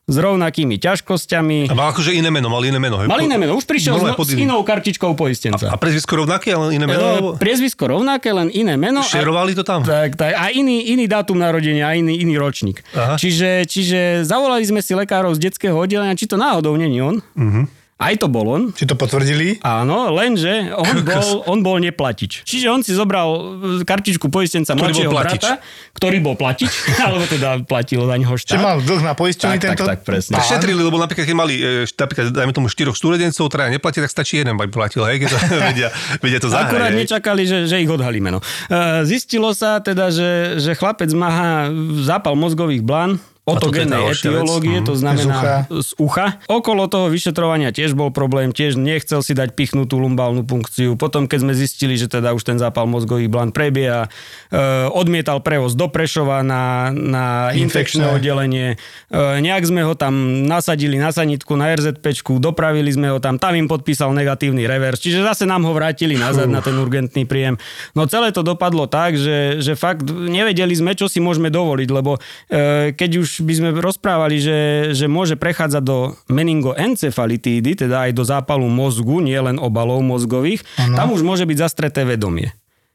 s 0.10 0.16
rovnakými 0.18 0.76
ťažkosťami. 0.76 1.70
A 1.70 1.76
mal 1.78 1.94
akože 1.94 2.12
iné 2.12 2.28
meno, 2.28 2.50
mal 2.50 2.60
iné 2.62 2.76
meno. 2.76 3.00
hej? 3.00 3.08
Mal 3.08 3.22
iné 3.22 3.38
meno, 3.38 3.54
už 3.54 3.64
prišiel 3.64 3.96
Normálne 3.96 4.18
s, 4.18 4.28
s 4.28 4.36
inou 4.36 4.60
kartičkou 4.60 5.14
poistenca. 5.14 5.70
A 5.70 5.78
prezvisko 5.78 6.18
rovnaké, 6.18 6.52
ale 6.52 6.74
iné 6.74 6.84
meno? 6.84 7.36
E, 7.36 7.40
priezvisko 7.40 7.86
rovnaké, 7.88 8.30
len 8.30 8.50
iné 8.50 8.76
meno. 8.76 9.00
a- 9.00 9.08
Šerovali 9.08 9.54
to 9.54 9.62
tam? 9.62 9.86
Tak, 9.86 10.18
tak, 10.18 10.34
a 10.34 10.50
iný, 10.50 10.90
iný 10.90 11.06
dátum 11.06 11.38
narodenia, 11.38 11.88
a 11.88 11.94
iný, 11.94 12.18
iný 12.18 12.36
ročník. 12.36 12.82
Aha. 12.92 13.16
Čiže, 13.16 13.64
čiže 13.66 14.00
zavolali 14.26 14.66
sme 14.66 14.82
si 14.82 14.92
lekárov 14.92 15.32
z 15.32 15.48
detského 15.48 15.78
oddelenia, 15.78 16.14
či 16.14 16.26
to 16.26 16.36
náhodou 16.36 16.76
není 16.76 17.00
on. 17.00 17.22
Mhm. 17.38 17.81
Aj 18.02 18.18
to 18.18 18.26
bol 18.26 18.50
on. 18.50 18.74
Či 18.74 18.90
to 18.90 18.98
potvrdili? 18.98 19.62
Áno, 19.62 20.10
lenže 20.10 20.74
on 20.74 21.06
bol, 21.06 21.28
on 21.46 21.60
bol 21.62 21.78
neplatič. 21.78 22.42
Čiže 22.42 22.68
on 22.68 22.82
si 22.82 22.98
zobral 22.98 23.30
e, 23.78 23.86
kartičku 23.86 24.26
poistenca 24.34 24.74
mladšieho 24.74 25.14
platič. 25.14 25.46
brata, 25.46 25.62
ktorý 25.94 26.18
bol 26.18 26.34
platič, 26.34 26.74
alebo 27.06 27.30
teda 27.30 27.62
platilo 27.62 28.10
za 28.10 28.18
neho 28.18 28.34
štát. 28.34 28.58
mal 28.58 28.82
dlh 28.82 29.06
na 29.06 29.14
poisťovni 29.14 29.54
Tak, 29.54 29.62
tak, 29.62 29.78
tento? 29.78 29.86
tak, 29.86 30.00
presne. 30.02 30.34
Tak 30.34 30.42
pán? 30.42 30.50
šetrili, 30.50 30.82
lebo 30.82 30.98
napríklad, 30.98 31.30
keď 31.30 31.38
mali, 31.38 31.56
e, 31.62 31.86
napríklad, 31.86 32.34
dajme 32.34 32.54
tomu 32.58 32.68
štyroch 32.74 32.98
súrodencov, 32.98 33.46
traja 33.54 33.70
neplatia, 33.70 34.02
tak 34.02 34.12
stačí 34.12 34.42
jeden, 34.42 34.58
aby 34.58 34.66
platil, 34.74 35.06
hej, 35.06 35.22
keď 35.22 35.28
to 35.30 35.38
vedia, 35.70 35.88
vedia 36.18 36.40
to 36.42 36.50
zahrať. 36.50 36.74
Akurát 36.74 36.90
hej. 36.90 37.00
nečakali, 37.06 37.44
že, 37.46 37.70
že 37.70 37.78
ich 37.78 37.92
odhalíme. 37.94 38.34
No. 38.34 38.42
E, 38.42 39.06
Zistilo 39.06 39.54
sa 39.54 39.78
teda, 39.78 40.10
že, 40.10 40.58
že 40.58 40.74
chlapec 40.74 41.14
má 41.14 41.70
zápal 42.02 42.34
mozgových 42.34 42.82
blán, 42.82 43.22
otogénnej 43.42 44.06
horšia 44.06 44.38
vec. 44.38 44.46
etiológie, 44.46 44.78
to 44.86 44.94
znamená 44.94 45.26
Z 45.26 45.26
ucha. 45.34 45.56
z 45.66 45.92
ucha. 45.98 46.28
Okolo 46.46 46.86
toho 46.86 47.10
vyšetrovania 47.10 47.74
tiež 47.74 47.98
bol 47.98 48.14
problém, 48.14 48.54
tiež 48.54 48.78
nechcel 48.78 49.26
si 49.26 49.34
dať 49.34 49.58
pichnutú 49.58 49.98
lumbálnu 49.98 50.46
punkciu. 50.46 50.94
Potom, 50.94 51.26
keď 51.26 51.40
sme 51.42 51.54
zistili, 51.58 51.98
že 51.98 52.06
teda 52.06 52.38
už 52.38 52.46
ten 52.46 52.62
zápal 52.62 52.86
mozgových 52.86 53.34
blán 53.34 53.50
prebieha, 53.50 54.06
e, 54.06 54.60
odmietal 54.94 55.42
prevoz 55.42 55.74
do 55.74 55.90
Prešova 55.90 56.46
na, 56.46 56.94
na 56.94 57.50
infekčné 57.58 58.14
oddelenie. 58.14 58.78
E, 59.10 59.18
nejak 59.42 59.66
sme 59.66 59.82
ho 59.90 59.98
tam 59.98 60.46
nasadili 60.46 61.02
na 61.02 61.10
sanitku, 61.10 61.58
na 61.58 61.74
RZPčku, 61.74 62.38
dopravili 62.38 62.94
sme 62.94 63.10
ho 63.10 63.18
tam, 63.18 63.42
tam 63.42 63.58
im 63.58 63.66
podpísal 63.66 64.14
negatívny 64.14 64.70
revers, 64.70 65.02
čiže 65.02 65.26
zase 65.26 65.50
nám 65.50 65.66
ho 65.66 65.74
vrátili 65.74 66.14
nazad 66.14 66.46
na 66.46 66.62
ten 66.62 66.78
urgentný 66.78 67.26
príjem. 67.26 67.58
No 67.98 68.06
celé 68.06 68.30
to 68.30 68.46
dopadlo 68.46 68.86
tak, 68.86 69.18
že, 69.18 69.58
že 69.66 69.74
fakt 69.74 70.06
nevedeli 70.06 70.78
sme, 70.78 70.94
čo 70.94 71.10
si 71.10 71.18
môžeme 71.18 71.50
dovoliť, 71.50 71.90
lebo 71.90 72.22
e, 72.54 72.94
keď 72.94 73.12
už 73.18 73.31
by 73.40 73.54
sme 73.56 73.70
rozprávali, 73.80 74.44
že, 74.44 74.92
že 74.92 75.08
môže 75.08 75.40
prechádzať 75.40 75.84
do 75.86 76.20
meningoencefalitídy, 76.28 77.88
teda 77.88 78.10
aj 78.10 78.12
do 78.12 78.24
zápalu 78.28 78.68
mozgu, 78.68 79.24
nie 79.24 79.40
len 79.40 79.56
obalov 79.56 80.04
mozgových, 80.04 80.68
tam 80.76 81.16
už 81.16 81.24
môže 81.24 81.48
byť 81.48 81.58
zastreté 81.58 82.04
vedomie. 82.04 82.52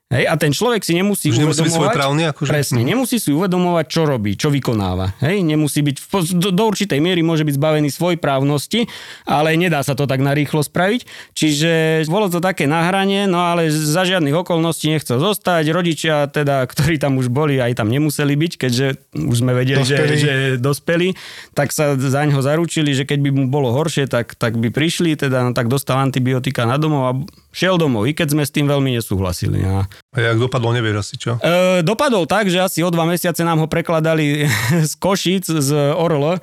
Hej, 0.07 0.31
a 0.31 0.39
ten 0.39 0.55
človek 0.55 0.87
si 0.87 0.95
nemusí 0.95 1.35
Už 1.35 1.43
nemusí 1.43 1.67
uvedomovať... 1.67 1.83
svojprávny, 1.83 2.23
akože? 2.31 2.51
Presne, 2.55 2.87
nemusí 2.87 3.19
si 3.19 3.35
uvedomovať, 3.35 3.87
čo 3.91 4.07
robí, 4.07 4.39
čo 4.39 4.55
vykonáva. 4.55 5.19
Hej, 5.19 5.43
nemusí 5.43 5.83
byť, 5.83 5.97
do, 6.39 6.55
do 6.55 6.63
určitej 6.63 7.03
miery 7.03 7.27
môže 7.27 7.43
byť 7.43 7.59
zbavený 7.59 7.91
svoj 7.91 8.15
právnosti, 8.15 8.87
ale 9.27 9.59
nedá 9.59 9.83
sa 9.83 9.99
to 9.99 10.07
tak 10.07 10.23
narýchlo 10.23 10.63
spraviť. 10.63 11.35
Čiže 11.35 11.71
bolo 12.07 12.31
to 12.31 12.39
také 12.39 12.71
nahranie, 12.71 13.27
no 13.27 13.51
ale 13.51 13.67
za 13.67 14.07
žiadnych 14.07 14.47
okolností 14.47 14.95
nechcel 14.95 15.19
zostať. 15.19 15.75
Rodičia, 15.75 16.31
teda, 16.31 16.63
ktorí 16.71 17.03
tam 17.03 17.19
už 17.19 17.27
boli, 17.27 17.59
aj 17.59 17.75
tam 17.75 17.91
nemuseli 17.91 18.39
byť, 18.39 18.53
keďže 18.63 18.87
už 19.11 19.37
sme 19.43 19.59
vedeli, 19.59 19.83
že, 19.83 19.99
Dospeli. 19.99 20.17
že 20.23 20.33
dospeli, 20.63 21.09
tak 21.51 21.75
sa 21.75 21.99
za 21.99 22.23
ňo 22.23 22.47
zaručili, 22.47 22.95
že 22.95 23.11
keď 23.11 23.27
by 23.27 23.31
mu 23.35 23.45
bolo 23.51 23.75
horšie, 23.75 24.07
tak, 24.07 24.39
tak 24.39 24.55
by 24.55 24.71
prišli, 24.71 25.19
teda 25.19 25.43
no, 25.43 25.51
tak 25.51 25.67
dostal 25.67 25.99
antibiotika 25.99 26.63
na 26.63 26.79
domov 26.79 27.03
a 27.11 27.13
šiel 27.57 27.81
domov, 27.81 28.05
i 28.05 28.13
keď 28.13 28.37
sme 28.37 28.45
s 28.45 28.53
tým 28.53 28.69
veľmi 28.69 28.93
nesúhlasili. 28.93 29.65
A 29.65 29.89
A 30.13 30.17
jak 30.21 30.37
dopadlo, 30.37 30.77
nevieš 30.77 30.97
asi, 31.01 31.15
čo? 31.17 31.41
E, 31.41 31.81
dopadol 31.81 32.29
tak, 32.29 32.53
že 32.53 32.61
asi 32.61 32.85
o 32.85 32.93
dva 32.93 33.09
mesiace 33.09 33.41
nám 33.41 33.65
ho 33.65 33.69
prekladali 33.69 34.45
z 34.91 34.93
Košic, 35.01 35.49
z 35.49 35.71
Orl 35.97 36.37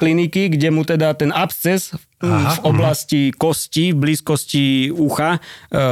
kliniky, 0.00 0.48
kde 0.48 0.72
mu 0.72 0.80
teda 0.80 1.12
ten 1.12 1.28
absces 1.28 1.92
Aha, 2.24 2.56
v 2.56 2.58
oblasti 2.64 3.20
kosti, 3.36 3.92
v 3.92 4.00
blízkosti 4.00 4.88
ucha 4.92 5.36
e, 5.36 5.40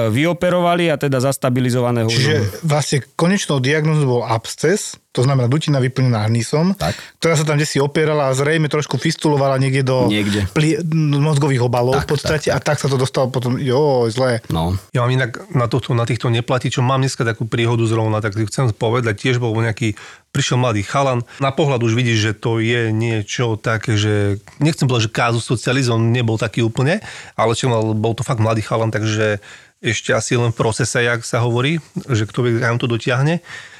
vyoperovali 0.09 0.89
a 0.89 0.97
teda 0.97 1.21
zastabilizovaného. 1.21 2.09
Čiže 2.09 2.65
vlastne 2.65 3.05
konečnou 3.17 3.61
diagnózou 3.61 4.21
bol 4.21 4.23
absces, 4.25 4.97
to 5.19 5.27
znamená 5.27 5.51
dutina 5.51 5.83
vyplnená 5.83 6.31
hnisom, 6.31 6.79
Tak. 6.79 6.95
ktorá 7.19 7.35
sa 7.35 7.43
tam 7.43 7.59
desi 7.59 7.83
opierala 7.83 8.31
a 8.31 8.37
zrejme 8.39 8.71
trošku 8.71 9.03
fistulovala 9.03 9.59
niekde 9.59 9.83
do 9.83 10.07
Niekde. 10.07 10.47
Pli- 10.55 10.79
mozgových 11.19 11.67
obalov 11.67 11.99
Tak, 11.99 12.07
v 12.07 12.11
podstate 12.15 12.49
a 12.55 12.63
tak 12.63 12.79
sa 12.79 12.87
to 12.87 12.95
dostalo 12.95 13.27
potom, 13.35 13.59
jo, 13.59 14.07
zle. 14.15 14.39
No. 14.47 14.79
Ja 14.95 15.03
mám 15.03 15.11
inak 15.11 15.43
na, 15.51 15.67
tohto, 15.67 15.91
na 15.99 16.07
týchto 16.07 16.31
neplatičov, 16.31 16.87
mám 16.87 17.03
dneska 17.03 17.27
takú 17.27 17.51
príhodu 17.51 17.83
zrovna, 17.91 18.23
tak 18.23 18.39
si 18.39 18.47
chcem 18.47 18.71
povedať, 18.71 19.19
tiež 19.19 19.43
bol 19.43 19.51
nejaký, 19.59 19.99
prišiel 20.31 20.63
mladý 20.63 20.87
chalan, 20.87 21.27
na 21.43 21.51
pohľad 21.51 21.83
už 21.83 21.99
vidíš, 21.99 22.19
že 22.23 22.33
to 22.39 22.63
je 22.63 22.95
niečo 22.95 23.59
také, 23.59 23.99
že 23.99 24.39
nechcem 24.63 24.87
povedať, 24.87 25.11
že 25.11 25.17
kázu 25.19 25.41
socializm, 25.43 25.99
on 25.99 26.15
nebol 26.15 26.39
taký 26.39 26.63
úplne, 26.63 27.03
ale 27.35 27.59
čo 27.59 27.67
mal, 27.67 27.83
bol 27.99 28.15
to 28.15 28.23
fakt 28.23 28.39
mladý 28.39 28.63
chalan, 28.63 28.95
takže 28.95 29.43
ešte 29.79 30.11
asi 30.11 30.35
len 30.35 30.51
v 30.51 30.59
procese, 30.59 31.07
jak 31.07 31.23
sa 31.23 31.39
hovorí, 31.43 31.79
že 32.11 32.27
kto 32.27 32.43
vie, 32.43 32.59
kam 32.59 32.83
to 32.83 32.91
dotiahne. 32.91 33.39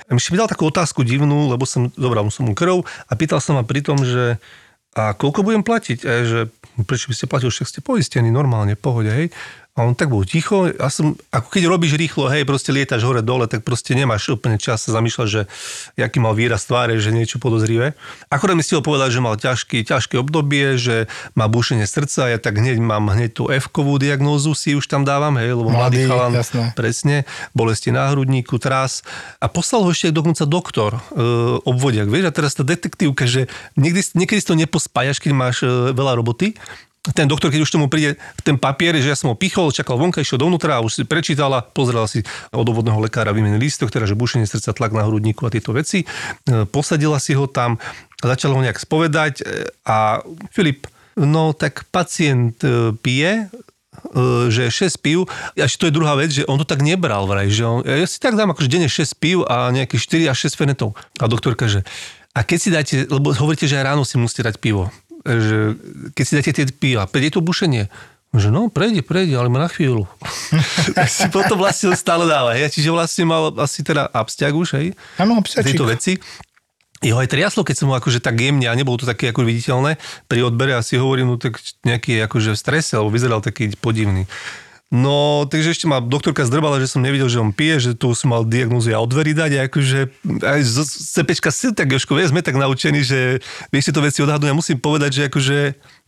Mi 0.09 0.41
dal 0.41 0.49
takú 0.49 0.73
otázku 0.73 1.05
divnú, 1.05 1.53
lebo 1.53 1.69
som, 1.69 1.93
zobral 1.93 2.25
som 2.33 2.49
mu 2.49 2.57
krv 2.57 2.81
a 2.81 3.13
pýtal 3.13 3.45
som 3.45 3.61
ma 3.61 3.65
pri 3.65 3.85
tom, 3.85 4.01
že 4.01 4.41
a 4.97 5.15
koľko 5.15 5.47
budem 5.47 5.63
platiť? 5.63 5.99
A 6.03 6.13
že 6.27 6.41
prečo 6.83 7.07
by 7.07 7.15
ste 7.15 7.31
platili, 7.31 7.51
však 7.55 7.71
ste 7.71 7.81
poistení 7.85 8.33
normálne, 8.33 8.75
pohode, 8.75 9.13
hej. 9.13 9.31
A 9.79 9.87
on 9.87 9.95
tak 9.95 10.11
bol 10.11 10.27
ticho. 10.27 10.67
Ja 10.67 10.91
som, 10.91 11.15
ako 11.31 11.55
keď 11.55 11.63
robíš 11.71 11.95
rýchlo, 11.95 12.27
hej, 12.27 12.43
proste 12.43 12.75
lietaš 12.75 13.07
hore 13.07 13.23
dole, 13.23 13.47
tak 13.47 13.63
proste 13.63 13.95
nemáš 13.95 14.27
úplne 14.27 14.59
čas 14.59 14.83
sa 14.83 14.99
zamýšľať, 14.99 15.29
že 15.31 15.43
jaký 15.95 16.19
mal 16.19 16.35
výraz 16.35 16.67
tváre, 16.67 16.99
že 16.99 17.15
niečo 17.15 17.39
podozrivé. 17.39 17.95
Akorát 18.27 18.59
mi 18.59 18.67
stihol 18.67 18.83
povedať, 18.83 19.15
že 19.15 19.21
mal 19.23 19.39
ťažký, 19.39 19.87
ťažké 19.87 20.19
obdobie, 20.19 20.75
že 20.75 21.07
má 21.39 21.47
bušenie 21.47 21.87
srdca, 21.87 22.27
ja 22.27 22.43
tak 22.43 22.59
hneď 22.59 22.83
mám 22.83 23.07
hneď 23.15 23.39
tú 23.39 23.45
F-kovú 23.55 24.03
diagnózu 24.03 24.51
si 24.59 24.75
už 24.75 24.91
tam 24.91 25.07
dávam, 25.07 25.39
hej, 25.39 25.55
lebo 25.55 25.71
mladý, 25.71 26.03
Mladý, 26.03 26.11
chalan, 26.11 26.33
jasné. 26.35 26.65
presne, 26.75 27.17
bolesti 27.55 27.95
na 27.95 28.11
hrudníku, 28.11 28.59
trás. 28.59 29.07
A 29.39 29.47
poslal 29.47 29.87
ho 29.87 29.95
ešte 29.95 30.11
dokonca 30.11 30.43
doktor, 30.43 30.99
e, 30.99 31.23
obvodiak, 31.63 32.11
vieš, 32.11 32.27
a 32.27 32.35
teraz 32.35 32.59
tá 32.59 32.67
detektívka, 32.67 33.31
že 33.31 33.47
niekdy, 33.79 34.03
niekedy 34.19 34.43
si 34.43 34.49
to 34.51 34.59
nepospájaš, 34.59 35.23
keď 35.23 35.33
máš 35.39 35.63
e, 35.63 35.95
veľa 35.95 36.19
roboty, 36.19 36.59
ten 37.15 37.29
doktor, 37.29 37.53
keď 37.53 37.65
už 37.65 37.73
tomu 37.73 37.87
príde 37.87 38.21
ten 38.45 38.59
papier, 38.59 38.97
že 38.99 39.13
ja 39.13 39.17
som 39.17 39.33
ho 39.33 39.37
pichol, 39.39 39.73
čakal 39.73 39.97
vonka, 39.97 40.21
išiel 40.21 40.41
dovnútra 40.41 40.81
a 40.81 40.85
už 40.85 41.01
si 41.01 41.03
prečítala, 41.05 41.65
pozrela 41.65 42.09
si 42.11 42.25
od 42.53 42.67
obvodného 42.67 42.99
lekára 43.01 43.33
výmenný 43.33 43.61
lístok, 43.61 43.93
teda, 43.93 44.09
že 44.09 44.19
bušenie 44.19 44.45
srdca, 44.49 44.77
tlak 44.77 44.93
na 44.93 45.07
hrudníku 45.07 45.47
a 45.47 45.53
tieto 45.53 45.73
veci. 45.73 46.05
E, 46.05 46.07
Posadila 46.69 47.21
si 47.23 47.33
ho 47.39 47.49
tam, 47.49 47.81
začala 48.21 48.59
ho 48.59 48.65
nejak 48.65 48.81
spovedať 48.81 49.35
e, 49.41 49.43
a 49.89 50.21
Filip, 50.53 50.91
no 51.17 51.57
tak 51.57 51.89
pacient 51.89 52.61
e, 52.65 52.93
pije, 52.97 53.49
že 54.49 54.71
6 54.71 55.03
pív, 55.03 55.27
a 55.59 55.67
ešte 55.67 55.83
to 55.83 55.89
je 55.91 55.97
druhá 55.99 56.15
vec, 56.15 56.31
že 56.31 56.47
on 56.47 56.55
to 56.55 56.63
tak 56.63 56.87
nebral 56.87 57.27
vraj, 57.27 57.51
že 57.51 57.67
on, 57.67 57.83
ja 57.83 58.07
si 58.07 58.23
tak 58.23 58.39
dám 58.39 58.55
akože 58.55 58.71
denne 58.71 58.87
6 58.87 59.19
pív 59.19 59.43
a 59.51 59.75
nejakých 59.75 60.31
4 60.31 60.33
až 60.33 60.39
6 60.55 60.55
fenetov. 60.55 60.95
A 61.19 61.27
doktorka, 61.27 61.67
že 61.67 61.83
a 62.31 62.47
keď 62.47 62.59
si 62.63 62.69
dáte, 62.71 62.95
lebo 63.11 63.35
hovoríte, 63.35 63.67
že 63.67 63.75
aj 63.75 63.85
ráno 63.91 64.07
si 64.07 64.15
musíte 64.15 64.47
dať 64.47 64.63
pivo, 64.63 64.95
že 65.29 65.59
keď 66.17 66.25
si 66.25 66.33
dáte 66.33 66.53
tie 66.57 66.65
piva, 66.73 67.05
prejde 67.05 67.37
to 67.37 67.45
bušenie? 67.45 67.93
Že 68.33 68.53
no, 68.53 68.69
prejde, 68.69 69.01
prejde, 69.01 69.37
ale 69.41 69.49
má 69.49 69.65
na 69.65 69.73
chvíľu. 69.73 70.05
tak 70.93 71.09
si 71.17 71.29
potom 71.33 71.57
vlastne 71.57 71.97
stále 71.97 72.29
dáva. 72.29 72.53
Hej? 72.53 72.77
Čiže 72.77 72.93
vlastne 72.93 73.25
mal 73.25 73.53
asi 73.57 73.81
teda 73.81 74.05
abstiak 74.13 74.53
už, 74.53 74.77
hej? 74.77 74.93
Áno, 75.17 75.41
z 75.41 75.65
tejto 75.65 75.89
veci. 75.89 76.21
Jeho 76.99 77.17
aj 77.17 77.31
triaslo, 77.31 77.63
keď 77.63 77.77
som 77.79 77.89
ho 77.89 77.95
akože 77.95 78.19
tak 78.19 78.37
jemne 78.43 78.67
a 78.67 78.75
nebolo 78.75 78.99
to 78.99 79.07
také 79.07 79.31
ako 79.31 79.47
viditeľné 79.47 80.03
pri 80.27 80.51
odbere 80.51 80.75
a 80.75 80.83
si 80.83 80.99
hovorím, 80.99 81.31
no 81.31 81.37
tak 81.39 81.57
nejaký 81.87 82.27
akože 82.27 82.53
v 82.53 82.59
strese, 82.59 82.99
alebo 82.99 83.15
vyzeral 83.15 83.39
taký 83.39 83.71
podivný. 83.79 84.27
No, 84.89 85.45
takže 85.45 85.77
ešte 85.77 85.85
ma 85.85 86.01
doktorka 86.01 86.49
zdrbala, 86.49 86.81
že 86.81 86.89
som 86.89 87.05
nevidel, 87.05 87.29
že 87.29 87.37
on 87.37 87.53
pije, 87.53 87.77
že 87.77 87.91
tu 87.93 88.09
som 88.17 88.33
mal 88.33 88.41
diagnózu 88.49 88.97
a 88.97 89.05
od 89.05 89.13
dverí 89.13 89.37
dať 89.37 89.51
a 89.61 89.61
akože 89.69 89.99
aj 90.41 90.61
z 90.65 90.77
cepečka 91.13 91.53
si 91.53 91.77
tak, 91.77 91.93
Jožko, 91.93 92.17
vieš, 92.17 92.33
sme 92.33 92.41
tak 92.41 92.57
naučení, 92.57 93.05
že 93.05 93.45
vieš 93.69 93.93
to 93.93 94.01
veci 94.01 94.25
odhadnúť 94.25 94.49
a 94.49 94.57
musím 94.57 94.81
povedať, 94.81 95.11
že 95.13 95.23
akože 95.29 95.57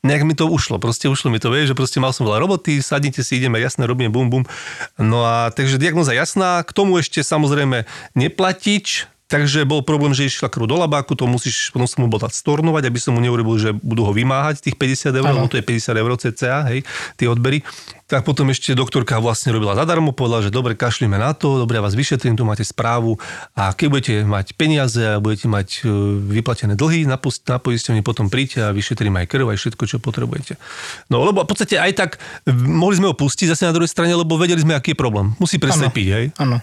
nejak 0.00 0.24
mi 0.24 0.32
to 0.32 0.48
ušlo, 0.48 0.80
proste 0.80 1.12
ušlo 1.12 1.28
mi 1.28 1.36
to, 1.36 1.52
vieš, 1.52 1.76
že 1.76 1.76
proste 1.76 2.00
mal 2.00 2.16
som 2.16 2.24
veľa 2.24 2.40
roboty, 2.40 2.80
sadnite 2.80 3.20
si, 3.20 3.36
ideme, 3.36 3.60
jasné, 3.60 3.84
robíme, 3.84 4.08
bum, 4.08 4.32
bum. 4.32 4.48
No 4.96 5.28
a 5.28 5.52
takže 5.52 5.76
diagnóza 5.76 6.16
jasná, 6.16 6.64
k 6.64 6.72
tomu 6.72 7.04
ešte 7.04 7.20
samozrejme 7.20 7.84
neplatič, 8.16 9.12
Takže 9.30 9.62
bol 9.62 9.86
problém, 9.86 10.10
že 10.10 10.26
išla 10.26 10.50
krv 10.50 10.66
do 10.66 10.74
labáku, 10.74 11.14
to 11.14 11.22
musíš, 11.30 11.70
potom 11.70 11.86
som 11.86 12.02
mu 12.02 12.10
bol 12.10 12.18
dať 12.18 12.34
stornovať, 12.34 12.90
aby 12.90 12.98
som 12.98 13.14
mu 13.14 13.22
neurobil, 13.22 13.62
že 13.62 13.70
budú 13.70 14.02
ho 14.02 14.10
vymáhať 14.10 14.58
tých 14.58 14.74
50 14.74 15.14
eur, 15.22 15.30
lebo 15.30 15.46
to 15.46 15.54
je 15.54 15.62
50 15.62 16.02
eur 16.02 16.10
cca, 16.18 16.66
hej, 16.66 16.82
tie 17.14 17.30
odbery. 17.30 17.62
Tak 18.10 18.26
potom 18.26 18.50
ešte 18.50 18.74
doktorka 18.74 19.22
vlastne 19.22 19.54
robila 19.54 19.78
zadarmo, 19.78 20.10
povedala, 20.10 20.42
že 20.42 20.50
dobre, 20.50 20.74
kašlíme 20.74 21.14
na 21.14 21.30
to, 21.30 21.62
dobre, 21.62 21.78
ja 21.78 21.86
vás 21.86 21.94
vyšetrím, 21.94 22.34
tu 22.34 22.42
máte 22.42 22.66
správu 22.66 23.14
a 23.54 23.70
keď 23.70 23.86
budete 23.86 24.14
mať 24.26 24.58
peniaze 24.58 24.98
a 24.98 25.22
budete 25.22 25.46
mať 25.46 25.86
e, 25.86 25.94
vyplatené 26.42 26.74
dlhy 26.74 27.06
na, 27.06 27.14
post- 27.22 27.46
na 27.46 27.62
poistenie, 27.62 28.02
potom 28.02 28.26
príďte 28.26 28.66
a 28.66 28.74
vyšetrím 28.74 29.14
aj 29.14 29.30
krv, 29.30 29.54
aj 29.54 29.58
všetko, 29.62 29.82
čo 29.86 29.96
potrebujete. 30.02 30.58
No 31.06 31.22
lebo 31.22 31.46
v 31.46 31.54
podstate 31.54 31.78
aj 31.78 31.92
tak 31.94 32.10
mohli 32.50 32.98
sme 32.98 33.06
ho 33.06 33.14
pustiť 33.14 33.54
zase 33.54 33.70
na 33.70 33.74
druhej 33.78 33.94
strane, 33.94 34.10
lebo 34.10 34.34
vedeli 34.34 34.58
sme, 34.58 34.74
aký 34.74 34.92
je 34.92 34.98
problém. 34.98 35.30
Musí 35.38 35.62
prestať 35.62 35.94
Áno. 35.94 35.94
piť, 35.94 36.08
hej. 36.10 36.26
Áno. 36.42 36.58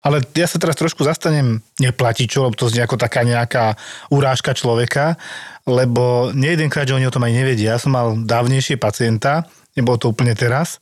Ale 0.00 0.20
ja 0.32 0.48
sa 0.48 0.56
teraz 0.56 0.80
trošku 0.80 1.04
zastanem 1.04 1.60
neplatičov, 1.76 2.48
lebo 2.48 2.56
to 2.56 2.72
znie 2.72 2.84
ako 2.84 2.96
taká 2.96 3.20
nejaká 3.24 3.76
urážka 4.08 4.56
človeka, 4.56 5.20
lebo 5.68 6.32
nejedenkrát, 6.32 6.88
že 6.88 6.96
oni 6.96 7.08
o 7.08 7.12
tom 7.12 7.24
aj 7.24 7.32
nevedia. 7.36 7.76
Ja 7.76 7.80
som 7.80 7.96
mal 7.96 8.16
dávnejšie 8.16 8.76
pacienta, 8.76 9.48
nebolo 9.74 9.96
to 9.98 10.10
úplne 10.10 10.34
teraz, 10.34 10.78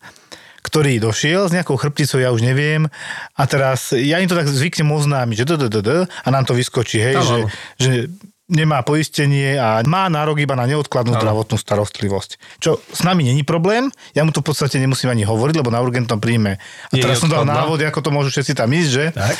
ktorý 0.62 1.02
došiel 1.02 1.50
s 1.50 1.54
nejakou 1.54 1.74
chrbticou, 1.74 2.22
ja 2.22 2.30
už 2.30 2.46
neviem, 2.46 2.86
a 3.34 3.42
teraz 3.50 3.90
ja 3.90 4.22
im 4.22 4.30
to 4.30 4.38
tak 4.38 4.46
zvyknem 4.46 4.94
oznámiť, 4.94 5.42
že 5.42 5.48
dddd, 5.58 6.06
a 6.06 6.28
nám 6.30 6.46
to 6.46 6.54
vyskočí, 6.54 7.02
hej, 7.02 7.18
že, 7.18 7.38
že 7.82 7.92
nemá 8.52 8.84
poistenie 8.84 9.56
a 9.56 9.80
má 9.88 10.06
nárok 10.12 10.44
iba 10.44 10.52
na 10.52 10.68
neodkladnú 10.68 11.16
zdravotnú 11.16 11.56
starostlivosť. 11.56 12.60
Čo 12.60 12.84
s 12.84 13.00
nami 13.00 13.24
není 13.24 13.42
problém, 13.42 13.88
ja 14.12 14.22
mu 14.22 14.30
to 14.30 14.44
v 14.44 14.52
podstate 14.52 14.76
nemusím 14.76 15.08
ani 15.08 15.24
hovoriť, 15.24 15.54
lebo 15.56 15.72
na 15.72 15.80
urgentnom 15.80 16.20
príjme. 16.20 16.60
A 16.60 16.94
Je 16.94 17.00
teraz 17.00 17.24
som 17.24 17.32
dal 17.32 17.48
návod, 17.48 17.80
ako 17.80 18.00
to 18.04 18.10
môžu 18.12 18.28
všetci 18.28 18.52
tam 18.52 18.68
ísť, 18.70 18.90
že? 18.92 19.04
Tak. 19.16 19.34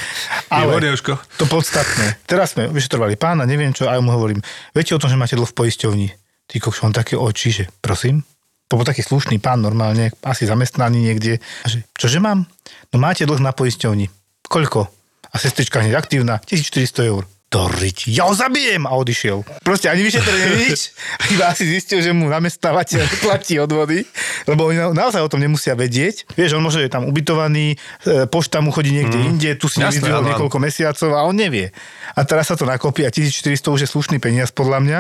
Ale 0.49 0.73
Výborne, 0.73 0.89
Jožko. 0.97 1.13
to 1.37 1.45
podstatné. 1.45 2.17
Teraz 2.25 2.57
sme 2.57 2.73
vyšetrovali 2.73 3.21
pána, 3.21 3.45
neviem 3.45 3.77
čo, 3.77 3.87
a 3.87 3.95
ja 3.95 4.01
mu 4.03 4.11
hovorím, 4.11 4.41
viete 4.73 4.97
o 4.97 5.01
tom, 5.03 5.13
že 5.13 5.21
máte 5.21 5.37
dlh 5.37 5.51
v 5.51 5.57
poisťovni? 5.61 6.09
Ty 6.49 6.57
kokš, 6.59 6.83
on 6.83 6.97
také 6.97 7.15
oči, 7.15 7.49
že 7.53 7.65
prosím? 7.85 8.25
To 8.73 8.81
bol 8.81 8.89
taký 8.89 9.05
slušný 9.05 9.37
pán 9.37 9.61
normálne, 9.61 10.16
asi 10.25 10.49
zamestnaný 10.49 11.12
niekde. 11.12 11.45
A 11.61 11.68
že, 11.68 11.85
čože 11.93 12.25
mám? 12.25 12.49
No 12.89 12.97
máte 12.97 13.29
dlh 13.29 13.45
na 13.45 13.53
poisťovni. 13.53 14.09
Koľko? 14.49 14.89
A 15.29 15.37
sestrička 15.37 15.85
hneď 15.85 16.01
aktívna, 16.01 16.41
1400 16.49 17.05
eur. 17.05 17.29
To 17.53 17.69
riť, 17.69 18.09
ja 18.09 18.25
ho 18.25 18.33
zabijem! 18.33 18.89
A 18.89 18.97
odišiel. 18.97 19.45
Proste 19.61 19.93
ani 19.93 20.01
vyšetrenie 20.09 20.57
nič, 20.73 20.97
iba 21.37 21.53
asi 21.53 21.69
zistil, 21.69 22.01
že 22.01 22.17
mu 22.17 22.33
zamestnávateľ 22.33 23.05
platí 23.29 23.61
odvody, 23.61 24.09
lebo 24.49 24.73
oni 24.73 24.81
na- 24.81 24.97
naozaj 24.97 25.21
o 25.21 25.29
tom 25.29 25.37
nemusia 25.37 25.77
vedieť. 25.77 26.33
Vieš, 26.33 26.57
on 26.57 26.65
môže 26.65 26.81
je 26.81 26.89
tam 26.89 27.05
ubytovaný, 27.05 27.77
e, 27.77 28.25
pošta 28.25 28.65
mu 28.65 28.73
chodí 28.73 28.97
niekde 28.97 29.21
inde, 29.21 29.53
tu 29.61 29.69
si 29.69 29.85
áno. 29.85 29.93
niekoľko 29.93 30.57
mesiacov 30.57 31.13
a 31.13 31.29
on 31.29 31.37
nevie. 31.37 31.77
A 32.17 32.25
teraz 32.25 32.49
sa 32.49 32.57
to 32.57 32.65
nakopí 32.65 33.05
a 33.05 33.13
1400 33.13 33.69
už 33.69 33.85
je 33.85 33.89
slušný 33.93 34.17
peniaz 34.17 34.49
podľa 34.49 34.81
mňa. 34.81 34.99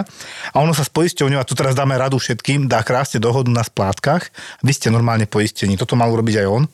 A 0.52 0.56
ono 0.60 0.76
sa 0.76 0.84
s 0.84 0.92
poisťovňou, 0.92 1.40
a 1.40 1.48
tu 1.48 1.56
teraz 1.56 1.72
dáme 1.72 1.96
radu 1.96 2.20
všetkým, 2.20 2.68
dá 2.68 2.84
krásne 2.84 3.16
dohodu 3.16 3.48
na 3.48 3.64
splátkach. 3.64 4.28
Vy 4.60 4.76
ste 4.76 4.92
normálne 4.92 5.24
poistení. 5.24 5.80
Toto 5.80 5.96
mal 5.96 6.12
urobiť 6.12 6.44
aj 6.44 6.46
on. 6.52 6.68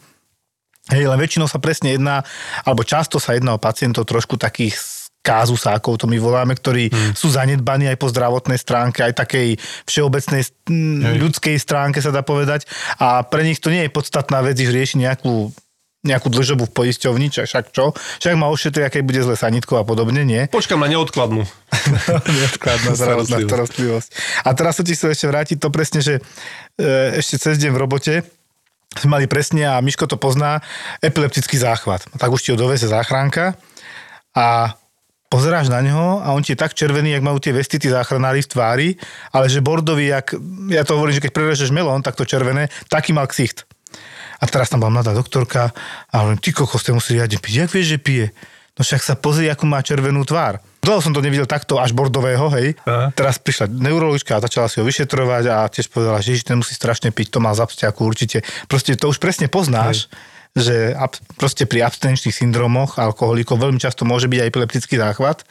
Hej, 0.90 1.06
len 1.06 1.20
väčšinou 1.22 1.46
sa 1.46 1.62
presne 1.62 1.94
jedná, 1.94 2.26
alebo 2.66 2.82
často 2.82 3.22
sa 3.22 3.38
jedná 3.38 3.54
o 3.54 3.62
pacientov 3.62 4.08
trošku 4.08 4.40
takých 4.40 4.97
kázusákov, 5.28 6.00
to 6.00 6.06
my 6.08 6.16
voláme, 6.16 6.56
ktorí 6.56 6.88
hmm. 6.88 7.12
sú 7.12 7.28
zanedbaní 7.28 7.92
aj 7.92 8.00
po 8.00 8.08
zdravotnej 8.08 8.56
stránke, 8.56 9.04
aj 9.04 9.20
takej 9.20 9.60
všeobecnej 9.84 10.48
mm, 10.64 11.20
ľudskej 11.20 11.60
stránke 11.60 12.00
sa 12.00 12.08
dá 12.08 12.24
povedať. 12.24 12.64
A 12.96 13.20
pre 13.28 13.44
nich 13.44 13.60
to 13.60 13.68
nie 13.68 13.84
je 13.84 13.92
podstatná 13.92 14.40
vec, 14.40 14.56
že 14.56 14.72
rieši 14.72 15.04
nejakú 15.04 15.52
nejakú 15.98 16.30
dlžobu 16.30 16.70
v 16.70 16.74
poisťovni, 16.78 17.26
čo- 17.26 17.42
však 17.42 17.74
čo? 17.74 17.90
Však 18.22 18.38
ma 18.38 18.46
ošetria, 18.48 18.86
keď 18.86 19.02
bude 19.02 19.18
zle 19.18 19.34
sanitkou 19.34 19.82
a 19.82 19.84
podobne, 19.84 20.22
nie? 20.22 20.46
Počkam 20.46 20.78
na 20.78 20.86
neodkladnú. 20.86 21.42
Neodkladná 22.38 22.94
zdravotná 22.94 23.42
starostlivosť. 23.42 24.08
A 24.46 24.54
teraz 24.54 24.78
sa 24.78 24.86
ti 24.86 24.94
chcem 24.94 25.10
ešte 25.10 25.26
vrátiť 25.26 25.58
to 25.58 25.74
presne, 25.74 25.98
že 25.98 26.22
e, 26.78 27.18
ešte 27.18 27.42
cez 27.42 27.58
deň 27.58 27.74
v 27.74 27.82
robote 27.82 28.14
sme 28.96 29.20
mali 29.20 29.26
presne, 29.28 29.68
a 29.68 29.76
Miško 29.84 30.08
to 30.08 30.16
pozná, 30.16 30.64
epileptický 31.04 31.60
záchvat. 31.60 32.08
Tak 32.16 32.30
už 32.32 32.40
ti 32.40 32.50
ho 32.54 32.56
doveze 32.56 32.88
záchranka 32.88 33.58
a 34.32 34.78
pozeráš 35.28 35.68
na 35.68 35.84
neho 35.84 36.24
a 36.24 36.32
on 36.32 36.40
ti 36.40 36.56
je 36.56 36.60
tak 36.60 36.72
červený, 36.72 37.12
jak 37.12 37.24
majú 37.24 37.38
tie 37.38 37.52
vesty 37.52 37.76
tí 37.76 37.92
záchranári 37.92 38.40
v 38.44 38.50
tvári, 38.50 38.88
ale 39.32 39.46
že 39.52 39.60
bordový, 39.60 40.08
jak, 40.08 40.32
ja 40.72 40.82
to 40.88 40.96
hovorím, 40.96 41.20
že 41.20 41.24
keď 41.28 41.32
prerežeš 41.36 41.70
melón, 41.70 42.00
tak 42.00 42.16
to 42.16 42.24
červené, 42.24 42.72
taký 42.88 43.12
mal 43.12 43.28
ksicht. 43.28 43.68
A 44.40 44.48
teraz 44.48 44.72
tam 44.72 44.80
bola 44.80 45.00
mladá 45.00 45.12
doktorka 45.12 45.72
a 46.08 46.14
hovorím, 46.24 46.40
ty 46.40 46.50
kokos, 46.54 46.84
ten 46.86 46.96
musí 46.96 47.16
riadne 47.16 47.36
piť. 47.36 47.54
Jak 47.68 47.70
vieš, 47.72 47.86
že 47.94 47.98
pije? 48.00 48.26
No 48.78 48.86
však 48.86 49.02
sa 49.02 49.14
pozri, 49.18 49.50
akú 49.50 49.66
má 49.66 49.82
červenú 49.82 50.22
tvár. 50.22 50.62
Dlho 50.78 51.02
som 51.02 51.10
to 51.10 51.18
nevidel 51.18 51.50
takto 51.50 51.82
až 51.82 51.90
bordového, 51.90 52.46
hej. 52.54 52.78
Aha. 52.86 53.10
Teraz 53.10 53.42
prišla 53.42 53.66
neurologička 53.66 54.38
a 54.38 54.44
začala 54.46 54.70
si 54.70 54.78
ho 54.78 54.86
vyšetrovať 54.86 55.44
a 55.50 55.66
tiež 55.66 55.90
povedala, 55.90 56.22
že 56.22 56.38
ten 56.46 56.54
musí 56.54 56.78
strašne 56.78 57.10
piť, 57.10 57.34
to 57.34 57.42
má 57.42 57.50
z 57.58 57.66
abstiaku 57.66 58.06
určite. 58.06 58.46
Proste 58.70 58.94
to 58.94 59.10
už 59.10 59.18
presne 59.18 59.50
poznáš, 59.50 60.06
že 60.58 60.92
ab, 60.94 61.14
proste 61.38 61.64
pri 61.64 61.86
abstinenčných 61.86 62.34
syndromoch 62.34 62.98
alkoholikov 62.98 63.58
veľmi 63.58 63.80
často 63.80 64.02
môže 64.04 64.26
byť 64.26 64.38
aj 64.42 64.48
epileptický 64.50 64.94
záchvat, 64.98 65.46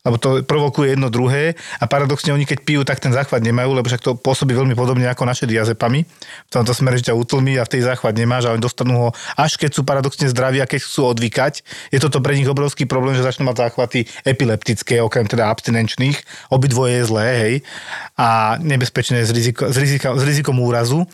lebo 0.00 0.16
to 0.16 0.40
provokuje 0.40 0.96
jedno 0.96 1.12
druhé 1.12 1.60
a 1.76 1.84
paradoxne 1.84 2.32
oni 2.32 2.48
keď 2.48 2.58
pijú, 2.64 2.80
tak 2.88 3.04
ten 3.04 3.12
záchvat 3.12 3.44
nemajú, 3.44 3.76
lebo 3.76 3.84
však 3.84 4.00
to 4.00 4.16
pôsobí 4.16 4.56
veľmi 4.56 4.72
podobne 4.72 5.04
ako 5.12 5.28
naše 5.28 5.44
diazepamy. 5.44 6.08
V 6.48 6.50
tomto 6.50 6.72
smere, 6.72 6.96
že 6.96 7.12
ťa 7.12 7.18
utlmí 7.20 7.60
a 7.60 7.68
v 7.68 7.72
tej 7.76 7.82
záchvat 7.84 8.16
nemáš 8.16 8.48
a 8.48 8.56
oni 8.56 8.64
dostanú 8.64 8.94
ho 8.96 9.08
až 9.36 9.60
keď 9.60 9.76
sú 9.76 9.84
paradoxne 9.84 10.32
zdraví 10.32 10.64
a 10.64 10.70
keď 10.70 10.80
chcú 10.88 11.12
odvykať. 11.12 11.60
Je 11.92 12.00
toto 12.00 12.24
pre 12.24 12.32
nich 12.32 12.48
obrovský 12.48 12.88
problém, 12.88 13.12
že 13.12 13.26
začnú 13.26 13.44
mať 13.44 13.68
záchvaty 13.68 14.08
epileptické, 14.24 15.04
okrem 15.04 15.28
teda 15.28 15.52
abstinenčných. 15.52 16.48
Obidvoje 16.48 16.96
je 16.96 17.04
zlé, 17.04 17.26
hej. 17.36 17.54
A 18.16 18.56
nebezpečné 18.56 19.28
s, 19.28 19.30
riziko, 19.36 19.68
s, 19.68 19.76
rizika, 19.76 20.16
s 20.16 20.24
rizikom 20.24 20.56
úrazu. 20.64 21.04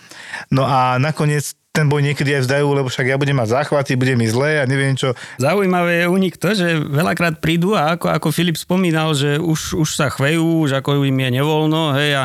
No 0.54 0.62
a 0.62 0.94
nakoniec 1.02 1.58
ten 1.76 1.92
boj 1.92 2.00
niekedy 2.00 2.40
aj 2.40 2.48
vzdajú, 2.48 2.66
lebo 2.72 2.88
však 2.88 3.12
ja 3.12 3.20
budem 3.20 3.36
mať 3.36 3.52
záchvaty, 3.52 4.00
bude 4.00 4.16
mi 4.16 4.24
zlé 4.24 4.64
a 4.64 4.64
neviem 4.64 4.96
čo. 4.96 5.12
Zaujímavé 5.36 6.04
je 6.04 6.06
u 6.08 6.16
nich 6.16 6.40
to, 6.40 6.56
že 6.56 6.80
veľakrát 6.80 7.44
prídu 7.44 7.76
a 7.76 8.00
ako, 8.00 8.08
ako 8.08 8.28
Filip 8.32 8.56
spomínal, 8.56 9.12
že 9.12 9.36
už, 9.36 9.76
už 9.76 9.88
sa 9.92 10.08
chvejú, 10.08 10.64
už 10.64 10.80
ako 10.80 11.04
im 11.04 11.20
je 11.20 11.30
nevoľno, 11.36 11.92
hej, 12.00 12.24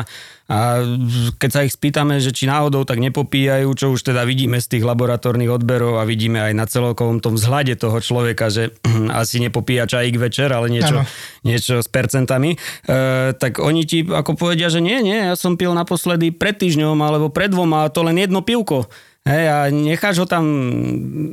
a 0.52 0.84
keď 1.40 1.50
sa 1.50 1.64
ich 1.64 1.72
spýtame, 1.72 2.20
že 2.20 2.28
či 2.28 2.44
náhodou 2.44 2.84
tak 2.84 3.00
nepopíjajú, 3.00 3.72
čo 3.72 3.96
už 3.96 4.12
teda 4.12 4.28
vidíme 4.28 4.60
z 4.60 4.76
tých 4.76 4.84
laboratórnych 4.84 5.48
odberov 5.48 5.96
a 5.96 6.04
vidíme 6.04 6.44
aj 6.44 6.52
na 6.52 6.68
celokovom 6.68 7.24
tom 7.24 7.40
vzhľade 7.40 7.80
toho 7.80 7.96
človeka, 8.04 8.52
že 8.52 8.76
asi 9.22 9.40
nepopíja 9.40 9.88
čajík 9.88 10.20
večer, 10.20 10.52
ale 10.52 10.68
niečo, 10.68 11.08
niečo 11.46 11.80
s 11.80 11.88
percentami, 11.88 12.52
e, 12.52 12.58
tak 13.32 13.64
oni 13.64 13.82
ti 13.88 14.04
ako 14.04 14.36
povedia, 14.36 14.68
že 14.68 14.84
nie, 14.84 15.00
nie, 15.00 15.32
ja 15.32 15.40
som 15.40 15.56
pil 15.56 15.72
naposledy 15.72 16.34
pred 16.36 16.60
týždňom 16.60 17.00
alebo 17.00 17.32
pred 17.32 17.48
dvoma 17.48 17.88
a 17.88 17.92
to 17.92 18.04
len 18.04 18.20
jedno 18.20 18.44
pivko. 18.44 18.92
Hej, 19.22 19.44
a 19.46 19.58
necháš 19.70 20.18
ho 20.18 20.26
tam 20.26 20.42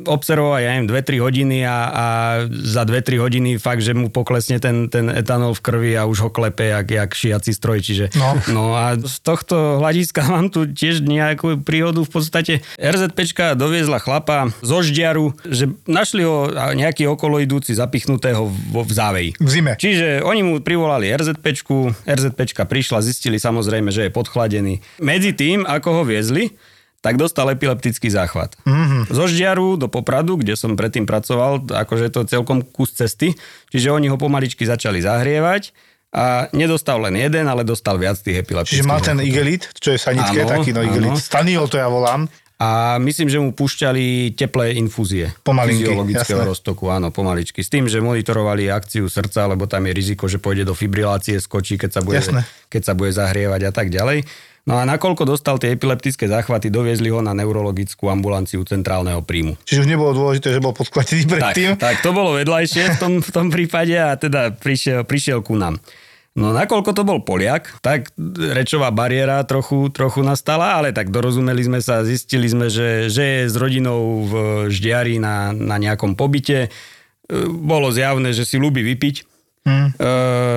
observovať, 0.06 0.62
ja 0.62 0.70
neviem, 0.78 0.86
2-3 0.94 1.26
hodiny 1.26 1.66
a, 1.66 1.78
a 1.90 2.06
za 2.46 2.86
2-3 2.86 3.18
hodiny 3.18 3.50
fakt, 3.58 3.82
že 3.82 3.98
mu 3.98 4.14
poklesne 4.14 4.62
ten, 4.62 4.94
ten 4.94 5.10
etanol 5.10 5.58
v 5.58 5.62
krvi 5.66 5.92
a 5.98 6.06
už 6.06 6.18
ho 6.22 6.30
klepe 6.30 6.70
jak, 6.70 6.86
jak 6.86 7.10
šiaci 7.10 7.50
stroj. 7.50 7.82
Čiže, 7.82 8.14
No. 8.14 8.38
no 8.54 8.64
a 8.78 8.94
z 8.94 9.18
tohto 9.26 9.82
hľadiska 9.82 10.22
mám 10.30 10.54
tu 10.54 10.70
tiež 10.70 11.02
nejakú 11.02 11.66
príhodu. 11.66 12.06
V 12.06 12.12
podstate 12.14 12.62
RZPčka 12.78 13.58
doviezla 13.58 13.98
chlapa 13.98 14.54
zo 14.62 14.86
Ždiaru, 14.86 15.34
že 15.50 15.74
našli 15.90 16.30
ho 16.30 16.46
nejaký 16.78 17.10
okoloidúci 17.10 17.74
zapichnutého 17.74 18.54
vo, 18.70 18.86
v 18.86 18.92
záveji. 18.94 19.30
V 19.42 19.50
zime. 19.50 19.74
Čiže 19.82 20.22
oni 20.22 20.46
mu 20.46 20.54
privolali 20.62 21.10
RZPčku, 21.10 22.06
RZPčka 22.06 22.70
prišla, 22.70 23.02
zistili 23.02 23.42
samozrejme, 23.42 23.90
že 23.90 24.06
je 24.06 24.12
podchladený. 24.14 24.78
Medzi 25.02 25.34
tým, 25.34 25.66
ako 25.66 25.90
ho 25.90 26.04
viezli, 26.06 26.54
tak 27.00 27.16
dostal 27.16 27.48
epileptický 27.50 28.12
záchvat. 28.12 28.60
Mm-hmm. 28.68 29.02
Zo 29.10 29.26
Ždiaru 29.26 29.80
do 29.80 29.88
Popradu, 29.88 30.36
kde 30.36 30.60
som 30.60 30.76
predtým 30.76 31.08
pracoval, 31.08 31.64
akože 31.66 32.12
to 32.12 32.28
celkom 32.28 32.60
kus 32.62 32.92
cesty, 32.92 33.32
čiže 33.72 33.92
oni 33.92 34.12
ho 34.12 34.20
pomaličky 34.20 34.68
začali 34.68 35.00
zahrievať 35.00 35.72
a 36.10 36.50
nedostal 36.52 37.00
len 37.06 37.16
jeden, 37.16 37.46
ale 37.46 37.62
dostal 37.64 37.96
viac 37.96 38.18
tých 38.20 38.42
epileptických 38.42 38.82
Čiže 38.82 38.90
mal 38.90 39.00
ten 39.00 39.22
igelit, 39.22 39.70
čo 39.78 39.94
je 39.94 40.00
sanické, 40.02 40.42
Áno, 40.44 40.52
taký 40.60 40.74
no 40.74 40.82
igelit. 40.82 41.14
áno. 41.14 41.22
Staniol 41.22 41.70
to 41.70 41.78
ja 41.78 41.88
volám. 41.88 42.26
A 42.60 43.00
myslím, 43.00 43.32
že 43.32 43.40
mu 43.40 43.56
púšťali 43.56 44.36
teplé 44.36 44.76
infúzie. 44.76 45.32
Pomalinky, 45.48 45.88
Fyziologického 45.88 46.44
jasné. 46.44 46.52
roztoku, 46.52 46.92
áno, 46.92 47.08
pomaličky. 47.08 47.64
S 47.64 47.72
tým, 47.72 47.88
že 47.88 48.04
monitorovali 48.04 48.68
akciu 48.68 49.08
srdca, 49.08 49.48
lebo 49.48 49.64
tam 49.64 49.88
je 49.88 49.96
riziko, 49.96 50.28
že 50.28 50.44
pôjde 50.44 50.68
do 50.68 50.76
fibrilácie, 50.76 51.40
skočí, 51.40 51.80
keď 51.80 51.90
sa 51.96 52.02
bude, 52.04 52.20
Jasné. 52.20 52.44
keď 52.68 52.82
sa 52.84 52.94
bude 53.00 53.16
zahrievať 53.16 53.62
a 53.64 53.72
tak 53.72 53.88
ďalej. 53.88 54.28
No 54.70 54.78
a 54.78 54.86
nakoľko 54.86 55.26
dostal 55.26 55.58
tie 55.58 55.74
epileptické 55.74 56.30
záchvaty, 56.30 56.70
doviezli 56.70 57.10
ho 57.10 57.26
na 57.26 57.34
neurologickú 57.34 58.06
ambulanciu 58.06 58.62
centrálneho 58.62 59.26
príjmu. 59.26 59.58
Čiže 59.66 59.82
už 59.82 59.90
nebolo 59.90 60.14
dôležité, 60.14 60.54
že 60.54 60.62
bol 60.62 60.78
podkladený 60.78 61.26
predtým. 61.26 61.70
Tak, 61.74 61.82
tak, 61.82 61.96
to 62.06 62.14
bolo 62.14 62.38
vedľajšie 62.38 62.94
v 62.94 62.98
tom, 63.02 63.14
v 63.18 63.32
tom 63.34 63.50
prípade 63.50 63.98
a 63.98 64.14
teda 64.14 64.54
prišiel, 64.54 65.10
prišiel 65.10 65.42
ku 65.42 65.58
nám. 65.58 65.82
No 66.38 66.54
nakoľko 66.54 66.94
to 66.94 67.02
bol 67.02 67.20
Poliak, 67.26 67.82
tak 67.82 68.14
rečová 68.38 68.94
bariéra 68.94 69.42
trochu, 69.50 69.90
trochu 69.90 70.22
nastala, 70.22 70.78
ale 70.78 70.94
tak 70.94 71.10
dorozumeli 71.10 71.66
sme 71.66 71.82
sa, 71.82 72.06
zistili 72.06 72.46
sme, 72.46 72.70
že, 72.70 73.10
že 73.10 73.24
je 73.26 73.42
s 73.50 73.56
rodinou 73.58 74.24
v 74.30 74.34
Ždiari 74.70 75.18
na, 75.18 75.50
na 75.50 75.82
nejakom 75.82 76.14
pobyte. 76.14 76.70
E, 76.70 76.70
Bolo 77.50 77.90
zjavné, 77.90 78.32
že 78.38 78.46
si 78.46 78.62
ľúbi 78.62 78.86
vypiť. 78.86 79.29
Hmm. 79.70 79.94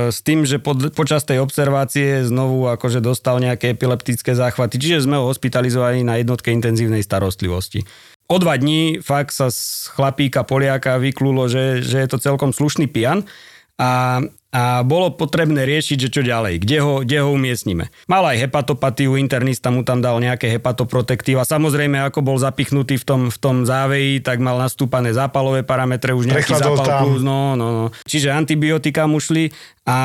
S 0.09 0.25
tým, 0.25 0.49
že 0.49 0.57
pod, 0.57 0.89
počas 0.97 1.29
tej 1.29 1.45
observácie 1.45 2.25
znovu 2.25 2.65
akože 2.73 3.05
dostal 3.05 3.37
nejaké 3.45 3.77
epileptické 3.77 4.33
záchvaty, 4.33 4.81
čiže 4.81 5.05
sme 5.05 5.21
ho 5.21 5.29
hospitalizovali 5.29 6.01
na 6.01 6.17
jednotke 6.17 6.49
intenzívnej 6.49 7.05
starostlivosti. 7.05 7.85
O 8.33 8.41
dva 8.41 8.57
dní 8.57 9.05
fakt 9.05 9.37
sa 9.37 9.53
z 9.53 9.93
chlapíka 9.93 10.49
Poliaka 10.49 10.97
vyklulo, 10.97 11.53
že, 11.53 11.85
že 11.85 12.01
je 12.01 12.09
to 12.09 12.17
celkom 12.17 12.57
slušný 12.57 12.89
pijan 12.89 13.29
a, 13.77 14.25
a 14.53 14.85
bolo 14.85 15.17
potrebné 15.17 15.65
riešiť, 15.65 15.97
že 15.97 16.09
čo 16.13 16.21
ďalej, 16.21 16.61
kde 16.61 16.79
ho, 16.85 16.95
kde 17.01 17.25
ho 17.25 17.33
umiestnime. 17.33 17.89
Mal 18.05 18.21
aj 18.21 18.37
hepatopatiu, 18.37 19.17
internista 19.17 19.73
mu 19.73 19.81
tam 19.81 20.05
dal 20.05 20.21
nejaké 20.21 20.53
hepatoprotektíva. 20.53 21.49
Samozrejme, 21.49 21.97
ako 22.05 22.21
bol 22.21 22.37
zapichnutý 22.37 23.01
v 23.01 23.05
tom, 23.09 23.21
v 23.33 23.39
tom 23.41 23.65
záveji, 23.65 24.21
tak 24.21 24.45
mal 24.45 24.61
nastúpané 24.61 25.17
zápalové 25.17 25.65
parametre, 25.65 26.13
už 26.13 26.29
nejaký 26.29 26.53
Prechladol 26.53 26.77
zápal 26.77 26.85
tam. 26.85 27.01
plus, 27.09 27.25
no, 27.25 27.57
no, 27.57 27.67
no. 27.73 27.85
Čiže 28.05 28.29
antibiotika 28.29 29.09
mu 29.09 29.25
šli 29.25 29.49
a 29.89 29.99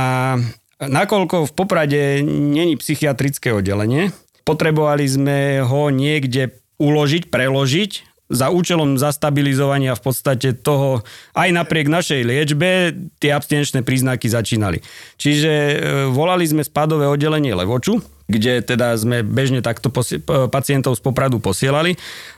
nakoľko 0.79 1.51
v 1.51 1.51
Poprade 1.51 2.01
není 2.23 2.79
psychiatrické 2.79 3.51
oddelenie, 3.51 4.15
potrebovali 4.47 5.03
sme 5.03 5.59
ho 5.59 5.91
niekde 5.91 6.55
uložiť, 6.79 7.27
preložiť 7.27 8.06
za 8.27 8.51
účelom 8.51 8.99
zastabilizovania 8.99 9.95
v 9.95 10.03
podstate 10.03 10.51
toho, 10.51 11.03
aj 11.31 11.49
napriek 11.55 11.87
našej 11.87 12.21
liečbe, 12.27 12.91
tie 13.23 13.31
abstinenčné 13.31 13.87
príznaky 13.87 14.27
začínali. 14.27 14.83
Čiže 15.15 15.51
e, 15.51 15.75
volali 16.11 16.43
sme 16.43 16.63
spádové 16.63 17.07
oddelenie 17.07 17.55
Levoču, 17.55 18.03
kde 18.27 18.59
teda 18.59 18.99
sme 18.99 19.23
bežne 19.23 19.63
takto 19.63 19.87
posi- 19.87 20.19
pacientov 20.51 20.99
z 20.99 21.01
Popradu 21.01 21.39
posielali. 21.39 21.95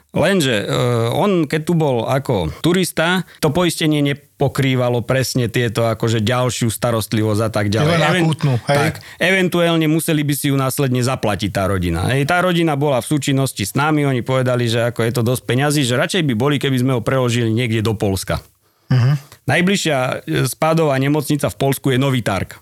Lenže 0.10 0.66
e, 0.66 0.74
on, 1.14 1.45
keď 1.45 1.62
tu 1.70 1.78
bol 1.78 2.10
ako 2.10 2.49
turista, 2.66 3.30
to 3.38 3.53
poistenie 3.53 4.01
nepokrývalo 4.01 5.05
presne 5.05 5.53
tieto 5.53 5.86
akože 5.86 6.26
ďalšiu 6.26 6.74
starostlivosť 6.74 7.41
a 7.45 7.49
tak 7.53 7.70
ďalej. 7.70 7.93
Len 7.93 8.26
akútnu, 8.26 8.57
hej? 8.57 8.74
tak, 8.74 8.93
eventuálne 9.22 9.86
museli 9.86 10.26
by 10.26 10.34
si 10.34 10.49
ju 10.49 10.57
následne 10.57 11.05
zaplatiť 11.05 11.53
tá 11.53 11.70
rodina. 11.70 12.10
Hej, 12.10 12.26
tá 12.26 12.41
rodina 12.41 12.74
bola 12.74 13.05
v 13.05 13.10
súčinnosti 13.10 13.62
s 13.62 13.78
nami, 13.78 14.01
oni 14.01 14.26
povedali, 14.26 14.66
že 14.66 14.89
ako 14.89 15.05
je 15.05 15.12
to 15.14 15.22
dosť 15.22 15.43
peňazí, 15.45 15.82
že 15.86 15.93
radšej 15.93 16.26
by 16.26 16.34
boli, 16.34 16.57
keby 16.57 16.78
sme 16.82 16.91
ho 16.97 17.05
preložili 17.05 17.53
niekde 17.53 17.86
do 17.86 17.93
Polska. 17.93 18.41
Uh-huh. 18.89 19.14
Najbližšia 19.45 19.97
e, 19.97 20.14
spádová 20.49 20.97
nemocnica 20.97 21.53
v 21.53 21.60
Polsku 21.62 21.93
je 21.93 22.01
Nový 22.01 22.26
Targ. 22.26 22.57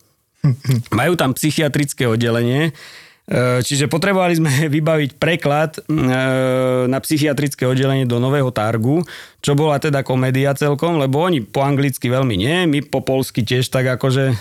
Majú 0.92 1.14
tam 1.16 1.32
psychiatrické 1.36 2.08
oddelenie, 2.08 2.76
čiže 3.60 3.92
potrebovali 3.92 4.40
sme 4.40 4.52
vybaviť 4.76 5.20
preklad 5.20 5.76
e, 5.76 5.82
na 6.88 7.00
psychiatrické 7.04 7.68
oddelenie 7.68 8.08
do 8.08 8.24
Nového 8.24 8.56
Targu, 8.56 9.04
čo 9.44 9.52
bola 9.52 9.84
teda 9.84 10.00
komédia 10.02 10.56
celkom, 10.56 10.96
lebo 10.96 11.20
oni 11.20 11.44
po 11.44 11.60
anglicky 11.60 12.08
veľmi 12.08 12.36
nie, 12.40 12.64
my 12.72 12.80
po 12.88 13.04
polsky 13.04 13.44
tiež 13.44 13.68
tak 13.68 14.00
akože 14.00 14.26
e, 14.32 14.36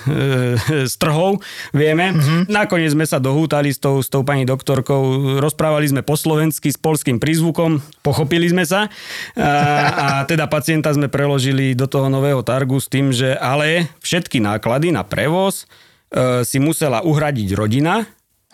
z 0.93 0.95
trhov 1.03 1.43
vieme. 1.74 2.14
Mm-hmm. 2.14 2.41
Nakoniec 2.47 2.95
sme 2.95 3.11
sa 3.11 3.18
dohútali 3.18 3.74
s 3.74 3.82
tou, 3.82 3.99
s 3.99 4.07
tou 4.07 4.22
pani 4.22 4.47
doktorkou, 4.47 5.34
rozprávali 5.43 5.91
sme 5.91 6.07
po 6.07 6.14
slovensky 6.14 6.70
s 6.70 6.78
polským 6.78 7.18
prízvukom, 7.18 7.82
pochopili 8.07 8.47
sme 8.47 8.62
sa 8.62 8.87
a, 9.34 9.51
a 9.91 10.07
teda 10.30 10.47
pacienta 10.47 10.95
sme 10.95 11.11
preložili 11.11 11.74
do 11.74 11.91
toho 11.91 12.07
Nového 12.07 12.47
Targu 12.47 12.78
s 12.78 12.87
tým, 12.87 13.11
že 13.11 13.34
ale 13.34 13.91
všetky 13.99 14.39
náklady 14.39 14.95
na 14.95 15.03
prevoz 15.03 15.66
e, 16.14 16.47
si 16.47 16.62
musela 16.62 17.03
uhradiť 17.03 17.51
rodina, 17.59 18.07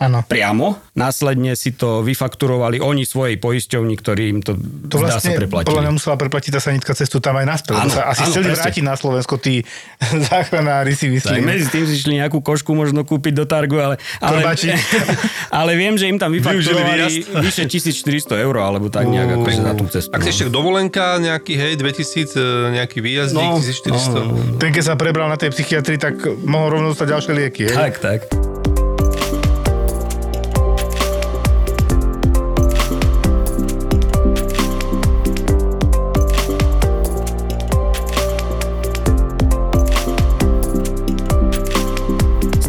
Áno. 0.03 0.19
priamo. 0.23 0.83
Následne 0.93 1.55
si 1.55 1.71
to 1.71 2.03
vyfakturovali 2.03 2.77
oni 2.77 3.03
svojej 3.03 3.37
poisťovni, 3.37 3.95
ktorí 3.95 4.23
im 4.29 4.41
to, 4.41 4.59
To 4.89 4.99
zdá 4.99 5.17
sa 5.17 5.23
vlastne 5.23 5.39
preplatili. 5.39 5.69
podľa 5.69 5.83
mňa 5.83 5.93
musela 5.93 6.17
preplatiť 6.17 6.51
tá 6.51 6.61
sanitka 6.61 6.93
cestu 6.93 7.17
tam 7.17 7.35
aj 7.35 7.47
naspäť. 7.49 7.77
Áno, 7.79 7.89
sa 7.89 8.03
asi 8.07 8.21
áno, 8.21 8.31
chceli 8.31 8.45
presne. 8.47 8.61
vrátiť 8.61 8.83
na 8.83 8.95
Slovensko, 8.95 9.35
tí 9.37 9.55
záchranári 10.29 10.93
si 10.93 11.07
Tak 11.09 11.15
myslím. 11.33 11.43
medzi 11.45 11.67
tým 11.69 11.85
si 11.85 11.97
šli 11.97 12.15
nejakú 12.19 12.39
košku 12.39 12.73
možno 12.73 13.03
kúpiť 13.03 13.33
do 13.33 13.45
Targu, 13.45 13.79
ale, 13.79 13.95
ale, 14.19 14.43
Klobáčik. 14.43 14.75
ale 15.59 15.73
viem, 15.75 15.95
že 15.95 16.07
im 16.07 16.17
tam 16.17 16.31
vyfakturovali 16.31 17.23
vyše 17.41 17.65
1400 17.65 18.11
eur, 18.39 18.55
alebo 18.59 18.89
tak 18.89 19.07
nejak 19.07 19.39
akože 19.39 19.61
za 19.61 19.73
tú 19.73 19.85
cestu. 19.87 20.11
Ak 20.11 20.21
no. 20.21 20.29
ešte 20.29 20.45
dovolenka, 20.49 21.17
nejaký, 21.19 21.55
hej, 21.55 21.73
2000, 21.77 22.33
e, 22.33 22.41
nejaký 22.75 22.99
výjazdík, 22.99 23.41
No, 23.45 23.57
1400. 23.57 24.13
no, 24.13 24.21
no, 24.29 24.59
Ten, 24.59 24.71
keď 24.71 24.85
sa 24.85 24.95
prebral 24.95 25.27
na 25.27 25.37
tej 25.37 25.51
psychiatrii, 25.51 25.97
tak 25.97 26.17
mohol 26.43 26.73
rovno 26.73 26.91
dostať 26.91 27.07
ďalšie 27.09 27.33
lieky. 27.33 27.63
hej? 27.65 27.77
Tak, 27.77 27.95
tak. 27.99 28.21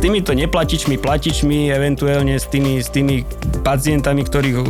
Týmito 0.04 0.36
neplatičmi, 0.36 0.99
platičmi, 0.99 1.72
eventuálne 1.72 2.36
s 2.36 2.51
tými, 2.51 2.84
s 2.84 2.91
tými 2.91 3.24
pacientami, 3.64 4.28
ktorých 4.28 4.58
uh, 4.60 4.68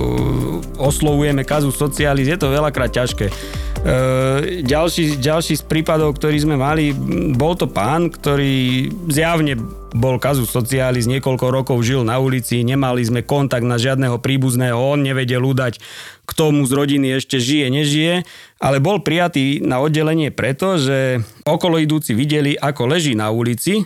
oslovujeme 0.77 1.41
kazu 1.41 1.73
socialis, 1.73 2.29
je 2.29 2.38
to 2.38 2.53
veľakrát 2.53 2.93
ťažké. 2.93 3.34
Uh, 3.81 4.61
ďalší, 4.61 5.17
ďalší 5.17 5.57
z 5.57 5.63
prípadov, 5.65 6.21
ktorý 6.21 6.38
sme 6.38 6.53
mali, 6.53 6.93
bol 7.34 7.57
to 7.57 7.65
pán, 7.65 8.13
ktorý 8.13 8.93
zjavne 9.09 9.57
bol 9.93 10.21
kazu 10.21 10.45
socialis, 10.45 11.09
niekoľko 11.09 11.45
rokov 11.49 11.81
žil 11.81 12.05
na 12.05 12.21
ulici, 12.21 12.61
nemali 12.61 13.01
sme 13.01 13.25
kontakt 13.25 13.65
na 13.65 13.81
žiadneho 13.81 14.21
príbuzného, 14.21 14.77
on 14.77 15.01
nevedel 15.01 15.41
udať, 15.41 15.81
kto 16.29 16.53
mu 16.53 16.61
z 16.69 16.77
rodiny 16.77 17.17
ešte 17.17 17.41
žije, 17.41 17.73
nežije, 17.73 18.13
ale 18.61 18.77
bol 18.77 19.01
prijatý 19.01 19.65
na 19.65 19.81
oddelenie 19.81 20.29
preto, 20.29 20.77
že 20.77 21.25
okolo 21.41 21.81
idúci 21.81 22.13
videli, 22.13 22.53
ako 22.53 22.86
leží 22.86 23.17
na 23.17 23.34
ulici, 23.34 23.86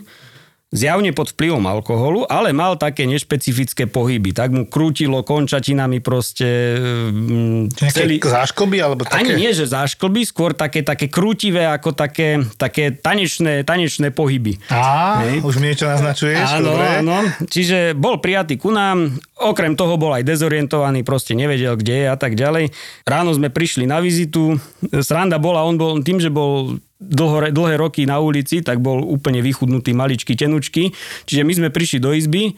zjavne 0.68 1.16
pod 1.16 1.32
vplyvom 1.32 1.64
alkoholu, 1.64 2.28
ale 2.28 2.52
mal 2.52 2.76
také 2.76 3.08
nešpecifické 3.08 3.88
pohyby. 3.88 4.36
Tak 4.36 4.52
mu 4.52 4.62
krútilo 4.68 5.24
končatinami 5.24 6.04
proste 6.04 6.76
mm, 7.08 7.72
Nejaké 7.72 8.20
záškoby, 8.20 8.76
alebo 8.84 9.08
také? 9.08 9.24
Ani 9.24 9.32
nie, 9.40 9.50
že 9.56 9.64
zášklby, 9.64 10.28
skôr 10.28 10.52
také, 10.52 10.84
také 10.84 11.08
krútivé, 11.08 11.64
ako 11.64 11.96
také, 11.96 12.44
také 12.60 12.92
tanečné, 12.92 13.64
tanečné 13.64 14.12
pohyby. 14.12 14.60
Á, 14.68 15.24
Hej. 15.24 15.40
už 15.40 15.56
mi 15.56 15.72
niečo 15.72 15.88
naznačuješ, 15.88 16.60
Áno, 16.60 16.76
dobre. 16.76 17.00
áno. 17.00 17.16
Čiže 17.48 17.96
bol 17.96 18.20
prijatý 18.20 18.60
ku 18.60 18.68
nám, 18.68 19.16
okrem 19.40 19.72
toho 19.72 19.96
bol 19.96 20.12
aj 20.12 20.28
dezorientovaný, 20.28 21.00
proste 21.00 21.32
nevedel, 21.32 21.80
kde 21.80 22.04
je 22.04 22.06
a 22.12 22.16
tak 22.20 22.36
ďalej. 22.36 22.76
Ráno 23.08 23.32
sme 23.32 23.48
prišli 23.48 23.88
na 23.88 24.04
vizitu, 24.04 24.60
sranda 25.00 25.40
bola, 25.40 25.64
on 25.64 25.80
bol 25.80 25.96
tým, 26.04 26.20
že 26.20 26.28
bol 26.28 26.76
dlho, 26.98 27.54
dlhé 27.54 27.74
roky 27.78 28.04
na 28.04 28.18
ulici, 28.18 28.60
tak 28.60 28.82
bol 28.82 29.02
úplne 29.02 29.38
vychudnutý, 29.40 29.94
maličký, 29.94 30.34
tenučký. 30.34 30.90
Čiže 31.24 31.42
my 31.46 31.52
sme 31.54 31.68
prišli 31.70 31.98
do 32.02 32.10
izby, 32.12 32.54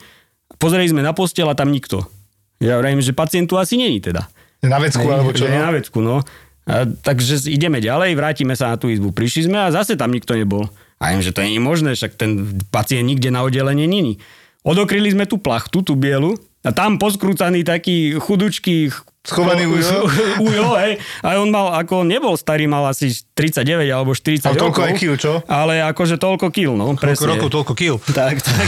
pozreli 0.57 0.89
sme 0.89 1.05
na 1.05 1.13
postel 1.13 1.47
a 1.47 1.57
tam 1.57 1.69
nikto. 1.69 2.03
Ja 2.61 2.77
vravím, 2.77 3.01
že 3.01 3.13
pacientu 3.13 3.57
asi 3.57 3.77
není 3.77 4.01
teda. 4.01 4.29
Na 4.61 4.77
vecku, 4.77 5.01
alebo 5.09 5.33
čo? 5.33 5.49
No? 5.49 5.57
na 5.57 5.71
vecku, 5.73 5.97
no. 6.01 6.21
A, 6.69 6.85
takže 6.85 7.49
ideme 7.49 7.81
ďalej, 7.81 8.13
vrátime 8.13 8.53
sa 8.53 8.73
na 8.73 8.77
tú 8.77 8.85
izbu. 8.89 9.09
Prišli 9.09 9.49
sme 9.49 9.57
a 9.57 9.73
zase 9.73 9.97
tam 9.97 10.13
nikto 10.13 10.37
nebol. 10.37 10.69
A 11.01 11.17
viem, 11.17 11.25
že 11.25 11.33
to 11.33 11.41
nie 11.41 11.57
je 11.57 11.63
možné, 11.63 11.97
však 11.97 12.13
ten 12.13 12.61
pacient 12.69 13.09
nikde 13.09 13.33
na 13.33 13.41
oddelenie 13.41 13.89
není. 13.89 14.21
Odokryli 14.61 15.09
sme 15.09 15.25
tú 15.25 15.41
plachtu, 15.41 15.81
tú 15.81 15.97
bielu, 15.97 16.37
a 16.61 16.69
tam 16.69 17.01
poskrúcaný 17.01 17.65
taký 17.65 18.21
chudučký 18.21 18.93
Schovaný 19.21 19.69
ujo? 19.69 20.09
ujo, 20.41 20.73
hej. 20.81 20.97
A 21.21 21.37
on 21.37 21.53
mal, 21.53 21.77
ako 21.77 22.01
on 22.01 22.09
nebol 22.09 22.33
starý, 22.33 22.65
mal 22.65 22.89
asi 22.89 23.13
39 23.37 23.85
alebo 23.85 24.17
40 24.17 24.49
Ale 24.49 24.57
toľko 24.57 24.81
rokov. 24.81 24.89
aj 24.89 24.93
kil, 24.97 25.13
čo? 25.13 25.31
Ale 25.45 25.73
akože 25.85 26.17
toľko 26.17 26.47
kil, 26.49 26.73
no. 26.73 26.97
Koľko 26.97 27.05
Presne. 27.05 27.29
rokov, 27.29 27.49
toľko 27.53 27.73
kil. 27.77 27.95
Tak, 28.17 28.41
tak. 28.41 28.67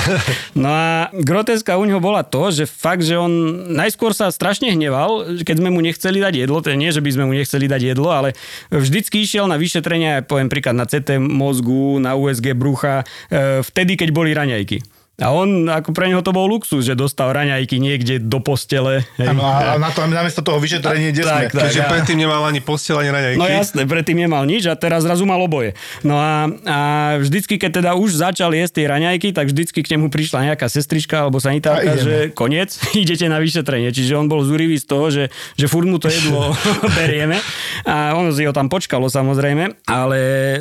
No 0.53 0.69
a 0.69 0.89
groteska 1.09 1.73
u 1.73 1.89
neho 1.89 1.97
bola 1.97 2.21
to, 2.21 2.53
že 2.53 2.69
fakt, 2.69 3.01
že 3.01 3.17
on 3.17 3.33
najskôr 3.73 4.13
sa 4.13 4.29
strašne 4.29 4.69
hneval, 4.69 5.41
keď 5.41 5.57
sme 5.57 5.73
mu 5.73 5.81
nechceli 5.81 6.21
dať 6.21 6.45
jedlo, 6.45 6.61
to 6.61 6.69
je 6.69 6.77
nie, 6.77 6.93
že 6.93 7.01
by 7.01 7.09
sme 7.09 7.25
mu 7.25 7.33
nechceli 7.33 7.65
dať 7.65 7.81
jedlo, 7.89 8.13
ale 8.13 8.37
vždycky 8.69 9.25
išiel 9.25 9.49
na 9.49 9.57
vyšetrenia, 9.57 10.21
poviem 10.21 10.53
príklad 10.53 10.77
na 10.77 10.85
CT 10.85 11.17
mozgu, 11.17 11.97
na 11.97 12.13
USG 12.13 12.53
brucha, 12.53 13.01
e, 13.27 13.65
vtedy, 13.65 13.97
keď 13.97 14.09
boli 14.13 14.37
raňajky. 14.37 14.85
A 15.21 15.29
on, 15.29 15.69
ako 15.69 15.93
pre 15.93 16.09
neho 16.09 16.25
to 16.25 16.33
bol 16.33 16.49
luxus, 16.49 16.89
že 16.89 16.97
dostal 16.97 17.29
raňajky 17.29 17.77
niekde 17.77 18.17
do 18.17 18.41
postele. 18.41 19.05
Hej. 19.21 19.29
A 19.37 19.77
na 19.77 19.93
to, 19.93 20.09
namiesto 20.09 20.41
toho 20.41 20.57
vyšetrenie, 20.57 21.13
kde 21.13 21.21
sme? 21.21 21.29
Tak, 21.29 21.53
tak. 21.53 21.61
Takže 21.69 21.81
a- 21.85 21.89
predtým 21.93 22.17
nemal 22.17 22.41
ani 22.41 22.65
postel, 22.65 22.97
ani 22.97 23.13
raňajky. 23.13 23.37
No 23.37 23.45
jasné, 23.45 23.85
predtým 23.85 24.17
nemal 24.17 24.41
nič 24.49 24.65
a 24.65 24.73
teraz 24.73 25.05
zrazu 25.05 25.29
mal 25.29 25.37
oboje. 25.37 25.77
No 26.01 26.17
a, 26.17 26.49
a 26.65 26.77
vždycky, 27.21 27.61
keď 27.61 27.85
teda 27.85 27.91
už 27.93 28.25
začal 28.25 28.57
jesť 28.57 28.81
tie 28.81 28.85
raňajky, 28.89 29.37
tak 29.37 29.53
vždycky 29.53 29.85
k 29.85 29.93
nemu 29.93 30.09
prišla 30.09 30.49
nejaká 30.49 30.65
sestrička 30.65 31.29
alebo 31.29 31.37
sanitárka, 31.37 31.93
že 31.93 32.33
koniec, 32.33 32.73
idete 32.97 33.29
na 33.29 33.37
vyšetrenie. 33.37 33.93
Čiže 33.93 34.17
on 34.17 34.25
bol 34.25 34.41
zúrivý 34.41 34.81
z 34.81 34.85
toho, 34.89 35.13
že, 35.13 35.29
že 35.53 35.69
furt 35.69 35.85
mu 35.85 36.01
to 36.01 36.09
jedlo 36.09 36.57
berieme. 36.97 37.37
A 37.85 38.17
ono 38.17 38.33
si 38.33 38.49
ho 38.49 38.53
tam 38.55 38.65
počkalo 38.65 39.13
samozrejme, 39.13 39.85
ale 39.85 40.19
e, 40.19 40.59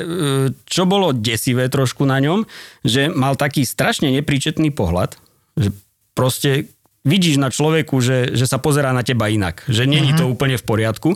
čo 0.69 0.85
bolo 0.85 1.09
desivé 1.09 1.73
trošku 1.73 2.05
na 2.05 2.21
ňom, 2.21 2.45
že 2.85 3.09
mal 3.09 3.33
taký 3.33 3.65
strašne 3.65 4.13
nepríčetný 4.43 4.75
pohľad, 4.75 5.15
že 5.55 5.71
proste 6.11 6.67
vidíš 7.07 7.39
na 7.39 7.47
človeku, 7.47 7.95
že, 8.03 8.35
že 8.35 8.43
sa 8.43 8.59
pozerá 8.59 8.91
na 8.91 9.07
teba 9.07 9.31
inak, 9.31 9.63
že 9.71 9.87
není 9.87 10.11
to 10.11 10.27
úplne 10.27 10.59
v 10.59 10.63
poriadku. 10.67 11.15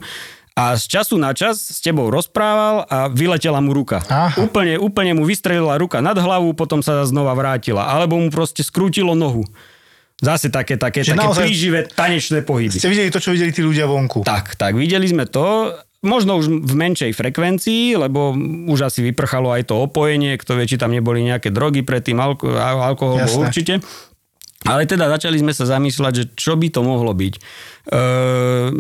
A 0.58 0.74
z 0.74 0.90
času 0.90 1.22
na 1.22 1.38
čas 1.38 1.62
s 1.62 1.78
tebou 1.86 2.10
rozprával 2.10 2.90
a 2.90 3.14
vyletela 3.14 3.62
mu 3.62 3.78
ruka. 3.78 4.02
Aha. 4.10 4.42
Úplne, 4.42 4.82
úplne 4.82 5.14
mu 5.14 5.22
vystrelila 5.22 5.78
ruka 5.78 6.02
nad 6.02 6.18
hlavu, 6.18 6.58
potom 6.58 6.82
sa 6.82 7.06
znova 7.06 7.38
vrátila. 7.38 7.86
Alebo 7.86 8.18
mu 8.18 8.34
proste 8.34 8.66
skrútilo 8.66 9.14
nohu. 9.14 9.46
Zase 10.18 10.50
také, 10.50 10.82
také, 10.82 11.06
také 11.06 11.14
naozaj- 11.14 11.46
príživé 11.46 11.86
tanečné 11.86 12.42
pohyby. 12.42 12.74
Ste 12.74 12.90
videli 12.90 13.14
to, 13.14 13.22
čo 13.22 13.38
videli 13.38 13.54
tí 13.54 13.62
ľudia 13.62 13.86
vonku? 13.86 14.26
Tak, 14.26 14.58
tak, 14.58 14.74
videli 14.74 15.06
sme 15.06 15.30
to, 15.30 15.78
možno 16.06 16.38
už 16.38 16.50
v 16.50 16.74
menšej 16.78 17.12
frekvencii, 17.18 17.98
lebo 17.98 18.34
už 18.70 18.90
asi 18.94 19.02
vyprchalo 19.02 19.50
aj 19.50 19.74
to 19.74 19.82
opojenie, 19.82 20.38
kto 20.38 20.58
vie, 20.58 20.70
či 20.70 20.78
tam 20.78 20.94
neboli 20.94 21.26
nejaké 21.26 21.50
drogy 21.50 21.82
predtým, 21.82 22.22
alko- 22.22 22.54
alkohol 22.58 23.26
bol 23.26 23.42
Jasné. 23.42 23.44
určite. 23.50 23.74
Ale 24.66 24.90
teda 24.90 25.08
začali 25.08 25.38
sme 25.38 25.54
sa 25.54 25.70
zamýšľať, 25.70 26.14
že 26.18 26.24
čo 26.34 26.58
by 26.58 26.68
to 26.74 26.82
mohlo 26.82 27.14
byť. 27.14 27.34
E, 27.38 27.42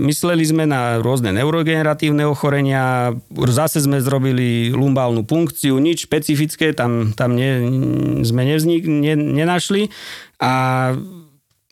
mysleli 0.09 0.43
sme 0.43 0.65
na 0.65 0.99
rôzne 0.99 1.31
neurogeneratívne 1.31 2.25
ochorenia, 2.27 3.15
zase 3.47 3.79
sme 3.85 4.01
zrobili 4.01 4.73
lumbálnu 4.73 5.23
punkciu, 5.23 5.77
nič 5.79 6.09
špecifické 6.09 6.73
tam, 6.73 7.13
tam 7.13 7.37
ne, 7.37 7.63
sme 8.25 8.41
nevznik, 8.43 8.83
ne, 8.83 9.15
nenašli. 9.15 9.93
A 10.41 10.51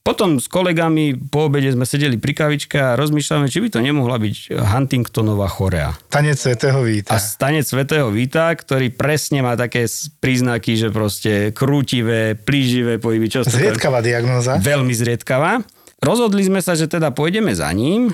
potom 0.05 0.37
s 0.37 0.45
kolegami 0.45 1.17
po 1.17 1.49
obede 1.49 1.73
sme 1.73 1.81
sedeli 1.81 2.21
pri 2.21 2.37
kavičke 2.37 2.77
a 2.77 2.93
rozmýšľame, 2.93 3.49
či 3.49 3.57
by 3.57 3.73
to 3.73 3.81
nemohla 3.81 4.21
byť 4.21 4.53
Huntingtonová 4.53 5.49
chorea. 5.49 5.97
Tanec 6.13 6.37
svätého 6.37 6.77
A 6.77 6.85
Víta. 6.85 7.17
stanec 7.17 7.65
svätého 7.65 8.13
Víta, 8.13 8.53
ktorý 8.53 8.93
presne 8.93 9.41
má 9.41 9.57
také 9.57 9.89
príznaky, 10.21 10.77
že 10.77 10.93
proste 10.93 11.49
krútivé, 11.57 12.37
plíživé 12.37 13.01
pohyby. 13.01 13.33
Čo 13.33 13.49
Zriedkavá 13.49 14.05
diagnóza. 14.05 14.61
Veľmi 14.61 14.93
zriedkavá. 14.93 15.65
Rozhodli 16.05 16.45
sme 16.45 16.61
sa, 16.61 16.77
že 16.77 16.85
teda 16.85 17.09
pôjdeme 17.09 17.49
za 17.57 17.73
ním, 17.73 18.13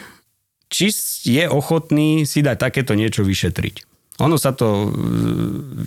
či 0.71 0.95
je 1.27 1.43
ochotný 1.51 2.23
si 2.23 2.39
dať 2.39 2.71
takéto 2.71 2.95
niečo 2.95 3.27
vyšetriť. 3.27 3.90
Ono 4.21 4.37
sa 4.37 4.53
to, 4.53 4.93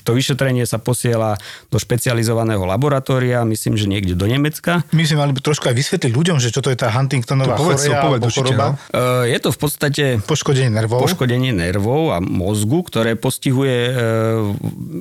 to 0.03 0.11
vyšetrenie 0.11 0.67
sa 0.67 0.77
posiela 0.77 1.39
do 1.71 1.79
špecializovaného 1.79 2.63
laboratória, 2.63 3.47
myslím, 3.47 3.79
že 3.79 3.87
niekde 3.87 4.13
do 4.13 4.27
Nemecka. 4.27 4.83
My 4.91 5.07
sme 5.07 5.23
mali 5.23 5.33
trošku 5.33 5.71
aj 5.71 5.75
vysvetliť 5.75 6.11
ľuďom, 6.11 6.37
že 6.39 6.51
čo 6.51 6.59
to 6.59 6.69
je 6.69 6.79
tá 6.79 6.91
Huntingtonová 6.91 7.55
To 7.55 7.63
povedz, 7.63 7.87
chorea 7.87 8.03
povedz 8.03 8.21
alebo 8.21 8.27
určite, 8.27 8.43
choroba. 8.51 8.67
no. 8.67 8.75
E, 9.25 9.31
Je 9.31 9.39
to 9.39 9.51
v 9.51 9.59
podstate 9.59 10.05
Poškodenie 10.21 10.71
nervov. 10.71 10.99
poškodenie 11.01 11.53
nervov 11.53 12.11
a 12.11 12.19
mozgu, 12.19 12.83
ktoré 12.83 13.15
postihuje 13.15 13.79
e, 13.87 13.93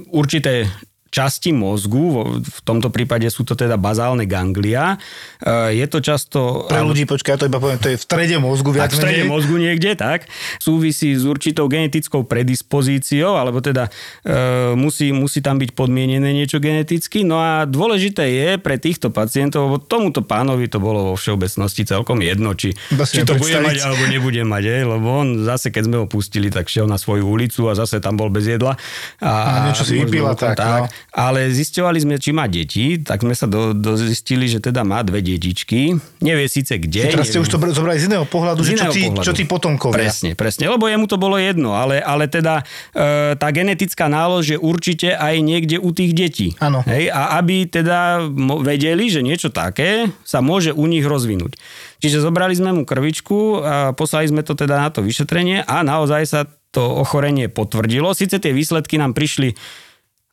určité 0.10 0.70
časti 1.14 1.54
mozgu, 1.54 2.42
v 2.42 2.60
tomto 2.66 2.90
prípade 2.90 3.30
sú 3.30 3.46
to 3.46 3.54
teda 3.54 3.78
bazálne 3.78 4.26
ganglia. 4.26 4.98
E, 5.38 5.78
Je 5.78 5.86
to 5.86 6.02
často... 6.02 6.66
Pre 6.66 6.82
ľudí, 6.82 7.06
počkaj, 7.06 7.32
ja 7.34 7.38
to 7.38 7.46
iba 7.46 7.62
poviem, 7.62 7.78
to 7.78 7.94
je 7.94 8.02
v 8.02 8.04
strede 8.04 8.42
mozgu 8.42 8.74
viac 8.74 8.90
Tak 8.90 8.98
v 8.98 9.00
strede 9.06 9.22
menej. 9.22 9.30
mozgu 9.30 9.56
niekde, 9.62 9.94
tak. 9.94 10.26
Súvisí 10.58 11.14
s 11.14 11.22
určitou 11.30 11.70
genetickou 11.70 12.26
predispozíciou, 12.26 13.38
alebo 13.38 13.62
teda 13.62 13.94
e, 14.26 14.74
musí, 14.74 15.14
musí 15.14 15.46
tam 15.46 15.62
byť 15.62 15.78
podmienené 15.78 16.34
niečo 16.34 16.58
geneticky. 16.58 17.22
No 17.22 17.38
a 17.38 17.70
dôležité 17.70 18.26
je 18.34 18.50
pre 18.58 18.82
týchto 18.82 19.14
pacientov, 19.14 19.70
lebo 19.70 19.78
tomuto 19.78 20.26
pánovi 20.26 20.66
to 20.66 20.82
bolo 20.82 21.14
vo 21.14 21.16
všeobecnosti 21.20 21.86
celkom 21.86 22.24
jedno, 22.26 22.58
či, 22.58 22.74
či 22.74 23.22
to 23.22 23.38
bude 23.38 23.54
mať 23.62 23.86
alebo 23.86 24.04
nebude 24.10 24.42
mať, 24.42 24.64
je, 24.66 24.78
lebo 24.88 25.08
on 25.22 25.28
zase, 25.46 25.70
keď 25.70 25.84
sme 25.86 25.98
ho 26.02 26.06
pustili, 26.10 26.50
tak 26.50 26.66
šiel 26.72 26.90
na 26.90 26.98
svoju 26.98 27.28
ulicu 27.28 27.70
a 27.70 27.78
zase 27.78 28.00
tam 28.02 28.18
bol 28.18 28.32
bez 28.34 28.48
jedla. 28.50 28.80
A 29.20 29.68
niečo 29.70 29.84
si 29.86 30.00
možno 30.00 30.10
vypil 30.10 30.26
a 30.26 30.34
tak, 30.34 30.58
no. 30.58 30.88
Ale 31.12 31.52
zisťovali 31.52 32.00
sme, 32.00 32.16
či 32.16 32.32
má 32.32 32.48
deti, 32.48 33.02
tak 33.02 33.22
sme 33.22 33.36
sa 33.36 33.46
do, 33.46 33.76
do 33.76 34.00
zistili, 34.00 34.48
že 34.48 34.64
teda 34.64 34.88
má 34.88 35.04
dve 35.04 35.20
detičky. 35.20 36.00
Nevie 36.24 36.48
síce 36.48 36.80
kde. 36.80 37.12
Teraz 37.12 37.30
ste 37.30 37.44
už 37.44 37.50
to 37.52 37.60
br- 37.60 37.76
zobrali 37.76 38.00
z 38.00 38.08
iného 38.08 38.24
pohľadu, 38.24 38.64
že 38.64 38.74
z 38.74 38.80
čo 38.80 38.86
iného 38.88 38.94
tí, 38.94 39.04
pohľadu. 39.12 39.26
čo 39.28 39.34
tí 39.36 39.44
potomkovia. 39.44 39.98
Presne, 40.00 40.32
presne, 40.34 40.66
lebo 40.72 40.88
jemu 40.88 41.06
to 41.06 41.18
bolo 41.20 41.36
jedno, 41.36 41.76
ale, 41.76 42.00
ale 42.00 42.32
teda 42.32 42.64
e, 42.96 43.36
tá 43.36 43.48
genetická 43.52 44.08
nálož 44.08 44.56
je 44.56 44.58
určite 44.58 45.14
aj 45.14 45.36
niekde 45.44 45.78
u 45.82 45.92
tých 45.92 46.12
detí. 46.16 46.48
Áno. 46.64 46.86
A 46.88 47.22
aby 47.42 47.68
teda 47.68 48.24
vedeli, 48.64 49.12
že 49.12 49.20
niečo 49.20 49.50
také 49.50 50.08
sa 50.24 50.40
môže 50.40 50.72
u 50.72 50.86
nich 50.88 51.04
rozvinúť. 51.04 51.60
Čiže 52.04 52.20
zobrali 52.20 52.52
sme 52.52 52.76
mu 52.76 52.84
krvičku 52.84 53.64
a 53.64 53.76
poslali 53.96 54.28
sme 54.28 54.44
to 54.44 54.60
teda 54.60 54.76
na 54.76 54.90
to 54.92 55.00
vyšetrenie 55.00 55.64
a 55.64 55.88
naozaj 55.88 56.24
sa 56.28 56.42
to 56.74 56.84
ochorenie 56.84 57.48
potvrdilo. 57.48 58.12
Sice 58.18 58.42
tie 58.42 58.50
výsledky 58.50 58.98
nám 58.98 59.14
prišli 59.14 59.54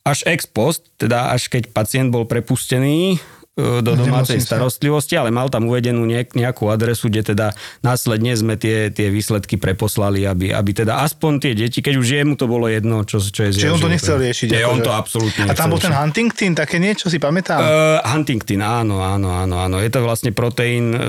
až 0.04 0.24
ex 0.26 0.48
post, 0.48 0.88
teda 0.96 1.32
až 1.32 1.52
keď 1.52 1.70
pacient 1.70 2.08
bol 2.08 2.24
prepustený 2.24 3.20
do 3.58 3.92
domácej 3.98 4.38
starostlivosti, 4.38 5.18
ale 5.18 5.34
mal 5.34 5.50
tam 5.50 5.66
uvedenú 5.66 6.06
nejak, 6.06 6.38
nejakú 6.38 6.70
adresu, 6.70 7.10
kde 7.10 7.34
teda 7.34 7.46
následne 7.82 8.32
sme 8.38 8.54
tie, 8.54 8.94
tie 8.94 9.10
výsledky 9.10 9.58
preposlali, 9.58 10.22
aby, 10.24 10.54
aby 10.54 10.70
teda 10.70 11.02
aspoň 11.02 11.32
tie 11.42 11.52
deti, 11.58 11.82
keď 11.82 11.94
už 11.98 12.06
jemu 12.06 12.34
to 12.38 12.46
bolo 12.46 12.70
jedno, 12.70 13.02
čo, 13.02 13.18
čo 13.18 13.50
je 13.50 13.58
Čiže 13.58 13.74
on 13.74 13.82
to 13.82 13.90
nechcel 13.90 14.16
riešiť. 14.22 14.48
Nie, 14.54 14.64
on 14.70 14.78
akože. 14.80 14.86
to 14.86 14.90
absolútne 14.94 15.42
A 15.50 15.52
tam 15.52 15.74
bol 15.74 15.82
ten. 15.82 15.90
Huntington, 15.92 16.54
také 16.54 16.78
niečo 16.78 17.10
si 17.10 17.18
pamätám. 17.18 17.58
Uh, 17.58 17.98
Huntington, 18.06 18.62
áno, 18.62 19.02
áno, 19.02 19.34
áno, 19.34 19.56
áno. 19.60 19.76
Je 19.82 19.90
to 19.90 20.06
vlastne 20.06 20.30
proteín, 20.30 20.94
uh, 20.94 21.00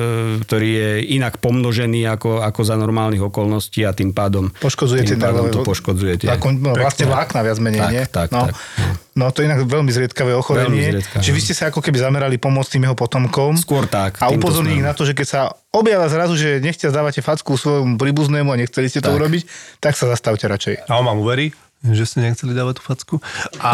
ktorý 0.41 0.69
je 0.69 0.89
inak 1.13 1.37
pomnožený 1.39 2.09
ako, 2.09 2.41
ako 2.41 2.61
za 2.65 2.75
normálnych 2.75 3.21
okolností 3.21 3.85
a 3.85 3.93
tým 3.93 4.11
pádom, 4.11 4.49
Poškodzuje 4.57 5.05
tie 5.05 5.15
tým 5.15 5.21
pádom 5.21 5.47
to 5.53 5.61
poškodzuje 5.61 6.25
tie... 6.25 6.27
Zákon, 6.33 6.57
no, 6.57 6.73
vlastne 6.73 7.05
vlákna 7.05 7.39
viac 7.45 7.57
menej, 7.61 7.81
Tak, 7.81 7.91
nie? 7.93 8.03
tak, 8.09 8.27
no. 8.33 8.49
tak. 8.49 8.55
No 8.81 9.10
to 9.11 9.43
je 9.43 9.45
inak 9.45 9.59
veľmi 9.61 9.91
zriedkavé 9.91 10.31
ochorenie. 10.31 10.71
Veľmi 10.87 11.03
zriedkavé. 11.03 11.19
Čiže 11.19 11.35
vy 11.35 11.41
ste 11.41 11.53
sa 11.53 11.63
ako 11.67 11.83
keby 11.83 11.97
zamerali 11.99 12.39
pomôcť 12.39 12.79
tým 12.79 12.83
jeho 12.87 12.95
potomkom. 12.95 13.59
Skôr 13.59 13.83
tak. 13.85 14.15
A 14.17 14.31
týmto 14.31 14.47
upozorniť 14.47 14.71
ich 14.73 14.85
na 14.85 14.95
to, 14.95 15.03
že 15.03 15.11
keď 15.11 15.27
sa 15.27 15.39
objavia 15.69 16.07
zrazu, 16.07 16.39
že 16.39 16.59
nechťa 16.59 16.89
dávate 16.89 17.19
facku 17.19 17.55
svojmu 17.55 17.99
príbuznému 17.99 18.47
a 18.47 18.55
nechceli 18.55 18.87
ste 18.87 19.03
to 19.03 19.11
Tak. 19.11 19.17
urobiť, 19.19 19.41
tak 19.79 19.99
sa 19.99 20.07
zastavte 20.07 20.47
radšej. 20.47 20.87
A 20.87 20.95
on 20.95 21.03
vám 21.03 21.19
uverí? 21.19 21.51
že 21.81 22.05
ste 22.05 22.21
nechceli 22.21 22.53
dávať 22.53 22.77
tú 22.77 22.83
facku. 22.85 23.15
A 23.57 23.73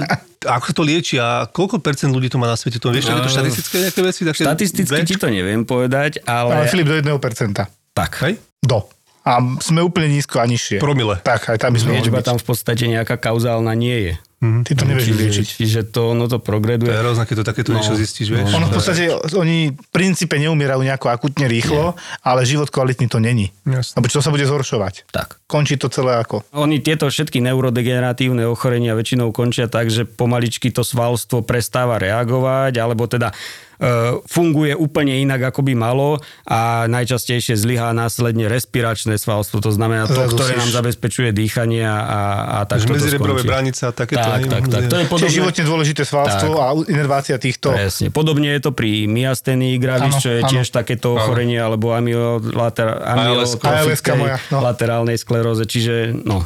ako 0.56 0.64
sa 0.64 0.72
to 0.72 0.80
lieči 0.80 1.20
a 1.20 1.44
koľko 1.44 1.76
percent 1.76 2.08
ľudí 2.08 2.32
to 2.32 2.40
má 2.40 2.48
na 2.48 2.56
svete? 2.56 2.80
To 2.80 2.88
vieš, 2.88 3.12
takéto 3.12 3.28
štatistické 3.28 3.76
nejaké 3.84 4.00
veci? 4.00 4.20
Také 4.24 4.40
Štatisticky 4.48 5.00
ti 5.04 5.14
to 5.20 5.28
neviem 5.28 5.60
povedať, 5.60 6.24
Ale 6.24 6.64
ale... 6.64 6.72
Filip 6.72 6.88
do 6.88 6.96
1%. 6.96 7.52
Tak. 7.92 8.10
Hej? 8.24 8.40
Do. 8.64 8.88
A 9.28 9.44
sme 9.60 9.84
úplne 9.84 10.08
nízko 10.08 10.40
a 10.40 10.48
nižšie. 10.48 10.80
Promile. 10.80 11.20
Tak, 11.20 11.52
aj 11.52 11.60
tam 11.60 11.76
by 11.76 11.78
sme 11.84 12.00
Liečba 12.00 12.24
byť. 12.24 12.26
tam 12.32 12.36
v 12.40 12.46
podstate 12.48 12.88
nejaká 12.88 13.20
kauzálna 13.20 13.76
nie 13.76 14.08
je. 14.08 14.12
Ty 14.38 14.70
to 14.70 14.86
nevieš 14.86 15.06
vyliečiť. 15.10 15.44
Čiže, 15.44 15.58
čiže 15.58 15.80
to, 15.90 16.14
ono 16.14 16.24
to 16.24 16.38
To 16.38 16.46
progreduje. 16.46 16.86
je 16.86 17.02
hrozné, 17.02 17.26
keď 17.26 17.36
to 17.36 17.46
takéto 17.46 17.70
No. 17.74 17.82
niečo 17.82 17.92
zistíš, 17.92 18.30
vieš. 18.30 18.54
Ono 18.54 18.66
v 18.66 18.72
podstate, 18.72 19.02
oni 19.34 19.74
v 19.74 19.88
princípe 19.90 20.38
neumierajú 20.38 20.78
nejako 20.78 21.10
akutne 21.10 21.44
rýchlo, 21.44 21.98
ale 22.22 22.46
život 22.46 22.70
kvalitný 22.70 23.06
to 23.06 23.18
není. 23.18 23.50
Jasne. 23.64 23.98
Lebo 23.98 24.06
čo 24.06 24.22
sa 24.22 24.30
bude 24.30 24.46
zhoršovať? 24.46 25.10
Tak. 25.10 25.42
Končí 25.44 25.74
to 25.74 25.90
celé 25.90 26.14
ako? 26.16 26.46
Oni 26.54 26.78
tieto 26.78 27.06
všetky 27.06 27.42
neurodegeneratívne 27.42 28.46
ochorenia 28.46 28.94
väčšinou 28.94 29.30
končia 29.30 29.66
tak, 29.66 29.90
že 29.90 30.06
pomaličky 30.06 30.70
to 30.70 30.80
svalstvo 30.80 31.42
prestáva 31.42 31.98
reagovať, 31.98 32.78
alebo 32.78 33.04
teda 33.04 33.34
funguje 34.26 34.74
úplne 34.74 35.22
inak, 35.22 35.54
ako 35.54 35.62
by 35.62 35.74
malo 35.78 36.18
a 36.42 36.90
najčastejšie 36.90 37.54
zlyhá 37.54 37.94
následne 37.94 38.50
respiračné 38.50 39.14
svalstvo, 39.14 39.62
to 39.62 39.70
znamená 39.70 40.10
to, 40.10 40.18
Zrazu 40.18 40.34
ktoré 40.34 40.52
nám 40.58 40.70
zabezpečuje 40.74 41.30
dýchanie 41.30 41.86
a, 41.86 41.98
a 42.02 42.56
tak 42.66 42.82
to 42.82 42.98
Medzirebrové 42.98 43.46
skončí. 43.46 43.50
bránice 43.54 43.82
a 43.86 43.92
takéto. 43.94 44.26
Tak, 44.26 44.42
tak, 44.50 44.62
tak. 44.66 44.82
To 44.90 44.96
je 44.98 45.06
Čiže 45.06 45.12
podobné, 45.14 45.30
životne 45.30 45.62
dôležité 45.62 46.02
svalstvo 46.02 46.50
Tak. 46.58 46.62
a 46.62 46.66
inervácia 46.90 47.36
týchto. 47.38 47.70
Presne. 47.70 48.10
Podobne 48.10 48.50
je 48.58 48.60
to 48.66 48.70
pri 48.74 49.06
myasténii 49.06 49.78
gravis, 49.78 50.18
čo 50.18 50.34
je 50.34 50.40
áno. 50.42 50.50
tiež 50.50 50.66
takéto 50.74 51.14
ochorenie, 51.14 51.62
alebo 51.62 51.94
amyolater, 51.94 52.98
ALS-ka 52.98 54.12
moja, 54.18 54.42
no. 54.50 54.58
laterálnej 54.58 55.14
skleróze. 55.14 55.70
Čiže 55.70 56.18
no, 56.18 56.42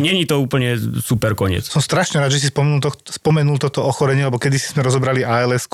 není 0.00 0.26
to 0.26 0.40
úplne 0.42 0.76
super 1.00 1.32
koniec. 1.38 1.66
Som 1.66 1.80
strašne 1.80 2.20
rád, 2.20 2.34
že 2.34 2.42
si 2.42 2.48
spomenul, 2.50 2.80
to, 2.82 2.90
spomenul 3.08 3.56
toto 3.56 3.86
ochorenie, 3.86 4.26
lebo 4.26 4.36
kedy 4.38 4.58
sme 4.58 4.82
rozobrali 4.82 5.22
als 5.24 5.66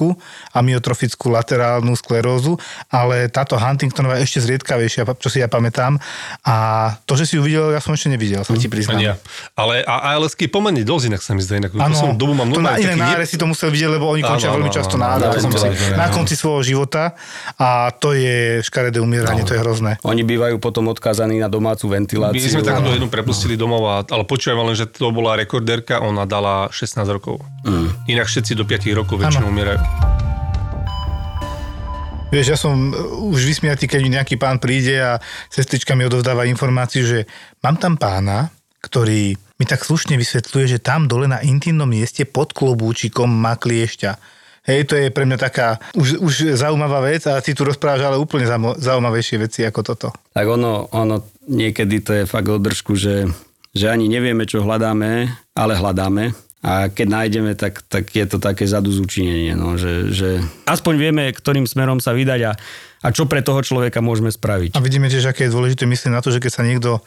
amyotrofickú 0.55 1.31
laterálnu 1.33 1.93
sklerózu, 1.99 2.57
ale 2.89 3.27
táto 3.27 3.59
Huntingtonová 3.59 4.19
je 4.21 4.31
ešte 4.31 4.41
zriedkavejšia, 4.47 5.03
čo 5.19 5.29
si 5.29 5.43
ja 5.43 5.49
pamätám. 5.51 5.99
A 6.47 6.57
to, 7.05 7.19
že 7.19 7.27
si 7.27 7.35
ju 7.37 7.43
videl, 7.43 7.75
ja 7.75 7.81
som 7.83 7.93
ešte 7.95 8.09
nevidel, 8.13 8.47
sa 8.47 8.55
ti 8.55 8.71
priznám. 8.71 9.01
Ja. 9.01 9.15
Ale 9.59 9.83
a 9.85 10.15
ALS 10.15 10.39
je 10.39 10.49
pomerne 10.51 10.83
dosť 10.87 11.05
inak 11.11 11.23
sa 11.23 11.33
mi 11.35 11.43
zdá. 11.43 11.59
Inak, 11.61 11.75
Áno, 11.77 11.93
poslednú 11.93 12.17
dobu 12.17 12.33
mám 12.39 12.49
to 12.51 12.63
na 12.63 12.79
iné 12.79 12.95
náre 12.97 13.25
si 13.27 13.37
to 13.37 13.47
musel 13.47 13.69
vidieť, 13.73 13.91
lebo 13.99 14.09
oni 14.11 14.23
končia 14.23 14.51
veľmi 14.53 14.71
často 14.71 14.95
náre. 14.97 15.41
som 15.41 15.51
si 15.53 15.69
na 15.95 16.09
konci 16.13 16.35
svojho 16.39 16.63
života 16.63 17.15
a 17.59 17.91
to 17.95 18.17
je 18.17 18.65
škaredé 18.65 18.99
umieranie, 19.03 19.43
to 19.45 19.55
je 19.57 19.61
hrozné. 19.61 19.99
Oni 20.07 20.23
bývajú 20.25 20.57
potom 20.63 20.89
odkázaní 20.91 21.41
na 21.41 21.49
domácu 21.51 21.87
My 21.91 22.03
ventiláciu. 22.03 22.51
sme 22.51 22.65
takúto 22.65 22.91
Áno. 22.93 22.97
jednu 22.97 23.09
prepustili 23.13 23.55
domov, 23.71 23.87
a, 23.87 23.97
ale 24.03 24.27
počúvam 24.27 24.67
len, 24.67 24.75
že 24.75 24.91
to 24.91 25.15
bola 25.15 25.39
rekordérka, 25.39 26.03
ona 26.03 26.27
dala 26.27 26.67
16 26.75 27.07
rokov. 27.07 27.39
Mm. 27.63 27.95
Inak 28.11 28.27
všetci 28.27 28.59
do 28.59 28.67
5 28.67 28.99
rokov 28.99 29.23
väčšinou 29.23 29.47
umierajú. 29.47 29.79
Vieš, 32.35 32.47
ja 32.51 32.59
som 32.59 32.75
uh, 32.91 33.31
už 33.31 33.47
vysmiatý, 33.47 33.87
keď 33.87 34.01
mi 34.03 34.11
nejaký 34.11 34.35
pán 34.35 34.59
príde 34.59 34.99
a 34.99 35.23
sestrička 35.47 35.95
mi 35.95 36.03
odovzdáva 36.03 36.51
informáciu, 36.51 37.07
že 37.07 37.31
mám 37.63 37.79
tam 37.79 37.95
pána, 37.95 38.51
ktorý 38.83 39.39
mi 39.39 39.65
tak 39.67 39.87
slušne 39.87 40.19
vysvetľuje, 40.19 40.67
že 40.67 40.83
tam 40.83 41.07
dole 41.07 41.31
na 41.31 41.39
intimnom 41.47 41.87
mieste 41.87 42.27
pod 42.27 42.51
klobúčikom 42.51 43.31
má 43.31 43.55
kliešťa. 43.55 44.43
Hej, 44.61 44.93
to 44.93 44.95
je 44.95 45.09
pre 45.09 45.25
mňa 45.25 45.39
taká 45.41 45.81
už, 45.97 46.21
už 46.21 46.35
zaujímavá 46.55 47.01
vec 47.01 47.25
a 47.27 47.41
ty 47.41 47.57
tu 47.57 47.65
rozprávaš 47.65 48.07
ale 48.07 48.21
úplne 48.21 48.45
zaujímav- 48.45 48.77
zaujímavejšie 48.77 49.37
veci 49.41 49.61
ako 49.65 49.81
toto. 49.83 50.09
Tak 50.37 50.47
ono, 50.47 50.87
ono 50.93 51.25
niekedy 51.49 52.05
to 52.05 52.13
je 52.15 52.25
fakt 52.29 52.47
održku, 52.47 52.95
že, 52.95 53.27
že 53.75 53.87
ani 53.87 54.11
nevieme, 54.11 54.47
čo 54.47 54.63
hľadáme, 54.63 55.31
ale 55.55 55.73
hľadáme. 55.79 56.35
A 56.61 56.93
keď 56.93 57.07
nájdeme, 57.09 57.53
tak, 57.57 57.81
tak 57.89 58.13
je 58.13 58.27
to 58.29 58.37
také 58.37 58.69
zaduzúčinenie, 58.69 59.57
no, 59.57 59.81
že, 59.81 60.13
že 60.13 60.45
aspoň 60.69 60.95
vieme, 61.01 61.25
ktorým 61.33 61.65
smerom 61.65 62.05
sa 62.05 62.13
vydať 62.13 62.41
a, 62.45 62.53
a 63.01 63.09
čo 63.17 63.25
pre 63.25 63.41
toho 63.41 63.65
človeka 63.65 64.05
môžeme 64.05 64.29
spraviť. 64.29 64.77
A 64.77 64.85
vidíme 64.85 65.09
tiež, 65.09 65.33
aké 65.33 65.49
je 65.49 65.57
dôležité 65.57 65.89
myslieť 65.89 66.13
na 66.13 66.21
to, 66.21 66.29
že 66.29 66.37
keď 66.37 66.53
sa 66.53 66.61
niekto 66.61 67.01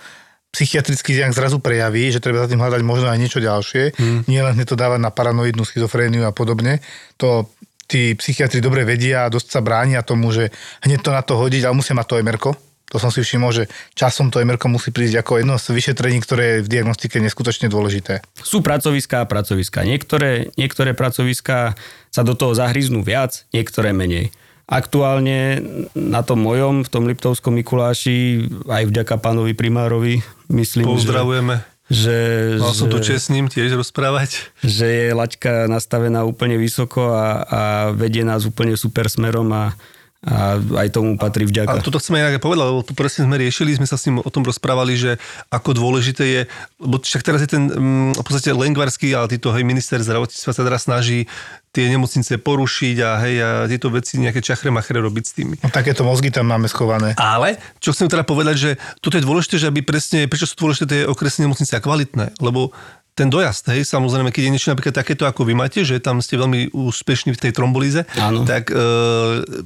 psychiatricky 0.50 1.18
nejak 1.18 1.38
zrazu 1.38 1.62
prejaví, 1.62 2.10
že 2.10 2.22
treba 2.22 2.42
za 2.42 2.50
tým 2.50 2.62
hľadať 2.62 2.82
možno 2.82 3.14
aj 3.14 3.22
niečo 3.22 3.42
ďalšie, 3.42 3.94
hmm. 3.94 4.20
nie 4.26 4.42
len 4.42 4.58
to 4.66 4.74
dávať 4.74 5.02
na 5.02 5.14
paranoidnú 5.14 5.62
schizofréniu 5.66 6.26
a 6.26 6.34
podobne. 6.34 6.82
To 7.22 7.50
tí 7.86 8.18
psychiatri 8.18 8.58
dobre 8.58 8.86
vedia 8.86 9.26
a 9.26 9.34
dosť 9.34 9.48
sa 9.54 9.62
bránia 9.62 10.02
tomu, 10.02 10.34
že 10.34 10.50
hneď 10.82 11.00
to 11.02 11.12
na 11.14 11.22
to 11.22 11.38
hodiť, 11.38 11.70
ale 11.70 11.78
musia 11.78 11.94
mať 11.94 12.06
to 12.10 12.20
emerko. 12.22 12.50
To 12.94 13.02
som 13.02 13.10
si 13.10 13.26
všimol, 13.26 13.50
že 13.50 13.64
časom 13.98 14.30
to 14.30 14.38
emerko 14.38 14.70
musí 14.70 14.94
prísť 14.94 15.26
ako 15.26 15.42
jedno 15.42 15.58
z 15.58 15.74
vyšetrení, 15.74 16.22
ktoré 16.22 16.44
je 16.46 16.70
v 16.70 16.72
diagnostike 16.78 17.18
neskutočne 17.18 17.66
dôležité. 17.66 18.22
Sú 18.38 18.62
pracoviská 18.62 19.26
a 19.26 19.30
pracoviská. 19.30 19.82
Niektoré, 19.82 20.54
niektoré 20.62 20.94
pracoviská 20.94 21.74
sa 22.14 22.22
do 22.22 22.38
toho 22.38 22.54
zahryznú 22.54 23.02
viac, 23.02 23.50
niektoré 23.50 23.98
menej. 23.98 24.30
Aktuálne 24.70 25.60
na 25.92 26.22
tom 26.22 26.40
mojom, 26.40 26.86
v 26.86 26.90
tom 26.94 27.04
Liptovskom 27.10 27.58
Mikuláši, 27.58 28.48
aj 28.70 28.88
vďaka 28.88 29.20
pánovi 29.20 29.52
primárovi, 29.58 30.24
myslím, 30.54 30.88
Pozdravujeme. 30.88 31.66
že, 31.92 32.16
Mal 32.62 32.72
som 32.72 32.88
tu 32.88 33.02
že, 33.04 33.12
čest 33.12 33.28
s 33.28 33.34
ním 33.34 33.52
tiež 33.52 33.76
rozprávať. 33.76 34.54
že 34.64 34.86
je 34.88 35.08
laťka 35.12 35.68
nastavená 35.68 36.24
úplne 36.24 36.56
vysoko 36.56 37.12
a, 37.12 37.26
a 37.44 37.62
vedie 37.92 38.24
nás 38.24 38.48
úplne 38.48 38.78
super 38.80 39.12
smerom 39.12 39.52
a, 39.52 39.76
a 40.24 40.56
aj 40.56 40.88
tomu 40.96 41.20
patrí 41.20 41.44
A 41.44 41.50
vďaka. 41.52 41.84
toto 41.84 42.00
chceme 42.00 42.24
inak 42.24 42.40
aj 42.40 42.44
povedať, 42.44 42.64
lebo 42.64 42.80
tu 42.80 42.96
presne 42.96 43.28
sme 43.28 43.36
riešili, 43.36 43.76
sme 43.76 43.84
sa 43.84 44.00
s 44.00 44.08
ním 44.08 44.24
o 44.24 44.32
tom 44.32 44.48
rozprávali, 44.48 44.96
že 44.96 45.12
ako 45.52 45.76
dôležité 45.76 46.24
je, 46.24 46.42
lebo 46.80 46.96
však 47.04 47.28
teraz 47.28 47.44
je 47.44 47.52
ten 47.52 47.68
mm, 47.68 48.16
v 48.16 48.24
podstate 48.24 48.56
Lengvarský, 48.56 49.12
ale 49.12 49.28
títo 49.28 49.52
hej, 49.52 49.68
minister 49.68 50.00
zdravotníctva 50.00 50.52
sa 50.56 50.64
teraz 50.64 50.88
snaží 50.88 51.28
tie 51.76 51.92
nemocnice 51.92 52.40
porušiť 52.40 52.96
a 53.04 53.10
hej, 53.26 53.36
a 53.42 53.50
tieto 53.68 53.92
veci 53.92 54.16
nejaké 54.22 54.40
čachre 54.40 54.72
machre 54.72 54.96
robiť 55.02 55.24
s 55.28 55.34
tými. 55.36 55.56
No, 55.60 55.74
takéto 55.74 56.08
mozgy 56.08 56.32
tam 56.32 56.48
máme 56.48 56.72
schované. 56.72 57.18
Ale, 57.20 57.60
čo 57.84 57.92
chcem 57.92 58.08
teda 58.08 58.24
povedať, 58.24 58.56
že 58.56 58.72
toto 59.04 59.20
je 59.20 59.26
dôležité, 59.26 59.60
že 59.60 59.68
aby 59.68 59.84
presne, 59.84 60.30
prečo 60.32 60.48
sú 60.48 60.56
dôležité 60.56 60.86
tie 60.88 61.02
okresné 61.04 61.50
nemocnice 61.50 61.74
a 61.76 61.84
kvalitné, 61.84 62.40
lebo 62.40 62.72
ten 63.14 63.30
dojazd, 63.30 63.70
hej, 63.70 63.86
samozrejme, 63.86 64.34
keď 64.34 64.42
je 64.42 64.52
niečo 64.52 64.70
napríklad 64.74 64.96
takéto, 64.96 65.24
ako 65.24 65.46
vy 65.46 65.54
máte, 65.54 65.86
že 65.86 66.02
tam 66.02 66.18
ste 66.18 66.34
veľmi 66.34 66.74
úspešní 66.74 67.34
v 67.34 67.40
tej 67.40 67.52
trombolíze, 67.54 68.10
Áno. 68.18 68.42
tak 68.42 68.74
e, 68.74 68.78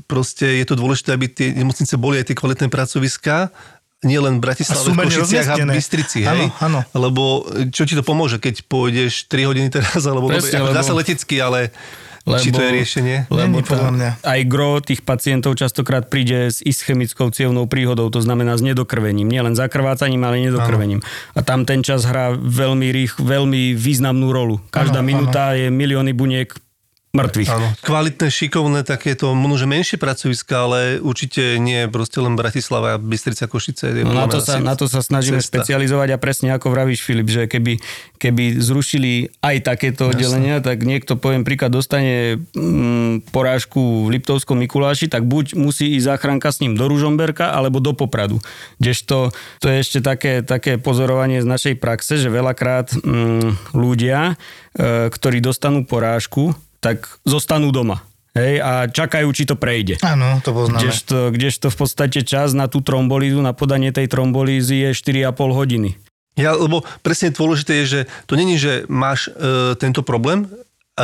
proste 0.03 0.59
je 0.59 0.65
to 0.67 0.75
dôležité, 0.75 1.15
aby 1.15 1.25
tie 1.25 1.55
nemocnice 1.55 1.95
boli 1.95 2.19
aj 2.19 2.27
tie 2.27 2.35
kvalitné 2.35 2.67
pracoviská, 2.67 3.55
nie 4.03 4.19
len 4.19 4.37
v 4.37 4.45
Bratislave, 4.45 4.83
A 4.83 4.93
v 4.93 4.99
Košiciach 5.09 5.47
a 5.47 5.55
v. 5.57 5.73
Bystrici, 5.73 6.21
Áno, 6.21 6.37
hej? 6.37 6.47
áno. 6.61 6.79
Lebo 6.93 7.47
čo 7.71 7.87
ti 7.87 7.95
to 7.95 8.03
pomôže, 8.03 8.37
keď 8.37 8.67
pôjdeš 8.67 9.25
3 9.25 9.47
hodiny 9.49 9.67
teraz, 9.73 10.03
alebo 10.05 10.27
Presne, 10.29 10.61
dobre, 10.61 10.75
dá 10.75 10.83
lebo- 10.83 10.89
sa 10.91 10.93
letecky, 10.93 11.39
ale 11.39 11.71
či 12.36 12.51
to 12.51 12.59
je 12.59 12.71
riešenie? 12.75 13.17
Lebo 13.32 13.63
Není 13.63 13.63
podľa 13.63 13.91
mňa. 13.95 14.09
aj 14.28 14.39
gro 14.43 14.84
tých 14.84 15.01
pacientov 15.07 15.55
častokrát 15.55 16.11
príde 16.11 16.51
s 16.51 16.59
ischemickou 16.59 17.32
cievnou 17.32 17.71
príhodou, 17.71 18.11
to 18.11 18.19
znamená 18.19 18.59
s 18.59 18.63
nedokrvením. 18.63 19.32
Nie 19.32 19.47
len 19.47 19.55
zakrvácaním, 19.55 20.28
ale 20.28 20.43
nedokrvením. 20.43 20.99
A 21.32 21.39
tam 21.39 21.63
ten 21.63 21.80
čas 21.88 22.03
hrá 22.03 22.36
veľmi 22.36 22.91
rých, 22.91 23.15
veľmi 23.15 23.71
významnú 23.71 24.36
rolu. 24.36 24.59
Každá 24.67 24.99
Áno, 24.99 25.07
minúta 25.07 25.55
je 25.55 25.71
milióny 25.71 26.11
buniek 26.11 26.51
mŕtvych. 27.18 27.49
Áno. 27.49 27.68
Kvalitné, 27.82 28.28
šikovné, 28.30 28.80
takéto 28.86 29.34
možno 29.34 29.57
že 29.57 29.65
menšie 29.65 29.97
pracoviska, 29.97 30.53
ale 30.53 30.80
určite 31.01 31.57
nie 31.57 31.89
proste 31.89 32.22
len 32.22 32.38
Bratislava, 32.38 33.01
Bystrica, 33.01 33.49
Košice. 33.49 33.89
No 34.05 34.13
na, 34.13 34.30
to 34.30 34.38
sa, 34.38 34.61
na 34.61 34.78
to 34.78 34.86
sa 34.86 35.01
snažíme 35.01 35.41
cesta. 35.41 35.57
špecializovať 35.57 36.13
a 36.13 36.22
presne 36.22 36.53
ako 36.53 36.70
vravíš 36.70 37.01
Filip, 37.01 37.26
že 37.26 37.49
keby, 37.49 37.82
keby 38.22 38.61
zrušili 38.61 39.34
aj 39.41 39.65
takéto 39.65 40.13
oddelenia, 40.13 40.61
tak 40.61 40.86
niekto, 40.86 41.18
poviem 41.18 41.41
príklad, 41.41 41.74
dostane 41.74 42.38
mm, 42.53 43.34
porážku 43.34 44.05
v 44.05 44.22
Liptovskom 44.22 44.61
Mikuláši, 44.61 45.09
tak 45.09 45.26
buď 45.26 45.57
musí 45.57 45.97
ísť 45.97 46.13
záchranka 46.13 46.53
s 46.53 46.61
ním 46.61 46.78
do 46.78 46.86
Ružomberka 46.86 47.49
alebo 47.49 47.82
do 47.82 47.97
Popradu. 47.97 48.38
Kdežto 48.78 49.34
to 49.57 49.65
je 49.65 49.82
ešte 49.82 49.99
také, 50.05 50.45
také 50.45 50.78
pozorovanie 50.78 51.41
z 51.41 51.47
našej 51.49 51.76
praxe, 51.82 52.22
že 52.22 52.30
veľakrát 52.30 52.93
mm, 52.93 53.74
ľudia, 53.74 54.38
e, 54.78 55.09
ktorí 55.09 55.41
dostanú 55.41 55.82
porážku, 55.88 56.53
tak 56.80 57.19
zostanú 57.25 57.73
doma. 57.73 58.03
Hej, 58.38 58.61
a 58.61 58.71
čakajú, 58.86 59.34
či 59.34 59.49
to 59.49 59.57
prejde. 59.57 59.97
Áno, 60.05 60.38
to 60.45 60.53
poznáme. 60.53 60.78
Kdežto, 60.78 61.34
kdežto 61.34 61.67
v 61.73 61.78
podstate 61.78 62.21
čas 62.21 62.53
na 62.53 62.69
tú 62.69 62.86
trombolízu, 62.86 63.41
na 63.41 63.57
podanie 63.57 63.89
tej 63.89 64.05
trombolízy 64.05 64.86
je 64.86 64.89
4,5 64.93 65.34
hodiny. 65.57 65.97
Ja, 66.38 66.53
lebo 66.53 66.86
presne 67.01 67.34
dôležité 67.34 67.82
je, 67.82 67.86
že 67.89 68.01
to 68.30 68.38
není, 68.38 68.61
že 68.61 68.86
máš 68.86 69.34
e, 69.34 69.73
tento 69.82 70.05
problém 70.05 70.45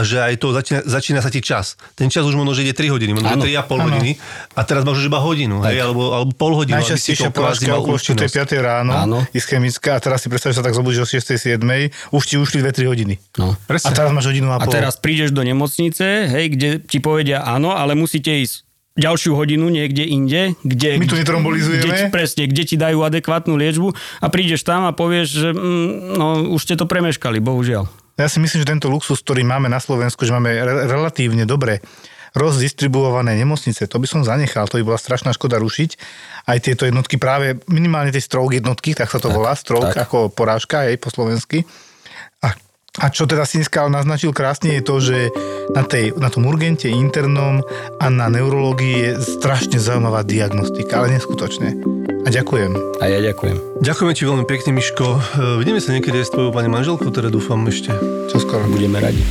že 0.02 0.18
aj 0.18 0.42
to 0.42 0.50
začína, 0.50 0.82
začína 0.82 1.22
sa 1.22 1.30
ti 1.30 1.38
čas. 1.38 1.78
Ten 1.94 2.10
čas 2.10 2.26
už 2.26 2.34
možno, 2.34 2.58
že 2.58 2.66
ide 2.66 2.74
3 2.74 2.90
hodiny, 2.90 3.14
možno 3.14 3.30
Áno, 3.30 3.46
3,5 3.46 3.86
hodiny 3.86 4.12
a 4.58 4.62
teraz 4.66 4.82
máš 4.82 5.06
už 5.06 5.14
iba 5.14 5.22
hodinu, 5.22 5.62
hej, 5.62 5.78
alebo, 5.78 6.10
alebo 6.10 6.34
pol 6.34 6.58
hodinu. 6.58 6.82
Najčastejšia 6.82 7.30
porážka 7.30 7.70
okolo 7.78 8.02
4. 8.02 8.18
účinnosť. 8.18 8.34
5. 8.58 8.58
ráno, 8.58 8.92
Áno. 8.98 9.18
ischemická, 9.30 9.94
a 9.94 10.02
teraz 10.02 10.26
si 10.26 10.34
predstav, 10.34 10.50
že 10.50 10.58
sa 10.58 10.66
tak 10.66 10.74
zobudíš 10.74 11.06
o 11.06 11.08
6. 11.08 11.38
7. 11.38 11.62
Už 12.10 12.24
ti 12.26 12.42
ušli 12.42 12.66
2-3 12.66 12.90
hodiny. 12.90 13.22
No. 13.38 13.54
A 13.54 13.90
teraz 13.94 14.10
máš 14.10 14.26
hodinu 14.26 14.50
a 14.50 14.58
A 14.58 14.66
pol. 14.66 14.74
teraz 14.74 14.98
prídeš 14.98 15.30
do 15.30 15.46
nemocnice, 15.46 16.26
hej, 16.26 16.46
kde 16.50 16.70
ti 16.82 16.98
povedia 16.98 17.46
áno, 17.46 17.78
ale 17.78 17.94
musíte 17.94 18.34
ísť 18.34 18.66
ďalšiu 18.94 19.34
hodinu 19.34 19.74
niekde 19.74 20.06
inde, 20.06 20.54
kde... 20.62 21.02
My 21.02 21.10
tu 21.10 21.18
netrombolizujeme. 21.18 21.82
Kde, 21.82 21.92
ti- 21.98 22.14
presne, 22.14 22.44
kde 22.46 22.64
ti 22.64 22.76
dajú 22.78 23.02
adekvátnu 23.02 23.58
liečbu 23.58 23.90
a 24.22 24.26
prídeš 24.30 24.62
tam 24.62 24.86
a 24.86 24.94
povieš, 24.94 25.28
že 25.34 25.50
mm, 25.50 25.90
no, 26.14 26.26
už 26.54 26.62
ste 26.62 26.78
to 26.78 26.86
premeškali, 26.86 27.42
bohužiaľ. 27.42 27.90
Ja 28.14 28.30
si 28.30 28.38
myslím, 28.38 28.62
že 28.62 28.70
tento 28.70 28.94
luxus, 28.94 29.26
ktorý 29.26 29.42
máme 29.42 29.70
na 29.70 29.82
Slovensku, 29.82 30.22
že 30.22 30.34
máme 30.34 30.54
re- 30.54 30.86
relatívne 30.86 31.50
dobre 31.50 31.82
rozdistribuované 32.34 33.38
nemocnice, 33.38 33.86
to 33.86 34.02
by 34.02 34.10
som 34.10 34.26
zanechal, 34.26 34.66
to 34.66 34.82
by 34.82 34.86
bola 34.90 34.98
strašná 34.98 35.38
škoda 35.38 35.62
rušiť. 35.62 35.92
Aj 36.50 36.58
tieto 36.58 36.90
jednotky 36.90 37.22
práve, 37.22 37.62
minimálne 37.70 38.10
tie 38.10 38.22
stroke 38.22 38.58
jednotky, 38.58 38.98
tak 38.98 39.14
sa 39.14 39.22
to 39.22 39.30
tak, 39.30 39.38
volá, 39.38 39.54
stroke 39.54 39.94
tak. 39.94 40.10
ako 40.10 40.34
porážka, 40.34 40.90
hej, 40.90 40.98
po 40.98 41.14
slovensky. 41.14 41.62
A, 42.42 42.58
a 43.02 43.06
čo 43.14 43.30
teda 43.30 43.46
Sinskal 43.46 43.94
naznačil 43.94 44.34
krásne 44.34 44.82
je 44.82 44.84
to, 44.86 44.98
že 44.98 45.30
na, 45.78 45.86
tej, 45.86 46.18
na 46.18 46.34
tom 46.34 46.50
urgente 46.50 46.90
internom 46.90 47.62
a 48.02 48.06
na 48.10 48.34
neurológii 48.34 48.98
je 48.98 49.10
strašne 49.22 49.78
zaujímavá 49.78 50.26
diagnostika, 50.26 51.06
ale 51.06 51.22
neskutočne. 51.22 51.93
A 52.04 52.30
ďakujem. 52.32 52.72
A 53.00 53.06
ja 53.08 53.20
ďakujem. 53.24 53.84
Ďakujeme 53.84 54.14
ti 54.16 54.24
veľmi 54.24 54.46
pekne, 54.48 54.72
Miško. 54.76 55.06
E, 55.08 55.20
Vidíme 55.60 55.80
sa 55.80 55.96
niekedy 55.96 56.24
aj 56.24 56.26
s 56.28 56.34
tvojou 56.36 56.52
pani 56.52 56.68
manželkou, 56.68 57.12
teda 57.12 57.32
dúfam 57.32 57.64
ešte. 57.68 57.96
Čo 58.32 58.44
skoro. 58.44 58.68
Budeme 58.68 59.00
radi. 59.00 59.24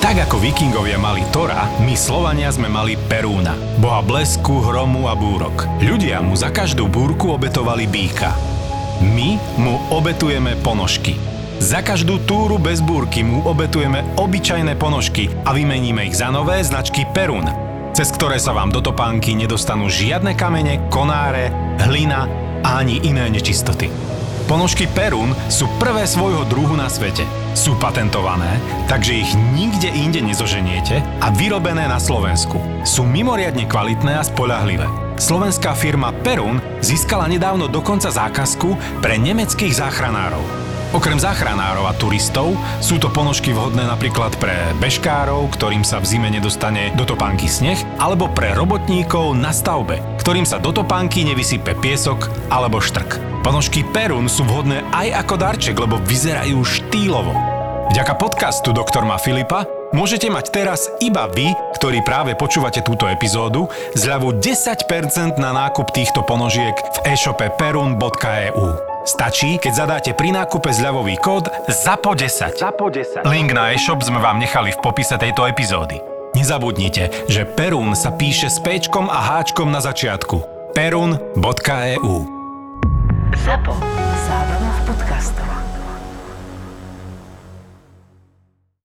Tak 0.00 0.16
ako 0.28 0.40
vikingovia 0.40 0.96
mali 0.96 1.20
Tora, 1.28 1.68
my 1.84 1.92
Slovania 1.92 2.48
sme 2.48 2.72
mali 2.72 2.96
Perúna. 2.96 3.52
Boha 3.76 4.00
blesku, 4.00 4.64
hromu 4.64 5.12
a 5.12 5.14
búrok. 5.14 5.68
Ľudia 5.84 6.24
mu 6.24 6.32
za 6.32 6.48
každú 6.48 6.88
búrku 6.88 7.36
obetovali 7.36 7.84
býka. 7.84 8.32
My 9.04 9.36
mu 9.60 9.76
obetujeme 9.92 10.56
ponožky. 10.64 11.20
Za 11.60 11.84
každú 11.84 12.24
túru 12.24 12.56
bez 12.56 12.80
búrky 12.80 13.20
mu 13.20 13.44
obetujeme 13.44 14.00
obyčajné 14.16 14.80
ponožky 14.80 15.28
a 15.44 15.52
vymeníme 15.52 16.08
ich 16.08 16.16
za 16.16 16.32
nové 16.32 16.64
značky 16.64 17.04
Perún, 17.12 17.44
cez 17.92 18.08
ktoré 18.16 18.40
sa 18.40 18.56
vám 18.56 18.72
do 18.72 18.80
topánky 18.80 19.36
nedostanú 19.36 19.92
žiadne 19.92 20.32
kamene, 20.32 20.88
konáre, 20.88 21.52
hlina 21.88 22.28
a 22.60 22.84
ani 22.84 23.00
iné 23.00 23.28
nečistoty. 23.32 23.88
Ponožky 24.50 24.90
Perun 24.90 25.30
sú 25.46 25.70
prvé 25.78 26.10
svojho 26.10 26.42
druhu 26.50 26.74
na 26.74 26.90
svete. 26.90 27.22
Sú 27.54 27.78
patentované, 27.78 28.58
takže 28.90 29.22
ich 29.22 29.30
nikde 29.54 29.86
inde 29.94 30.18
nezoženiete 30.18 31.06
a 31.22 31.30
vyrobené 31.30 31.86
na 31.86 32.02
Slovensku. 32.02 32.58
Sú 32.82 33.06
mimoriadne 33.06 33.70
kvalitné 33.70 34.18
a 34.18 34.26
spoľahlivé. 34.26 34.90
Slovenská 35.22 35.78
firma 35.78 36.10
Perun 36.26 36.58
získala 36.82 37.30
nedávno 37.30 37.70
dokonca 37.70 38.10
zákazku 38.10 38.98
pre 38.98 39.22
nemeckých 39.22 39.70
záchranárov. 39.70 40.42
Okrem 40.90 41.22
záchranárov 41.22 41.86
a 41.86 41.94
turistov 41.94 42.58
sú 42.82 42.98
to 42.98 43.06
ponožky 43.14 43.54
vhodné 43.54 43.86
napríklad 43.86 44.34
pre 44.42 44.74
bežkárov, 44.82 45.46
ktorým 45.54 45.86
sa 45.86 46.02
v 46.02 46.10
zime 46.10 46.26
nedostane 46.26 46.90
do 46.98 47.06
topánky 47.06 47.46
sneh, 47.46 47.78
alebo 48.02 48.26
pre 48.26 48.50
robotníkov 48.58 49.38
na 49.38 49.54
stavbe, 49.54 50.02
ktorým 50.20 50.44
sa 50.44 50.60
do 50.60 50.68
topánky 50.76 51.24
nevysype 51.24 51.72
piesok 51.80 52.28
alebo 52.52 52.76
štrk. 52.78 53.40
Ponožky 53.40 53.80
Perun 53.88 54.28
sú 54.28 54.44
vhodné 54.44 54.84
aj 54.92 55.24
ako 55.24 55.34
darček, 55.40 55.76
lebo 55.80 55.96
vyzerajú 55.96 56.60
štýlovo. 56.60 57.32
Vďaka 57.90 58.14
podcastu 58.20 58.70
Doktor 58.70 59.02
Ma 59.02 59.16
Filipa 59.16 59.64
môžete 59.96 60.30
mať 60.30 60.54
teraz 60.54 60.86
iba 61.02 61.26
vy, 61.26 61.50
ktorí 61.74 62.04
práve 62.06 62.38
počúvate 62.38 62.84
túto 62.84 63.08
epizódu, 63.10 63.66
zľavu 63.96 64.38
10% 64.38 65.40
na 65.40 65.50
nákup 65.50 65.90
týchto 65.90 66.22
ponožiek 66.22 66.76
v 66.76 66.98
e-shope 67.16 67.50
perun.eu. 67.58 68.66
Stačí, 69.08 69.56
keď 69.56 69.72
zadáte 69.72 70.10
pri 70.12 70.36
nákupe 70.36 70.68
zľavový 70.70 71.16
kód 71.16 71.48
ZAPO10. 71.66 72.60
ZAPO10. 72.60 73.24
Link 73.24 73.56
na 73.56 73.72
e-shop 73.72 74.04
sme 74.04 74.20
vám 74.20 74.36
nechali 74.36 74.70
v 74.70 74.78
popise 74.84 75.16
tejto 75.16 75.48
epizódy. 75.48 76.09
Nezabudnite, 76.30 77.26
že 77.26 77.42
Perun 77.42 77.98
sa 77.98 78.14
píše 78.14 78.46
s 78.46 78.62
Pčkom 78.62 79.10
a 79.10 79.18
Háčkom 79.18 79.66
na 79.66 79.82
začiatku. 79.82 80.70
perun.eu 80.78 82.16
ZAPO. 83.34 83.74
Zábrná 84.30 84.70
v 84.70 84.80
podcastov. 84.86 85.69